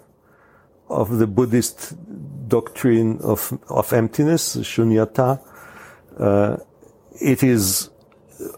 of 0.88 1.18
the 1.18 1.26
Buddhist 1.26 1.94
doctrine 2.48 3.18
of 3.22 3.58
of 3.68 3.92
emptiness, 3.92 4.56
shunyata. 4.56 5.40
Uh, 6.18 6.56
it 7.20 7.42
is 7.42 7.90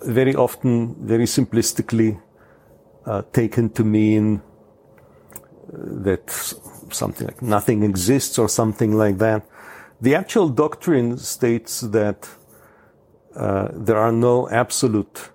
very 0.04 0.34
often, 0.34 0.96
very 1.06 1.26
simplistically 1.26 2.20
uh, 3.06 3.22
taken 3.32 3.70
to 3.70 3.84
mean 3.84 4.42
that 5.72 6.30
something 6.90 7.26
like 7.26 7.42
nothing 7.42 7.82
exists 7.82 8.38
or 8.38 8.48
something 8.48 8.92
like 8.92 9.18
that. 9.18 9.46
The 10.00 10.14
actual 10.14 10.48
doctrine 10.48 11.16
states 11.18 11.80
that 11.80 12.28
uh, 13.34 13.68
there 13.72 13.96
are 13.96 14.12
no 14.12 14.48
absolute 14.48 15.30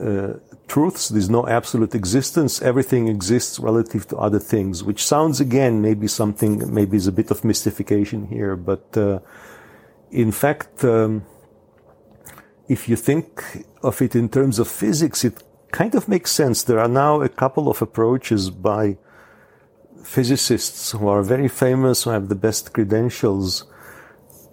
uh, 0.00 0.34
truths. 0.68 1.08
There's 1.08 1.30
no 1.30 1.46
absolute 1.46 1.94
existence. 1.94 2.60
Everything 2.62 3.08
exists 3.08 3.58
relative 3.58 4.06
to 4.08 4.16
other 4.16 4.38
things, 4.38 4.82
which 4.82 5.04
sounds 5.04 5.40
again 5.40 5.80
maybe 5.80 6.08
something, 6.08 6.72
maybe 6.72 6.96
is 6.96 7.06
a 7.06 7.12
bit 7.12 7.30
of 7.30 7.44
mystification 7.44 8.26
here, 8.26 8.56
but 8.56 8.96
uh, 8.96 9.20
in 10.10 10.32
fact, 10.32 10.84
um, 10.84 11.24
if 12.68 12.88
you 12.88 12.96
think 12.96 13.64
of 13.82 14.00
it 14.02 14.14
in 14.16 14.28
terms 14.28 14.58
of 14.58 14.68
physics, 14.68 15.24
it 15.24 15.42
kind 15.70 15.94
of 15.94 16.08
makes 16.08 16.32
sense. 16.32 16.62
There 16.62 16.80
are 16.80 16.88
now 16.88 17.20
a 17.20 17.28
couple 17.28 17.68
of 17.68 17.82
approaches 17.82 18.50
by 18.50 18.96
physicists 20.02 20.92
who 20.92 21.08
are 21.08 21.22
very 21.22 21.48
famous, 21.48 22.04
who 22.04 22.10
have 22.10 22.28
the 22.28 22.34
best 22.34 22.72
credentials, 22.72 23.64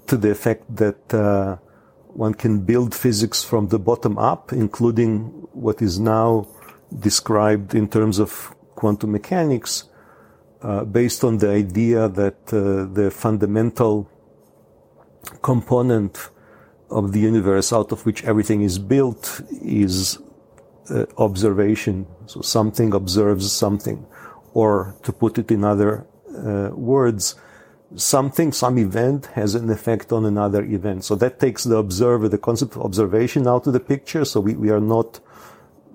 to 0.07 0.17
the 0.17 0.31
effect 0.31 0.75
that 0.75 1.13
uh, 1.13 1.57
one 2.13 2.33
can 2.33 2.59
build 2.59 2.93
physics 2.93 3.43
from 3.43 3.67
the 3.67 3.79
bottom 3.79 4.17
up, 4.17 4.53
including 4.53 5.47
what 5.53 5.81
is 5.81 5.99
now 5.99 6.47
described 6.99 7.73
in 7.73 7.87
terms 7.87 8.19
of 8.19 8.55
quantum 8.75 9.11
mechanics, 9.11 9.85
uh, 10.61 10.83
based 10.85 11.23
on 11.23 11.37
the 11.39 11.49
idea 11.49 12.07
that 12.07 12.37
uh, 12.53 12.85
the 12.93 13.11
fundamental 13.11 14.09
component 15.41 16.29
of 16.89 17.11
the 17.11 17.19
universe 17.19 17.73
out 17.73 17.91
of 17.91 18.05
which 18.05 18.23
everything 18.23 18.61
is 18.61 18.77
built 18.77 19.41
is 19.61 20.19
uh, 20.89 21.05
observation. 21.17 22.05
So 22.27 22.41
something 22.41 22.93
observes 22.93 23.51
something. 23.51 24.05
Or 24.53 24.95
to 25.03 25.11
put 25.11 25.39
it 25.39 25.49
in 25.49 25.63
other 25.63 26.05
uh, 26.29 26.69
words, 26.75 27.35
something, 27.95 28.51
some 28.51 28.77
event 28.77 29.27
has 29.33 29.55
an 29.55 29.69
effect 29.69 30.11
on 30.11 30.25
another 30.25 30.63
event. 30.63 31.03
So 31.05 31.15
that 31.15 31.39
takes 31.39 31.63
the 31.63 31.77
observer, 31.77 32.27
the 32.29 32.37
concept 32.37 32.75
of 32.75 32.81
observation 32.81 33.47
out 33.47 33.67
of 33.67 33.73
the 33.73 33.79
picture. 33.79 34.25
So 34.25 34.39
we, 34.39 34.55
we 34.55 34.69
are 34.69 34.79
not 34.79 35.19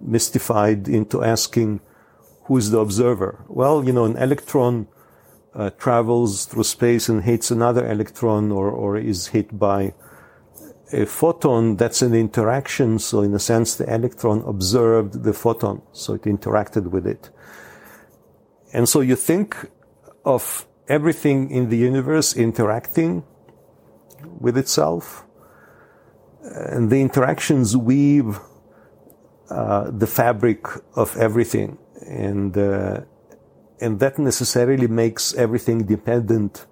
mystified 0.01 0.89
into 0.89 1.25
asking 1.25 1.81
who's 2.45 2.71
the 2.71 2.79
observer. 2.79 3.45
Well, 3.49 3.85
you 3.85 3.93
know, 3.93 4.05
an 4.05 4.17
electron 4.17 4.89
uh, 5.55 5.71
travels 5.71 6.45
through 6.45 6.65
space 6.65 7.09
and 7.09 7.25
hits 7.25 7.51
another 7.51 7.91
electron 7.91 8.53
or, 8.53 8.71
or 8.71 8.97
is 8.97 9.29
hit 9.29 9.59
by 9.59 9.95
a 10.93 11.05
photon. 11.05 11.77
That's 11.77 12.01
an 12.03 12.15
interaction. 12.15 12.99
So 12.99 13.23
in 13.23 13.35
a 13.35 13.39
sense, 13.39 13.77
the 13.77 13.93
electron 13.93 14.43
observed 14.47 15.25
the 15.25 15.33
photon. 15.33 15.83
So 15.93 16.15
it 16.15 16.23
interacted 16.23 16.91
with 16.91 17.07
it. 17.07 17.31
And 18.73 18.89
so 18.89 19.01
you 19.01 19.17
think 19.17 19.57
of 20.25 20.68
everything 20.89 21.51
in 21.51 21.69
the 21.69 21.77
universe 21.77 22.35
interacting 22.35 23.23
with 24.41 24.57
itself. 24.57 25.25
And 26.43 26.91
the 26.91 27.01
interactions 27.01 27.77
weave 27.77 28.41
uh, 29.51 29.91
the 29.91 30.07
fabric 30.07 30.67
of 30.95 31.17
everything. 31.17 31.79
And, 32.07 32.57
uh, 32.57 33.01
and 33.81 34.01
that 34.01 34.19
necessarily 34.19 34.87
makes 34.87 35.35
everything 35.35 35.85
dependent, 35.85 36.67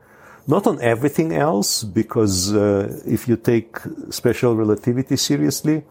not 0.46 0.66
on 0.66 0.80
everything 0.80 1.32
else, 1.32 1.84
because 1.84 2.54
uh, 2.54 3.02
if 3.06 3.28
you 3.28 3.36
take 3.36 3.76
special 4.10 4.56
relativity 4.56 5.16
seriously, 5.16 5.84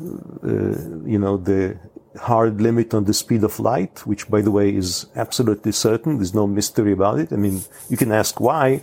uh, 0.00 0.46
you 1.04 1.18
know, 1.18 1.36
the 1.36 1.78
hard 2.20 2.60
limit 2.60 2.94
on 2.94 3.04
the 3.04 3.14
speed 3.14 3.44
of 3.44 3.58
light, 3.58 4.06
which 4.06 4.28
by 4.30 4.40
the 4.40 4.50
way 4.50 4.74
is 4.74 5.06
absolutely 5.16 5.72
certain. 5.72 6.16
There's 6.16 6.34
no 6.34 6.46
mystery 6.46 6.92
about 6.92 7.18
it. 7.18 7.32
I 7.32 7.36
mean, 7.36 7.62
you 7.88 7.96
can 7.96 8.12
ask 8.12 8.40
why, 8.40 8.82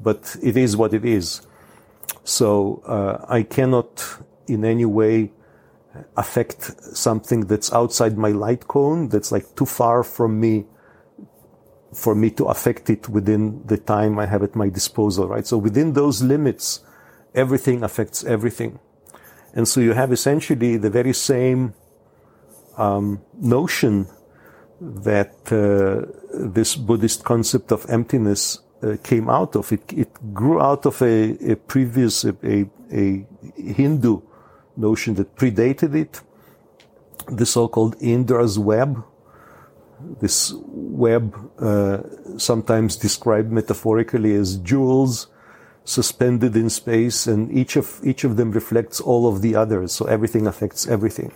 but 0.00 0.36
it 0.42 0.56
is 0.56 0.76
what 0.76 0.92
it 0.94 1.04
is. 1.04 1.42
So 2.24 2.82
uh, 2.86 3.24
I 3.28 3.42
cannot 3.42 4.04
in 4.46 4.64
any 4.64 4.84
way 4.84 5.32
affect 6.16 6.62
something 6.96 7.46
that's 7.46 7.72
outside 7.72 8.16
my 8.16 8.30
light 8.30 8.66
cone, 8.68 9.08
that's 9.08 9.30
like 9.30 9.54
too 9.54 9.66
far 9.66 10.02
from 10.02 10.40
me 10.40 10.66
for 11.92 12.14
me 12.14 12.30
to 12.30 12.46
affect 12.46 12.88
it 12.88 13.08
within 13.08 13.62
the 13.66 13.76
time 13.76 14.18
I 14.18 14.24
have 14.24 14.42
at 14.42 14.56
my 14.56 14.70
disposal, 14.70 15.28
right? 15.28 15.46
So 15.46 15.58
within 15.58 15.92
those 15.92 16.22
limits, 16.22 16.80
everything 17.34 17.82
affects 17.82 18.24
everything. 18.24 18.78
And 19.52 19.68
so 19.68 19.80
you 19.80 19.92
have 19.92 20.10
essentially 20.10 20.78
the 20.78 20.88
very 20.88 21.12
same 21.12 21.74
um, 22.76 23.20
notion 23.34 24.06
that 24.80 25.34
uh, 25.52 26.10
this 26.34 26.76
Buddhist 26.76 27.24
concept 27.24 27.70
of 27.72 27.86
emptiness 27.88 28.58
uh, 28.82 28.96
came 29.02 29.30
out 29.30 29.54
of. 29.54 29.72
It, 29.72 29.92
it 29.92 30.34
grew 30.34 30.60
out 30.60 30.86
of 30.86 31.00
a, 31.02 31.52
a 31.52 31.56
previous, 31.56 32.24
a, 32.24 32.34
a, 32.42 32.66
a, 32.92 33.26
Hindu 33.56 34.22
notion 34.76 35.14
that 35.14 35.36
predated 35.36 35.94
it, 35.94 36.20
the 37.28 37.46
so-called 37.46 37.96
Indra's 38.00 38.58
web. 38.58 39.04
This 40.20 40.52
web, 40.66 41.36
uh, 41.60 41.98
sometimes 42.38 42.96
described 42.96 43.52
metaphorically 43.52 44.34
as 44.34 44.56
jewels 44.56 45.28
suspended 45.84 46.56
in 46.56 46.70
space, 46.70 47.26
and 47.28 47.52
each 47.52 47.76
of 47.76 48.00
each 48.02 48.24
of 48.24 48.36
them 48.36 48.50
reflects 48.50 49.00
all 49.00 49.28
of 49.28 49.42
the 49.42 49.54
others. 49.54 49.92
So 49.92 50.06
everything 50.06 50.46
affects 50.46 50.88
everything. 50.88 51.32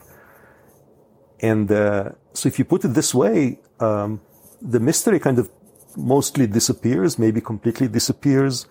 And 1.41 1.71
uh, 1.71 2.11
so 2.33 2.49
if 2.49 2.59
you 2.59 2.65
put 2.65 2.85
it 2.85 2.89
this 2.89 3.15
way, 3.15 3.61
um, 3.81 4.21
the 4.63 4.81
mystery 4.81 5.19
kind 5.21 5.39
of 5.39 5.51
mostly 5.97 6.47
disappears, 6.47 7.19
maybe 7.19 7.41
completely 7.41 7.89
disappears. 7.89 8.67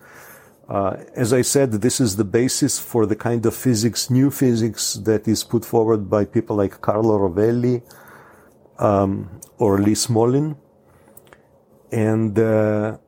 Uh, 0.68 0.96
as 1.14 1.32
I 1.32 1.42
said, 1.42 1.70
this 1.72 2.00
is 2.00 2.16
the 2.16 2.24
basis 2.24 2.78
for 2.78 3.06
the 3.06 3.14
kind 3.14 3.46
of 3.46 3.54
physics, 3.54 4.10
new 4.10 4.30
physics 4.30 4.94
that 4.94 5.28
is 5.28 5.44
put 5.44 5.64
forward 5.64 6.10
by 6.10 6.24
people 6.24 6.56
like 6.56 6.80
Carlo 6.80 7.18
Rovelli 7.18 7.82
um, 8.78 9.40
or 9.58 9.78
Lee 9.78 9.92
Smolin. 9.92 10.56
And, 11.92 12.36
uh, 12.36 12.98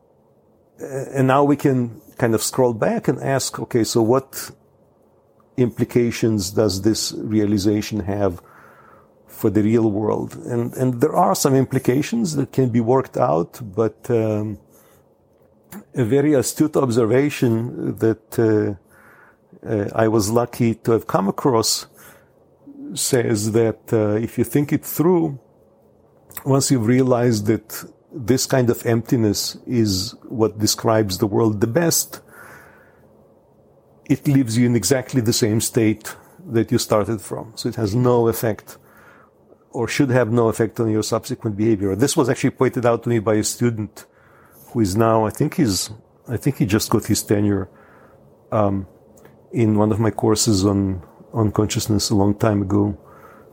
and 0.79 1.27
now 1.27 1.43
we 1.43 1.57
can 1.57 2.01
kind 2.17 2.35
of 2.35 2.43
scroll 2.43 2.75
back 2.75 3.09
and 3.09 3.21
ask, 3.21 3.59
okay, 3.59 3.83
so 3.83 4.03
what 4.03 4.51
implications 5.57 6.53
does 6.53 6.83
this 6.83 7.13
realization 7.17 8.01
have 8.01 8.41
for 9.39 9.51
the 9.51 9.62
real 9.62 9.89
world. 10.01 10.34
And, 10.53 10.74
and 10.74 11.01
there 11.01 11.14
are 11.14 11.34
some 11.34 11.55
implications 11.55 12.34
that 12.34 12.51
can 12.53 12.68
be 12.70 12.80
worked 12.80 13.16
out, 13.16 13.61
but 13.80 13.99
um, 14.11 14.59
a 15.95 16.05
very 16.05 16.32
astute 16.34 16.76
observation 16.76 17.97
that 18.05 18.26
uh, 18.39 18.74
uh, 19.64 19.89
I 19.95 20.09
was 20.09 20.28
lucky 20.30 20.74
to 20.84 20.91
have 20.93 21.07
come 21.07 21.28
across 21.28 21.86
says 22.95 23.53
that 23.53 23.82
uh, 23.93 24.26
if 24.26 24.39
you 24.39 24.45
think 24.45 24.72
it 24.72 24.84
through, 24.84 25.39
once 26.45 26.70
you've 26.70 26.86
realized 26.86 27.47
that 27.47 27.68
this 28.12 28.45
kind 28.47 28.68
of 28.70 28.84
emptiness 28.86 29.57
is 29.66 30.14
what 30.41 30.59
describes 30.59 31.18
the 31.18 31.26
world 31.26 31.61
the 31.61 31.72
best, 31.82 32.20
it 34.09 34.26
leaves 34.26 34.57
you 34.59 34.66
in 34.66 34.74
exactly 34.74 35.20
the 35.20 35.39
same 35.45 35.61
state 35.61 36.16
that 36.57 36.72
you 36.72 36.78
started 36.78 37.20
from. 37.20 37.53
So 37.55 37.68
it 37.68 37.76
has 37.76 37.95
no 37.95 38.26
effect 38.26 38.78
or 39.71 39.87
should 39.89 40.11
have 40.11 40.33
no 40.33 40.49
effect 40.49 40.81
on 40.81 40.91
your 40.91 41.03
subsequent 41.03 41.57
behavior. 41.57 41.95
This 41.95 42.16
was 42.16 42.29
actually 42.29 42.51
pointed 42.51 42.87
out 42.87 43.03
to 43.03 43.09
me 43.09 43.19
by 43.19 43.35
a 43.35 43.45
student 43.45 44.07
who 44.69 44.81
is 44.81 44.97
now, 44.97 45.27
I 45.27 45.31
think 45.31 45.55
he's, 45.55 45.91
I 46.29 46.37
think 46.37 46.57
he 46.59 46.66
just 46.66 46.91
got 46.91 47.07
his 47.07 47.23
tenure, 47.23 47.69
um, 48.53 48.87
in 49.53 49.79
one 49.79 49.93
of 49.93 50.01
my 50.01 50.11
courses 50.11 50.64
on, 50.64 51.03
on 51.33 51.53
consciousness 51.53 52.11
a 52.11 52.14
long 52.14 52.35
time 52.35 52.62
ago, 52.62 52.99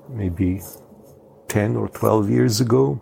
maybe 0.09 0.61
10 1.47 1.75
or 1.75 1.87
12 1.89 2.29
years 2.29 2.61
ago. 2.61 3.01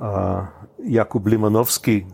Uh, 0.00 0.46
Jakub 0.80 1.24
Limanovsky, 1.24 2.06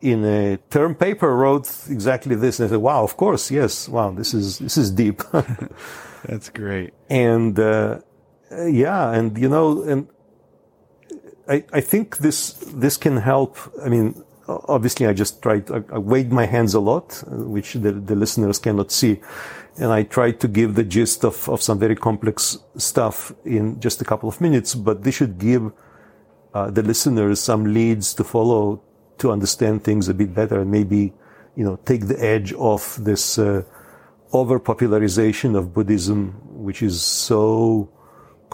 in 0.00 0.24
a 0.24 0.58
term 0.70 0.94
paper, 0.94 1.34
wrote 1.34 1.68
exactly 1.88 2.36
this. 2.36 2.60
And 2.60 2.68
I 2.68 2.70
said, 2.70 2.78
"Wow, 2.78 3.02
of 3.02 3.16
course, 3.16 3.50
yes. 3.50 3.88
Wow, 3.88 4.12
this 4.12 4.32
is 4.34 4.58
this 4.58 4.76
is 4.76 4.90
deep." 4.90 5.22
That's 6.24 6.50
great. 6.50 6.94
And 7.10 7.58
uh, 7.58 8.00
yeah, 8.50 9.12
and 9.12 9.36
you 9.38 9.48
know, 9.48 9.82
and 9.82 10.08
I 11.48 11.64
I 11.72 11.80
think 11.80 12.18
this 12.18 12.52
this 12.74 12.96
can 12.96 13.16
help. 13.16 13.58
I 13.82 13.88
mean, 13.88 14.22
obviously, 14.48 15.06
I 15.06 15.12
just 15.12 15.42
tried. 15.42 15.70
I, 15.70 15.82
I 15.92 15.98
weighed 15.98 16.32
my 16.32 16.46
hands 16.46 16.74
a 16.74 16.80
lot, 16.80 17.22
which 17.28 17.74
the, 17.74 17.92
the 17.92 18.14
listeners 18.14 18.58
cannot 18.58 18.90
see 18.90 19.20
and 19.76 19.92
I 19.92 20.04
tried 20.04 20.40
to 20.40 20.48
give 20.48 20.74
the 20.74 20.84
gist 20.84 21.24
of, 21.24 21.48
of 21.48 21.60
some 21.60 21.78
very 21.78 21.96
complex 21.96 22.58
stuff 22.76 23.32
in 23.44 23.80
just 23.80 24.00
a 24.00 24.04
couple 24.04 24.28
of 24.28 24.40
minutes, 24.40 24.74
but 24.74 25.02
this 25.02 25.16
should 25.16 25.38
give 25.38 25.72
uh, 26.52 26.70
the 26.70 26.82
listeners 26.82 27.40
some 27.40 27.72
leads 27.74 28.14
to 28.14 28.24
follow 28.24 28.82
to 29.18 29.32
understand 29.32 29.82
things 29.82 30.08
a 30.08 30.14
bit 30.14 30.34
better 30.34 30.60
and 30.60 30.70
maybe, 30.70 31.12
you 31.56 31.64
know, 31.64 31.76
take 31.84 32.06
the 32.06 32.22
edge 32.22 32.52
off 32.52 32.96
this 32.96 33.38
uh, 33.38 33.62
over 34.32 34.58
popularization 34.58 35.56
of 35.56 35.72
Buddhism, 35.72 36.40
which 36.44 36.82
is 36.82 37.02
so 37.02 37.90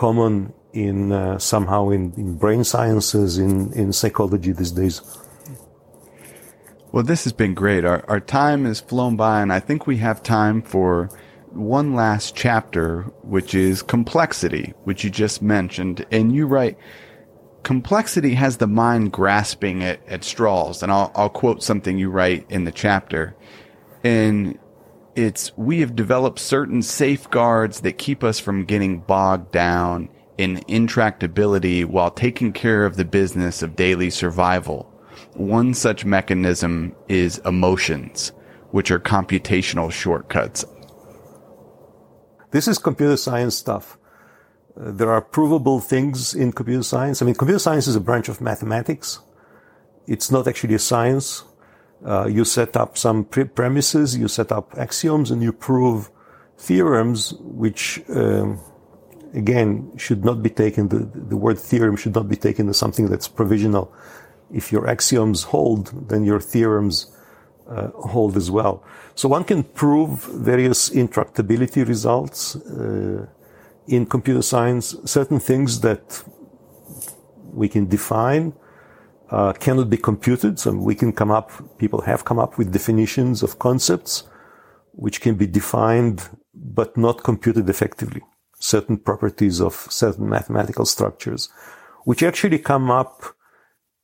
common 0.01 0.51
in 0.72 1.12
uh, 1.12 1.38
somehow 1.38 1.90
in, 1.90 2.11
in 2.16 2.34
brain 2.34 2.64
sciences, 2.64 3.36
in, 3.36 3.70
in 3.74 3.92
psychology 3.92 4.51
these 4.51 4.72
days. 4.72 5.03
Well, 6.90 7.05
this 7.05 7.24
has 7.24 7.34
been 7.34 7.53
great. 7.53 7.84
Our, 7.84 8.03
our 8.09 8.18
time 8.18 8.64
has 8.64 8.80
flown 8.80 9.16
by, 9.16 9.42
and 9.42 9.53
I 9.53 9.61
think 9.61 9.86
we 9.86 9.98
have 9.98 10.22
time 10.22 10.62
for 10.62 11.11
one 11.51 11.94
last 11.94 12.34
chapter, 12.34 13.03
which 13.22 13.55
is 13.55 13.82
complexity, 13.82 14.72
which 14.84 15.05
you 15.05 15.11
just 15.11 15.42
mentioned. 15.42 16.07
And 16.11 16.34
you 16.34 16.46
write, 16.46 16.78
complexity 17.62 18.32
has 18.34 18.57
the 18.57 18.66
mind 18.66 19.12
grasping 19.12 19.84
at, 19.84 20.01
at 20.09 20.24
straws. 20.24 20.82
And 20.82 20.90
I'll, 20.90 21.12
I'll 21.14 21.28
quote 21.28 21.62
something 21.62 21.98
you 21.98 22.09
write 22.09 22.46
in 22.48 22.64
the 22.64 22.72
chapter. 22.72 23.36
And 24.03 24.59
it's, 25.15 25.57
we 25.57 25.81
have 25.81 25.97
developed 25.97 26.39
certain 26.39 26.83
safeguards 26.83 27.81
that 27.81 27.99
keep 27.99 28.23
us 28.23 28.39
from 28.39 28.65
getting 28.65 29.01
bogged 29.01 29.53
down 29.53 30.09
in 30.39 30.57
intractability 30.69 31.85
while 31.85 32.11
taking 32.11 32.53
care 32.53 32.85
of 32.85 32.97
the 32.97 33.05
business 33.05 33.63
of 33.63 33.77
daily 33.77 34.11
survival. 34.11 34.91
One 35.35 35.75
such 35.75 36.05
mechanism 36.05 36.95
is 37.09 37.39
emotions, 37.45 38.33
which 38.71 38.91
are 38.91 38.99
computational 38.99 39.91
shortcuts. 39.93 40.65
This 42.53 42.67
is 42.67 42.79
computer 42.79 43.17
science 43.17 43.57
stuff. 43.57 43.99
Uh, 44.81 44.91
there 44.93 45.11
are 45.11 45.21
provable 45.21 45.81
things 45.81 46.35
in 46.35 46.53
computer 46.53 46.83
science. 46.83 47.21
I 47.21 47.27
mean, 47.27 47.35
computer 47.35 47.59
science 47.59 47.87
is 47.87 47.97
a 47.97 48.01
branch 48.01 48.29
of 48.29 48.41
mathematics. 48.41 49.21
It's 50.07 50.31
not 50.31 50.49
actually 50.49 50.75
a 50.75 50.79
science. 50.79 51.45
Uh, 52.05 52.26
you 52.26 52.44
set 52.44 52.76
up 52.76 52.96
some 52.96 53.24
pre- 53.24 53.44
premises, 53.44 54.16
you 54.16 54.28
set 54.28 54.51
up 54.53 54.72
axioms, 54.78 55.30
and 55.30 55.42
you 55.42 55.53
prove 55.53 56.11
theorems, 56.57 57.34
which 57.40 58.03
um, 58.09 58.59
again 59.34 59.92
should 59.96 60.24
not 60.24 60.42
be 60.42 60.51
taken. 60.51 60.88
The, 60.88 60.98
the 60.98 61.36
word 61.36 61.59
theorem 61.59 61.96
should 61.96 62.14
not 62.14 62.28
be 62.28 62.36
taken 62.36 62.68
as 62.68 62.78
something 62.78 63.09
that's 63.09 63.28
provisional 63.28 63.92
if 64.53 64.72
your 64.72 64.88
axioms 64.88 65.44
hold, 65.44 66.09
then 66.09 66.24
your 66.24 66.40
theorems 66.40 67.16
uh, 67.68 67.88
hold 67.88 68.36
as 68.36 68.51
well. 68.51 68.82
So 69.14 69.28
one 69.28 69.44
can 69.44 69.62
prove 69.62 70.24
various 70.24 70.90
intractability 70.90 71.86
results 71.86 72.57
uh, 72.57 73.26
in 73.86 74.07
computer 74.07 74.42
science. 74.42 74.96
Certain 75.05 75.38
things 75.38 75.80
that 75.80 76.22
we 77.53 77.68
can 77.68 77.86
define 77.86 78.53
uh, 79.31 79.53
cannot 79.55 79.89
be 79.91 79.97
computed. 79.97 80.59
So 80.59 80.72
we 80.72 80.95
can 80.95 81.12
come 81.12 81.31
up, 81.31 81.78
people 81.78 82.03
have 82.03 82.24
come 82.24 82.39
up 82.39 82.59
with 82.59 82.72
definitions 82.72 83.43
of 83.43 83.59
concepts 83.59 84.24
which 84.93 85.20
can 85.20 85.37
be 85.37 85.47
defined 85.47 86.28
but 86.55 86.97
not 86.97 87.22
computed 87.22 87.68
effectively. 87.68 88.22
Certain 88.59 88.99
properties 88.99 89.61
of 89.61 89.74
certain 89.74 90.28
mathematical 90.28 90.85
structures, 90.85 91.49
which 92.05 92.22
actually 92.22 92.59
come 92.59 92.91
up 92.91 93.24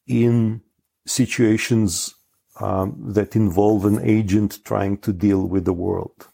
in 0.06 0.62
situations 1.06 2.14
um, 2.60 2.96
that 3.12 3.36
involve 3.36 3.84
an 3.84 4.00
agent 4.02 4.60
trying 4.64 4.96
to 4.98 5.12
deal 5.12 5.46
with 5.46 5.64
the 5.66 5.72
world. 5.72 6.28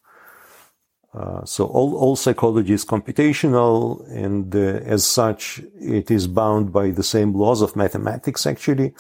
Uh, 1.15 1.45
so 1.45 1.67
all, 1.67 1.95
all 1.97 2.17
psychology 2.17 2.73
is 2.73 2.87
computational 2.87 4.09
and 4.11 4.57
uh, 4.57 4.59
as 4.59 5.05
such 5.05 5.61
it 5.79 6.11
is 6.11 6.27
bound 6.27 6.73
by 6.73 6.91
the 6.91 7.03
same 7.03 7.35
laws 7.35 7.61
of 7.61 7.77
mathematics 7.77 8.47
actually 8.47 8.95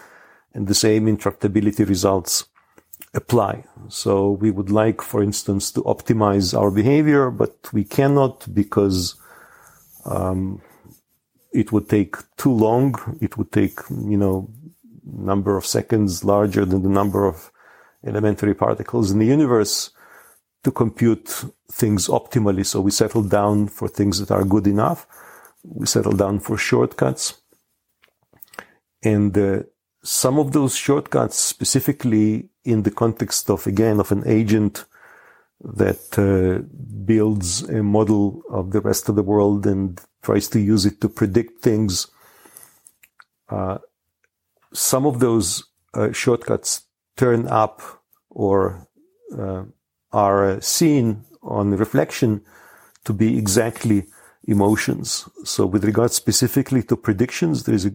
and 0.52 0.66
the 0.66 0.74
same 0.74 1.06
intractability 1.06 1.88
results 1.88 2.44
apply. 3.14 3.64
So 3.88 4.32
we 4.32 4.50
would 4.50 4.70
like, 4.70 5.00
for 5.00 5.22
instance, 5.22 5.70
to 5.72 5.82
optimize 5.82 6.58
our 6.58 6.70
behavior, 6.70 7.30
but 7.30 7.72
we 7.72 7.84
cannot 7.84 8.46
because 8.52 9.14
um, 10.04 10.60
it 11.52 11.72
would 11.72 11.88
take 11.88 12.16
too 12.36 12.52
long. 12.52 12.94
It 13.20 13.36
would 13.36 13.52
take, 13.52 13.78
you 13.90 14.16
know, 14.16 14.50
number 15.04 15.56
of 15.56 15.66
seconds 15.66 16.24
larger 16.24 16.64
than 16.64 16.82
the 16.82 16.88
number 16.88 17.26
of 17.26 17.50
elementary 18.06 18.54
particles 18.54 19.10
in 19.10 19.18
the 19.18 19.26
universe 19.26 19.90
to 20.64 20.70
compute 20.70 21.44
things 21.72 22.08
optimally. 22.08 22.64
So 22.64 22.80
we 22.80 22.90
settle 22.90 23.22
down 23.22 23.68
for 23.68 23.88
things 23.88 24.18
that 24.20 24.30
are 24.30 24.44
good 24.44 24.66
enough. 24.66 25.06
We 25.64 25.86
settle 25.86 26.12
down 26.12 26.40
for 26.40 26.56
shortcuts. 26.58 27.40
And 29.02 29.36
uh, 29.36 29.62
some 30.02 30.38
of 30.38 30.52
those 30.52 30.76
shortcuts, 30.76 31.38
specifically 31.38 32.50
in 32.64 32.82
the 32.82 32.90
context 32.90 33.50
of, 33.50 33.66
again, 33.66 33.98
of 34.00 34.12
an 34.12 34.22
agent 34.26 34.84
that 35.64 36.18
uh, 36.18 36.62
builds 37.04 37.62
a 37.62 37.82
model 37.82 38.42
of 38.50 38.72
the 38.72 38.80
rest 38.80 39.08
of 39.08 39.16
the 39.16 39.22
world 39.22 39.66
and 39.66 40.00
tries 40.22 40.48
to 40.48 40.60
use 40.60 40.84
it 40.86 41.00
to 41.00 41.08
predict 41.08 41.62
things, 41.62 42.08
uh, 43.48 43.78
some 44.72 45.06
of 45.06 45.20
those 45.20 45.64
uh, 45.94 46.12
shortcuts 46.12 46.82
turn 47.16 47.46
up 47.48 47.80
or 48.30 48.88
uh, 49.38 49.64
are 50.12 50.60
seen 50.60 51.24
on 51.42 51.70
reflection 51.70 52.42
to 53.04 53.12
be 53.12 53.38
exactly 53.38 54.06
emotions. 54.46 55.28
So 55.44 55.66
with 55.66 55.84
regard 55.84 56.12
specifically 56.12 56.82
to 56.84 56.96
predictions, 56.96 57.64
there 57.64 57.74
is 57.74 57.86
a 57.86 57.94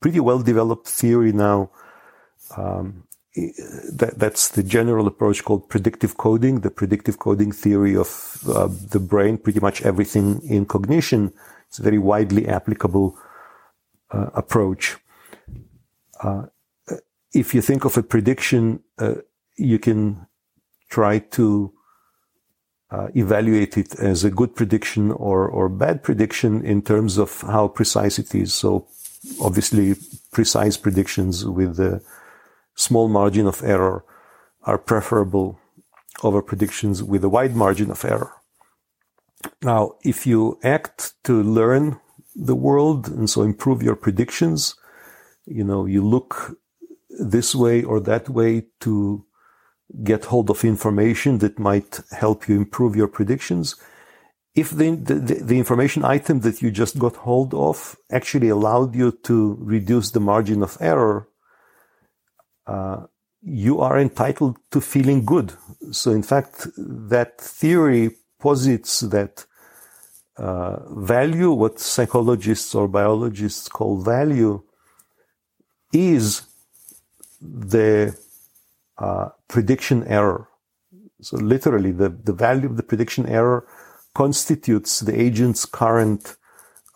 pretty 0.00 0.20
well 0.20 0.40
developed 0.42 0.88
theory 0.88 1.32
now. 1.32 1.70
Um, 2.56 3.04
that, 3.36 4.14
that's 4.16 4.48
the 4.48 4.62
general 4.62 5.06
approach 5.06 5.44
called 5.44 5.68
predictive 5.68 6.16
coding, 6.16 6.60
the 6.60 6.70
predictive 6.70 7.18
coding 7.18 7.52
theory 7.52 7.96
of 7.96 8.38
uh, 8.48 8.68
the 8.90 8.98
brain, 8.98 9.38
pretty 9.38 9.60
much 9.60 9.82
everything 9.82 10.40
in 10.42 10.66
cognition. 10.66 11.32
It's 11.68 11.78
a 11.78 11.82
very 11.82 11.98
widely 11.98 12.48
applicable 12.48 13.16
uh, 14.10 14.30
approach. 14.34 14.96
Uh, 16.20 16.46
if 17.32 17.54
you 17.54 17.62
think 17.62 17.84
of 17.84 17.96
a 17.96 18.02
prediction, 18.02 18.80
uh, 18.98 19.14
you 19.56 19.78
can 19.78 20.26
try 20.88 21.20
to 21.20 21.72
uh, 22.90 23.08
evaluate 23.14 23.76
it 23.76 23.98
as 24.00 24.24
a 24.24 24.30
good 24.30 24.54
prediction 24.54 25.12
or, 25.12 25.46
or 25.48 25.68
bad 25.68 26.02
prediction 26.02 26.64
in 26.64 26.82
terms 26.82 27.18
of 27.18 27.40
how 27.42 27.68
precise 27.68 28.18
it 28.18 28.34
is. 28.34 28.52
So 28.52 28.86
obviously 29.40 29.94
precise 30.32 30.76
predictions 30.76 31.44
with 31.44 31.78
a 31.78 32.02
small 32.74 33.08
margin 33.08 33.46
of 33.46 33.62
error 33.62 34.04
are 34.62 34.78
preferable 34.78 35.58
over 36.22 36.42
predictions 36.42 37.02
with 37.02 37.24
a 37.24 37.28
wide 37.28 37.54
margin 37.54 37.90
of 37.90 38.04
error. 38.04 38.32
Now, 39.62 39.96
if 40.02 40.26
you 40.26 40.58
act 40.62 41.14
to 41.24 41.42
learn 41.42 41.98
the 42.34 42.54
world 42.54 43.08
and 43.08 43.28
so 43.28 43.42
improve 43.42 43.82
your 43.82 43.96
predictions, 43.96 44.74
you 45.46 45.64
know, 45.64 45.86
you 45.86 46.06
look 46.06 46.58
this 47.08 47.54
way 47.54 47.82
or 47.82 48.00
that 48.00 48.28
way 48.28 48.66
to 48.80 49.24
get 50.04 50.26
hold 50.26 50.50
of 50.50 50.64
information 50.64 51.38
that 51.38 51.58
might 51.58 52.00
help 52.10 52.48
you 52.48 52.56
improve 52.56 52.96
your 52.96 53.08
predictions. 53.08 53.76
if 54.54 54.70
the, 54.70 54.96
the, 54.96 55.14
the, 55.14 55.58
information 55.58 56.04
item 56.04 56.40
that 56.40 56.60
you 56.60 56.70
just 56.70 56.98
got 56.98 57.16
hold 57.16 57.54
of 57.54 57.96
actually 58.10 58.48
allowed 58.48 58.94
you 58.96 59.12
to 59.12 59.56
reduce 59.60 60.10
the 60.10 60.20
margin 60.20 60.62
of 60.62 60.76
error, 60.80 61.28
uh, 62.66 63.06
you 63.42 63.80
are 63.80 63.98
entitled 63.98 64.58
to 64.72 64.80
feeling 64.80 65.24
good. 65.24 65.52
So 65.92 66.10
in 66.10 66.22
fact, 66.22 66.66
that 66.76 67.40
theory 67.40 68.16
posits 68.40 69.00
that 69.00 69.46
uh, 70.36 70.78
value, 70.94 71.52
what 71.52 71.78
psychologists 71.78 72.74
or 72.74 72.88
biologists 72.88 73.68
call 73.68 74.02
value, 74.02 74.62
is 75.92 76.42
the 77.40 78.16
uh, 79.00 79.30
prediction 79.48 80.06
error. 80.06 80.48
So 81.20 81.36
literally, 81.36 81.92
the, 81.92 82.08
the 82.10 82.32
value 82.32 82.66
of 82.66 82.76
the 82.76 82.82
prediction 82.82 83.26
error 83.26 83.66
constitutes 84.14 85.00
the 85.00 85.18
agent's 85.18 85.64
current 85.66 86.36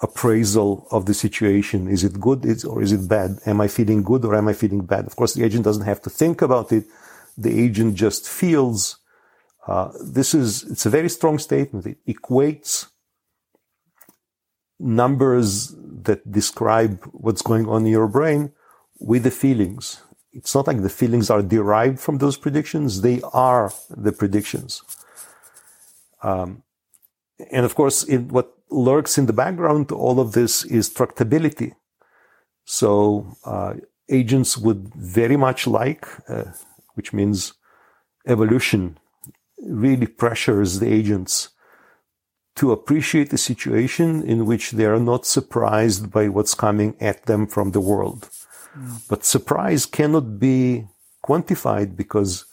appraisal 0.03 0.87
of 0.91 1.07
the 1.07 1.15
situation. 1.15 1.89
Is 1.89 2.05
it 2.05 2.21
good 2.21 2.45
or 2.65 2.83
is 2.83 2.93
it 2.93 3.09
bad? 3.09 3.39
Am 3.47 3.61
I 3.61 3.69
feeling 3.69 4.03
good 4.03 4.25
or 4.25 4.35
am 4.35 4.49
I 4.49 4.53
feeling 4.53 4.85
bad? 4.85 5.07
Of 5.07 5.17
course, 5.17 5.35
the 5.35 5.45
agent 5.45 5.65
doesn't 5.65 5.85
have 5.85 6.03
to 6.03 6.11
think 6.11 6.43
about 6.43 6.73
it. 6.73 6.85
The 7.37 7.59
agent 7.65 7.95
just 7.95 8.29
feels. 8.29 8.99
Uh, 9.67 9.91
this 10.05 10.35
is, 10.35 10.65
it's 10.65 10.85
a 10.85 10.91
very 10.91 11.09
strong 11.09 11.39
statement. 11.39 11.87
It 11.87 11.99
equates 12.07 12.87
numbers 14.79 15.75
that 16.03 16.31
describe 16.31 17.03
what's 17.13 17.41
going 17.41 17.67
on 17.67 17.87
in 17.87 17.93
your 17.93 18.09
brain 18.09 18.53
with 19.01 19.23
the 19.23 19.31
feelings. 19.31 20.03
It's 20.35 20.55
not 20.55 20.67
like 20.67 20.83
the 20.83 20.89
feelings 20.89 21.31
are 21.31 21.43
derived 21.43 22.01
from 22.01 22.19
those 22.19 22.37
predictions. 22.37 23.01
They 23.01 23.21
are 23.33 23.73
the 23.89 24.13
predictions. 24.13 24.83
Um, 26.23 26.65
and 27.51 27.65
of 27.65 27.75
course, 27.75 28.03
in 28.03 28.29
what 28.29 28.53
lurks 28.71 29.19
in 29.19 29.27
the 29.27 29.33
background 29.33 29.89
to 29.89 29.97
all 29.97 30.19
of 30.19 30.33
this 30.33 30.65
is 30.65 30.91
tractability. 30.91 31.75
So 32.65 33.37
uh, 33.45 33.75
agents 34.09 34.59
would 34.59 34.93
very 34.95 35.37
much 35.37 35.67
like, 35.67 36.07
uh, 36.29 36.45
which 36.95 37.13
means 37.13 37.55
evolution, 38.27 38.99
really 39.59 40.07
pressures 40.07 40.81
the 40.81 40.93
agents 40.93 41.51
to 42.57 42.73
appreciate 42.73 43.31
the 43.31 43.39
situation 43.39 44.23
in 44.23 44.47
which 44.47 44.73
they 44.73 44.87
are 44.87 45.01
not 45.01 45.27
surprised 45.27 46.11
by 46.11 46.29
what's 46.29 46.55
coming 46.55 46.97
at 47.01 47.27
them 47.27 47.47
from 47.47 47.73
the 47.73 47.81
world. 47.81 48.31
But 49.09 49.25
surprise 49.25 49.87
cannot 49.87 50.39
be 50.39 50.87
quantified 51.25 51.97
because 51.97 52.45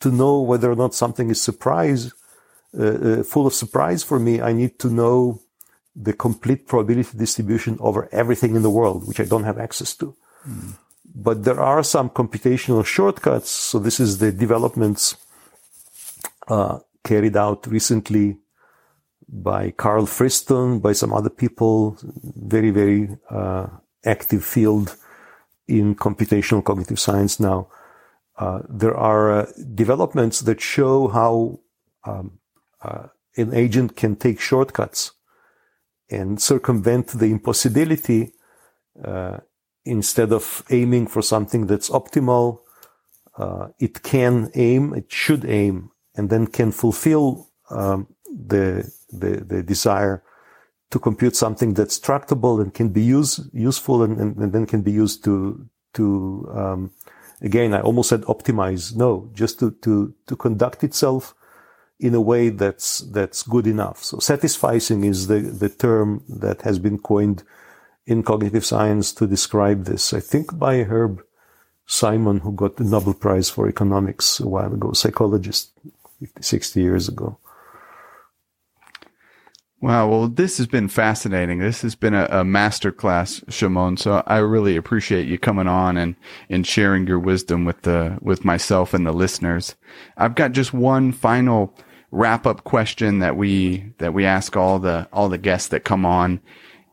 to 0.00 0.10
know 0.10 0.40
whether 0.40 0.70
or 0.70 0.76
not 0.76 0.94
something 0.94 1.30
is 1.30 1.40
surprise, 1.40 2.12
uh, 2.78 2.84
uh, 2.84 3.22
full 3.22 3.46
of 3.46 3.54
surprise 3.54 4.02
for 4.02 4.18
me, 4.18 4.40
I 4.40 4.52
need 4.52 4.78
to 4.80 4.88
know 4.88 5.40
the 5.96 6.12
complete 6.12 6.66
probability 6.66 7.16
distribution 7.16 7.76
over 7.80 8.08
everything 8.12 8.54
in 8.54 8.62
the 8.62 8.70
world, 8.70 9.08
which 9.08 9.20
I 9.20 9.24
don't 9.24 9.44
have 9.44 9.58
access 9.58 9.94
to. 9.96 10.14
Mm. 10.48 10.74
But 11.14 11.44
there 11.44 11.60
are 11.60 11.82
some 11.82 12.10
computational 12.10 12.84
shortcuts. 12.84 13.50
So 13.50 13.78
this 13.78 13.98
is 13.98 14.18
the 14.18 14.30
developments 14.30 15.16
uh, 16.46 16.78
carried 17.02 17.36
out 17.36 17.66
recently 17.66 18.36
by 19.28 19.72
Karl 19.72 20.06
Friston, 20.06 20.80
by 20.80 20.92
some 20.92 21.12
other 21.12 21.30
people, 21.30 21.98
very, 22.22 22.70
very 22.70 23.08
uh, 23.30 23.66
active 24.04 24.44
field 24.44 24.96
in 25.68 25.94
computational 25.94 26.64
cognitive 26.64 26.98
science 26.98 27.38
now. 27.38 27.68
Uh, 28.36 28.60
there 28.68 28.96
are 28.96 29.40
uh, 29.40 29.46
developments 29.74 30.40
that 30.40 30.60
show 30.60 31.08
how 31.08 31.60
um, 32.04 32.38
uh, 32.82 33.08
an 33.36 33.52
agent 33.54 33.96
can 33.96 34.16
take 34.16 34.40
shortcuts 34.40 35.12
and 36.10 36.40
circumvent 36.40 37.08
the 37.08 37.26
impossibility 37.26 38.32
uh, 39.04 39.38
instead 39.84 40.32
of 40.32 40.62
aiming 40.70 41.06
for 41.06 41.22
something 41.22 41.66
that's 41.66 41.90
optimal. 41.90 42.60
Uh, 43.36 43.68
it 43.78 44.02
can 44.02 44.50
aim, 44.54 44.94
it 44.94 45.12
should 45.12 45.44
aim, 45.44 45.90
and 46.16 46.30
then 46.30 46.46
can 46.46 46.72
fulfill 46.72 47.50
um, 47.70 48.06
the, 48.24 48.90
the, 49.10 49.44
the 49.44 49.62
desire 49.62 50.22
to 50.90 50.98
compute 50.98 51.36
something 51.36 51.74
that's 51.74 51.98
tractable 51.98 52.60
and 52.60 52.72
can 52.72 52.88
be 52.88 53.02
use, 53.02 53.40
useful 53.52 54.02
and, 54.02 54.18
and, 54.18 54.36
and 54.36 54.52
then 54.52 54.66
can 54.66 54.82
be 54.82 54.92
used 54.92 55.22
to, 55.24 55.66
to, 55.94 56.50
um, 56.54 56.90
again, 57.42 57.74
I 57.74 57.80
almost 57.80 58.08
said 58.08 58.22
optimize. 58.22 58.96
No, 58.96 59.30
just 59.34 59.58
to, 59.60 59.72
to, 59.82 60.14
to 60.26 60.36
conduct 60.36 60.82
itself 60.84 61.34
in 62.00 62.14
a 62.14 62.20
way 62.20 62.48
that's, 62.48 63.00
that's 63.00 63.42
good 63.42 63.66
enough. 63.66 64.02
So 64.02 64.18
satisficing 64.18 65.04
is 65.04 65.26
the, 65.26 65.40
the 65.40 65.68
term 65.68 66.22
that 66.28 66.62
has 66.62 66.78
been 66.78 66.98
coined 66.98 67.42
in 68.06 68.22
cognitive 68.22 68.64
science 68.64 69.12
to 69.12 69.26
describe 69.26 69.84
this. 69.84 70.14
I 70.14 70.20
think 70.20 70.58
by 70.58 70.84
Herb 70.84 71.22
Simon, 71.86 72.40
who 72.40 72.52
got 72.52 72.76
the 72.76 72.84
Nobel 72.84 73.14
Prize 73.14 73.50
for 73.50 73.68
economics 73.68 74.40
a 74.40 74.48
while 74.48 74.72
ago, 74.72 74.92
psychologist 74.92 75.72
50, 76.20 76.42
60 76.42 76.80
years 76.80 77.08
ago. 77.08 77.38
Wow. 79.80 80.08
Well, 80.08 80.28
this 80.28 80.58
has 80.58 80.66
been 80.66 80.88
fascinating. 80.88 81.60
This 81.60 81.82
has 81.82 81.94
been 81.94 82.14
a, 82.14 82.26
a 82.30 82.44
master 82.44 82.90
class, 82.90 83.44
Shimon. 83.48 83.96
So 83.96 84.24
I 84.26 84.38
really 84.38 84.76
appreciate 84.76 85.28
you 85.28 85.38
coming 85.38 85.68
on 85.68 85.96
and, 85.96 86.16
and 86.50 86.66
sharing 86.66 87.06
your 87.06 87.20
wisdom 87.20 87.64
with 87.64 87.82
the, 87.82 88.18
with 88.20 88.44
myself 88.44 88.92
and 88.92 89.06
the 89.06 89.12
listeners. 89.12 89.76
I've 90.16 90.34
got 90.34 90.50
just 90.50 90.74
one 90.74 91.12
final 91.12 91.76
wrap 92.10 92.44
up 92.44 92.64
question 92.64 93.20
that 93.20 93.36
we, 93.36 93.92
that 93.98 94.14
we 94.14 94.24
ask 94.24 94.56
all 94.56 94.80
the, 94.80 95.08
all 95.12 95.28
the 95.28 95.38
guests 95.38 95.68
that 95.68 95.84
come 95.84 96.04
on. 96.04 96.40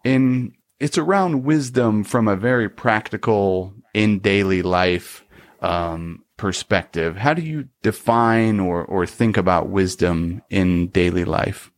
And 0.04 0.54
it's 0.80 1.00
around 1.00 1.44
wisdom 1.44 2.04
from 2.04 2.28
a 2.28 2.36
very 2.36 2.70
practical 2.70 3.74
in 3.96 4.20
daily 4.20 4.62
life, 4.62 5.26
um, 5.60 6.24
perspective. 6.38 7.16
How 7.16 7.34
do 7.34 7.42
you 7.42 7.70
define 7.82 8.60
or, 8.60 8.86
or 8.86 9.08
think 9.08 9.38
about 9.38 9.70
wisdom 9.70 10.44
in 10.52 10.90
daily 10.90 11.26
life? 11.26 11.72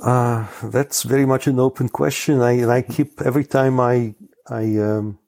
Uh, 0.00 0.46
that's 0.64 1.02
very 1.02 1.26
much 1.26 1.46
an 1.46 1.60
open 1.60 1.88
question. 1.88 2.40
I, 2.40 2.78
I 2.78 2.82
keep 2.82 3.20
every 3.20 3.44
time 3.44 3.78
I 3.78 4.14
I 4.48 4.78
um, 4.78 5.18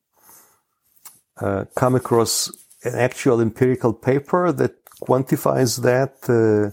uh, 1.40 1.64
come 1.76 1.94
across 1.94 2.50
an 2.84 2.94
actual 2.94 3.40
empirical 3.40 3.92
paper 3.92 4.50
that 4.52 4.84
quantifies 5.02 5.82
that, 5.82 6.14
uh, 6.28 6.70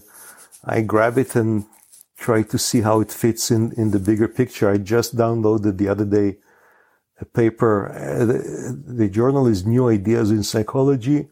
I 0.64 0.80
grab 0.82 1.18
it 1.18 1.36
and 1.36 1.66
try 2.16 2.42
to 2.42 2.58
see 2.58 2.80
how 2.82 3.00
it 3.00 3.12
fits 3.12 3.50
in 3.50 3.72
in 3.72 3.90
the 3.90 3.98
bigger 3.98 4.28
picture. 4.28 4.70
I 4.70 4.78
just 4.78 5.16
downloaded 5.16 5.76
the 5.76 5.88
other 5.88 6.04
day 6.04 6.38
a 7.20 7.24
paper. 7.24 7.90
Uh, 7.92 8.24
the, 8.24 8.94
the, 9.00 9.08
journal 9.08 9.46
is 9.46 9.66
New 9.66 9.88
Ideas 9.88 10.30
in 10.30 10.42
Psychology. 10.42 11.28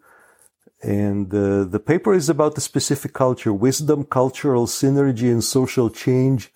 And 0.83 1.33
uh, 1.35 1.65
the 1.65 1.81
paper 1.81 2.15
is 2.15 2.29
about 2.29 2.55
the 2.55 2.61
specific 2.61 3.13
culture, 3.13 3.53
wisdom, 3.53 4.05
cultural 4.05 4.67
synergy, 4.67 5.31
and 5.31 5.43
social 5.43 5.91
change, 5.91 6.53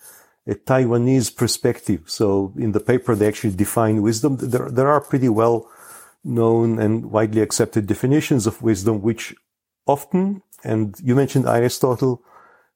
a 0.47 0.55
Taiwanese 0.55 1.35
perspective. 1.35 2.03
So 2.05 2.53
in 2.57 2.71
the 2.71 2.79
paper, 2.79 3.15
they 3.15 3.27
actually 3.27 3.55
define 3.55 4.01
wisdom. 4.01 4.37
There, 4.37 4.69
there 4.69 4.87
are 4.87 5.01
pretty 5.01 5.29
well 5.29 5.69
known 6.23 6.79
and 6.79 7.11
widely 7.11 7.41
accepted 7.41 7.85
definitions 7.85 8.47
of 8.47 8.61
wisdom, 8.61 9.01
which 9.01 9.35
often, 9.85 10.41
and 10.63 10.95
you 11.03 11.15
mentioned 11.15 11.45
Aristotle 11.45 12.23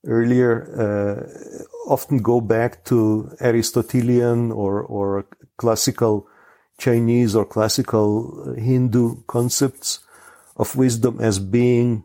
earlier, 0.05 0.51
uh, 0.77 1.89
often 1.89 2.17
go 2.17 2.41
back 2.41 2.83
to 2.85 3.31
Aristotelian 3.39 4.51
or, 4.51 4.81
or 4.81 5.25
classical 5.57 6.27
Chinese 6.77 7.35
or 7.35 7.45
classical 7.45 8.53
Hindu 8.57 9.23
concepts 9.27 9.99
of 10.57 10.75
wisdom 10.75 11.19
as 11.21 11.39
being 11.39 12.03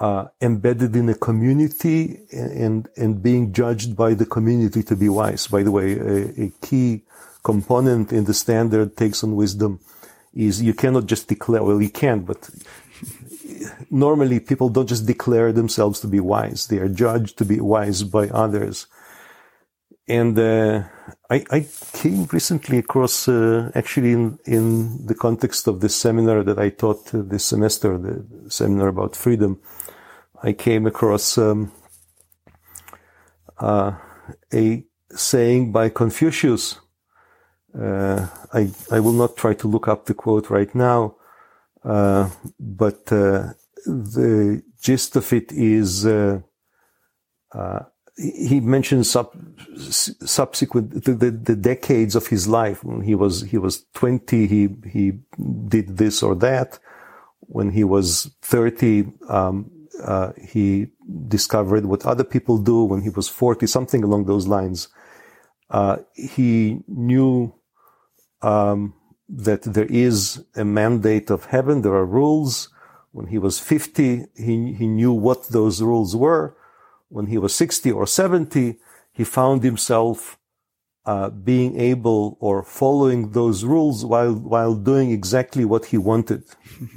uh, 0.00 0.26
embedded 0.40 0.96
in 0.96 1.08
a 1.08 1.14
community 1.14 2.20
and 2.32 2.88
and 2.96 3.22
being 3.22 3.52
judged 3.52 3.94
by 3.96 4.14
the 4.14 4.26
community 4.26 4.82
to 4.82 4.96
be 4.96 5.08
wise. 5.08 5.46
By 5.46 5.62
the 5.62 5.70
way, 5.70 5.98
a, 5.98 6.44
a 6.46 6.52
key 6.62 7.02
component 7.42 8.12
in 8.12 8.24
the 8.24 8.34
standard 8.34 8.96
takes 8.96 9.22
on 9.22 9.36
wisdom 9.36 9.80
is 10.34 10.62
you 10.62 10.74
cannot 10.74 11.06
just 11.06 11.28
declare. 11.28 11.62
Well, 11.62 11.82
you 11.82 11.90
can, 11.90 12.20
but 12.20 12.48
normally 13.90 14.40
people 14.40 14.68
don't 14.68 14.88
just 14.88 15.06
declare 15.06 15.52
themselves 15.52 16.00
to 16.00 16.08
be 16.08 16.20
wise. 16.20 16.66
They 16.66 16.78
are 16.78 16.88
judged 16.88 17.38
to 17.38 17.44
be 17.44 17.60
wise 17.60 18.02
by 18.02 18.28
others. 18.28 18.86
And 20.08 20.38
uh, 20.38 20.82
I, 21.30 21.44
I, 21.50 21.66
came 21.92 22.24
recently 22.32 22.78
across, 22.78 23.28
uh, 23.28 23.70
actually 23.74 24.12
in, 24.12 24.38
in 24.44 25.06
the 25.06 25.14
context 25.14 25.68
of 25.68 25.80
this 25.80 25.94
seminar 25.94 26.42
that 26.42 26.58
I 26.58 26.70
taught 26.70 27.14
uh, 27.14 27.22
this 27.22 27.44
semester, 27.44 27.96
the 27.96 28.50
seminar 28.50 28.88
about 28.88 29.14
freedom, 29.14 29.60
I 30.42 30.52
came 30.52 30.86
across 30.86 31.38
um, 31.38 31.70
uh, 33.58 33.92
a 34.52 34.84
saying 35.10 35.70
by 35.70 35.90
Confucius. 35.90 36.80
Uh, 37.78 38.26
I, 38.52 38.70
I 38.90 38.98
will 38.98 39.12
not 39.12 39.36
try 39.36 39.54
to 39.54 39.68
look 39.68 39.86
up 39.86 40.06
the 40.06 40.14
quote 40.14 40.50
right 40.50 40.74
now, 40.74 41.14
uh, 41.84 42.30
but 42.58 43.06
the 43.06 44.62
gist 44.80 45.14
of 45.14 45.32
it 45.32 45.52
is 45.52 46.04
uh, 46.04 46.40
he 48.20 48.60
mentions 48.60 49.10
sub, 49.10 49.32
subsequent 49.78 51.04
the, 51.04 51.14
the, 51.14 51.30
the, 51.30 51.56
decades 51.56 52.14
of 52.14 52.26
his 52.26 52.46
life. 52.46 52.84
When 52.84 53.00
he 53.02 53.14
was 53.14 53.42
he 53.42 53.56
was 53.56 53.84
twenty, 53.94 54.46
he 54.46 54.68
he 54.86 55.12
did 55.68 55.96
this 55.96 56.22
or 56.22 56.34
that. 56.36 56.78
When 57.40 57.70
he 57.70 57.82
was 57.82 58.30
thirty, 58.42 59.06
um, 59.28 59.70
uh, 60.04 60.32
he 60.40 60.88
discovered 61.28 61.86
what 61.86 62.04
other 62.04 62.24
people 62.24 62.58
do. 62.58 62.84
When 62.84 63.02
he 63.02 63.10
was 63.10 63.28
forty, 63.28 63.66
something 63.66 64.04
along 64.04 64.26
those 64.26 64.46
lines. 64.46 64.88
Uh, 65.70 65.98
he 66.14 66.80
knew 66.88 67.54
um, 68.42 68.92
that 69.28 69.62
there 69.62 69.86
is 69.86 70.44
a 70.56 70.64
mandate 70.64 71.30
of 71.30 71.46
heaven. 71.46 71.82
There 71.82 71.94
are 71.94 72.06
rules. 72.06 72.68
When 73.12 73.26
he 73.28 73.38
was 73.38 73.58
fifty, 73.58 74.26
he 74.36 74.74
he 74.74 74.86
knew 74.86 75.12
what 75.12 75.48
those 75.48 75.80
rules 75.80 76.14
were 76.14 76.56
when 77.10 77.26
he 77.26 77.36
was 77.36 77.54
60 77.54 77.92
or 77.92 78.06
70, 78.06 78.76
he 79.12 79.24
found 79.24 79.62
himself 79.62 80.38
uh, 81.04 81.28
being 81.30 81.78
able 81.78 82.36
or 82.40 82.62
following 82.62 83.32
those 83.32 83.64
rules 83.64 84.04
while 84.04 84.34
while 84.34 84.74
doing 84.74 85.10
exactly 85.10 85.64
what 85.64 85.86
he 85.86 85.98
wanted. 85.98 86.44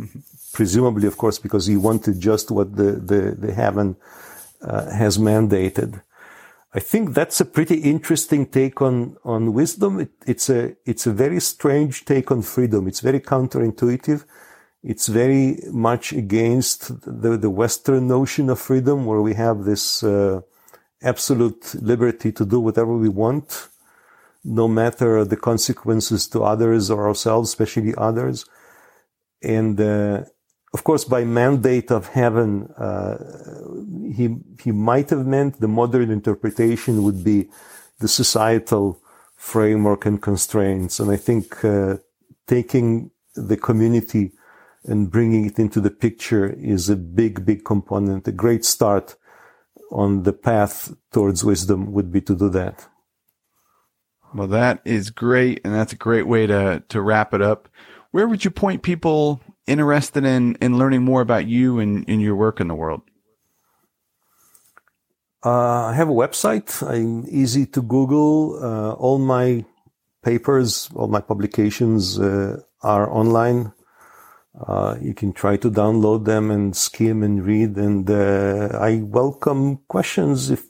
Presumably, 0.53 1.07
of 1.07 1.18
course, 1.18 1.39
because 1.39 1.66
he 1.66 1.78
wanted 1.78 2.20
just 2.20 2.51
what 2.51 2.76
the 2.76 2.91
the, 3.11 3.36
the 3.38 3.53
heaven 3.53 3.95
uh, 4.61 4.91
has 4.91 5.18
mandated. 5.18 6.01
I 6.76 6.80
think 6.80 7.14
that's 7.14 7.39
a 7.39 7.45
pretty 7.45 7.78
interesting 7.93 8.45
take 8.45 8.82
on 8.82 9.18
on 9.24 9.53
wisdom. 9.53 9.99
It, 9.99 10.11
it's 10.28 10.49
a 10.49 10.76
it's 10.86 11.07
a 11.07 11.14
very 11.14 11.39
strange 11.39 12.05
take 12.05 12.30
on 12.30 12.41
freedom. 12.41 12.88
It's 12.88 12.99
very 12.99 13.20
counterintuitive 13.20 14.26
it's 14.84 15.07
very 15.07 15.59
much 15.71 16.11
against 16.11 17.01
the, 17.01 17.38
the 17.38 17.49
Western 17.49 18.07
notion 18.07 18.49
of 18.49 18.59
freedom, 18.59 19.05
where 19.05 19.21
we 19.21 19.34
have 19.34 19.63
this 19.63 20.03
uh, 20.03 20.41
absolute 21.01 21.75
liberty 21.75 22.31
to 22.34 22.45
do 22.45 22.59
whatever 22.59 22.93
we 22.97 23.09
want, 23.09 23.69
no 24.43 24.67
matter 24.67 25.23
the 25.23 25.38
consequences 25.38 26.27
to 26.27 26.43
others 26.43 26.91
or 26.91 27.07
ourselves, 27.07 27.49
especially 27.49 27.93
others. 27.97 28.45
And 29.41 29.79
uh, 29.79 30.25
of 30.73 30.84
course, 30.84 31.05
by 31.05 31.23
mandate 31.23 31.91
of 31.91 32.07
heaven, 32.07 32.67
uh, 32.77 33.17
he 34.13 34.36
he 34.61 34.71
might 34.71 35.09
have 35.11 35.25
meant 35.25 35.61
the 35.61 35.67
modern 35.67 36.09
interpretation 36.09 37.03
would 37.03 37.23
be 37.23 37.49
the 37.99 38.07
societal 38.07 38.99
framework 39.36 40.05
and 40.05 40.21
constraints. 40.21 40.99
And 40.99 41.11
I 41.11 41.17
think 41.17 41.63
uh, 41.63 41.97
taking 42.47 43.11
the 43.36 43.57
community 43.57 44.31
and 44.86 45.09
bringing 45.09 45.45
it 45.45 45.59
into 45.59 45.79
the 45.79 45.89
picture 45.91 46.49
is 46.49 46.89
a 46.89 46.95
big, 46.95 47.45
big 47.45 47.63
component. 47.63 48.27
A 48.27 48.31
great 48.31 48.65
start 48.65 49.15
on 49.91 50.23
the 50.23 50.34
path 50.34 50.93
towards 51.11 51.43
wisdom 51.43 51.93
would 51.93 52.11
be 52.11 52.21
to 52.21 52.36
do 52.36 52.49
that. 52.49 52.88
Well, 54.34 54.47
that 54.47 54.81
is 54.84 55.09
great. 55.09 55.61
And 55.63 55.73
that's 55.73 55.93
a 55.93 55.97
great 55.97 56.27
way 56.27 56.47
to, 56.47 56.84
to 56.89 57.01
wrap 57.01 57.34
it 57.34 57.41
up. 57.41 57.69
Where 58.11 58.27
would 58.27 58.43
you 58.43 58.51
point 58.51 58.84
people 58.84 59.41
interested 59.67 60.25
in, 60.25 60.55
in 60.55 60.77
learning 60.77 61.03
more 61.03 61.21
about 61.21 61.47
you 61.47 61.79
and, 61.79 62.03
and 62.07 62.21
your 62.21 62.36
work 62.36 62.59
in 62.59 62.67
the 62.67 62.75
world? 62.75 63.01
Uh, 65.45 65.86
I 65.88 65.93
have 65.93 66.09
a 66.09 66.13
website. 66.13 66.81
I'm 66.88 67.25
easy 67.27 67.65
to 67.67 67.81
Google. 67.81 68.59
Uh, 68.63 68.93
all 68.93 69.17
my 69.17 69.65
papers, 70.23 70.89
all 70.95 71.07
my 71.07 71.21
publications 71.21 72.17
uh, 72.17 72.61
are 72.81 73.11
online. 73.11 73.73
Uh, 74.60 74.97
you 75.01 75.14
can 75.14 75.34
try 75.34 75.58
to 75.58 75.70
download 75.70 76.26
them 76.26 76.51
and 76.51 76.76
skim 76.76 77.24
and 77.24 77.45
read. 77.45 77.76
And 77.76 78.10
uh, 78.10 78.78
I 78.80 79.01
welcome 79.04 79.78
questions, 79.88 80.51
if 80.51 80.64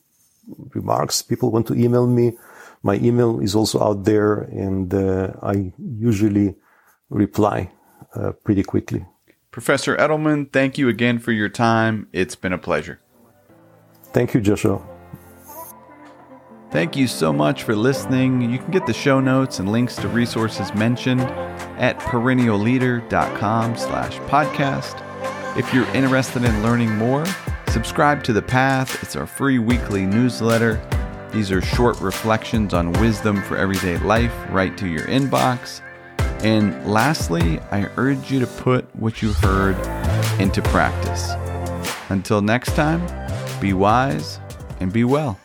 remarks. 0.73 1.21
People 1.21 1.51
want 1.51 1.67
to 1.67 1.75
email 1.75 2.07
me. 2.07 2.37
My 2.81 2.95
email 2.95 3.39
is 3.39 3.55
also 3.55 3.81
out 3.81 4.03
there, 4.03 4.41
and 4.41 4.93
uh, 4.93 5.31
I 5.41 5.71
usually 5.77 6.55
reply 7.09 7.71
uh, 8.13 8.33
pretty 8.43 8.63
quickly. 8.63 9.05
Professor 9.51 9.95
Edelman, 9.95 10.51
thank 10.51 10.77
you 10.77 10.89
again 10.89 11.19
for 11.19 11.31
your 11.31 11.47
time. 11.47 12.07
It's 12.11 12.35
been 12.35 12.53
a 12.53 12.57
pleasure. 12.57 12.99
Thank 14.11 14.33
you, 14.33 14.41
Joshua. 14.41 14.81
Thank 16.73 16.97
you 16.97 17.05
so 17.05 17.31
much 17.31 17.61
for 17.61 17.75
listening. 17.75 18.41
You 18.41 18.57
can 18.57 18.71
get 18.71 18.87
the 18.87 18.95
show 18.95 19.19
notes 19.19 19.59
and 19.59 19.71
links 19.71 19.95
to 19.97 20.07
resources 20.07 20.73
mentioned 20.73 21.21
at 21.21 21.99
perennialleader.com 21.99 23.77
slash 23.77 24.17
podcast. 24.21 24.99
If 25.55 25.71
you're 25.71 25.85
interested 25.89 26.43
in 26.43 26.63
learning 26.63 26.89
more, 26.95 27.27
subscribe 27.67 28.23
to 28.23 28.33
The 28.33 28.41
Path. 28.41 29.03
It's 29.03 29.15
our 29.15 29.27
free 29.27 29.59
weekly 29.59 30.07
newsletter. 30.07 30.81
These 31.31 31.51
are 31.51 31.61
short 31.61 32.01
reflections 32.01 32.73
on 32.73 32.91
wisdom 32.93 33.43
for 33.43 33.55
everyday 33.55 33.99
life 33.99 34.33
right 34.49 34.75
to 34.79 34.87
your 34.87 35.05
inbox. 35.05 35.81
And 36.43 36.87
lastly, 36.87 37.59
I 37.69 37.87
urge 37.97 38.31
you 38.31 38.39
to 38.39 38.47
put 38.47 38.83
what 38.95 39.21
you 39.21 39.31
heard 39.33 39.77
into 40.41 40.63
practice. 40.63 41.33
Until 42.09 42.41
next 42.41 42.75
time, 42.75 42.99
be 43.61 43.73
wise 43.73 44.39
and 44.79 44.91
be 44.91 45.03
well. 45.03 45.39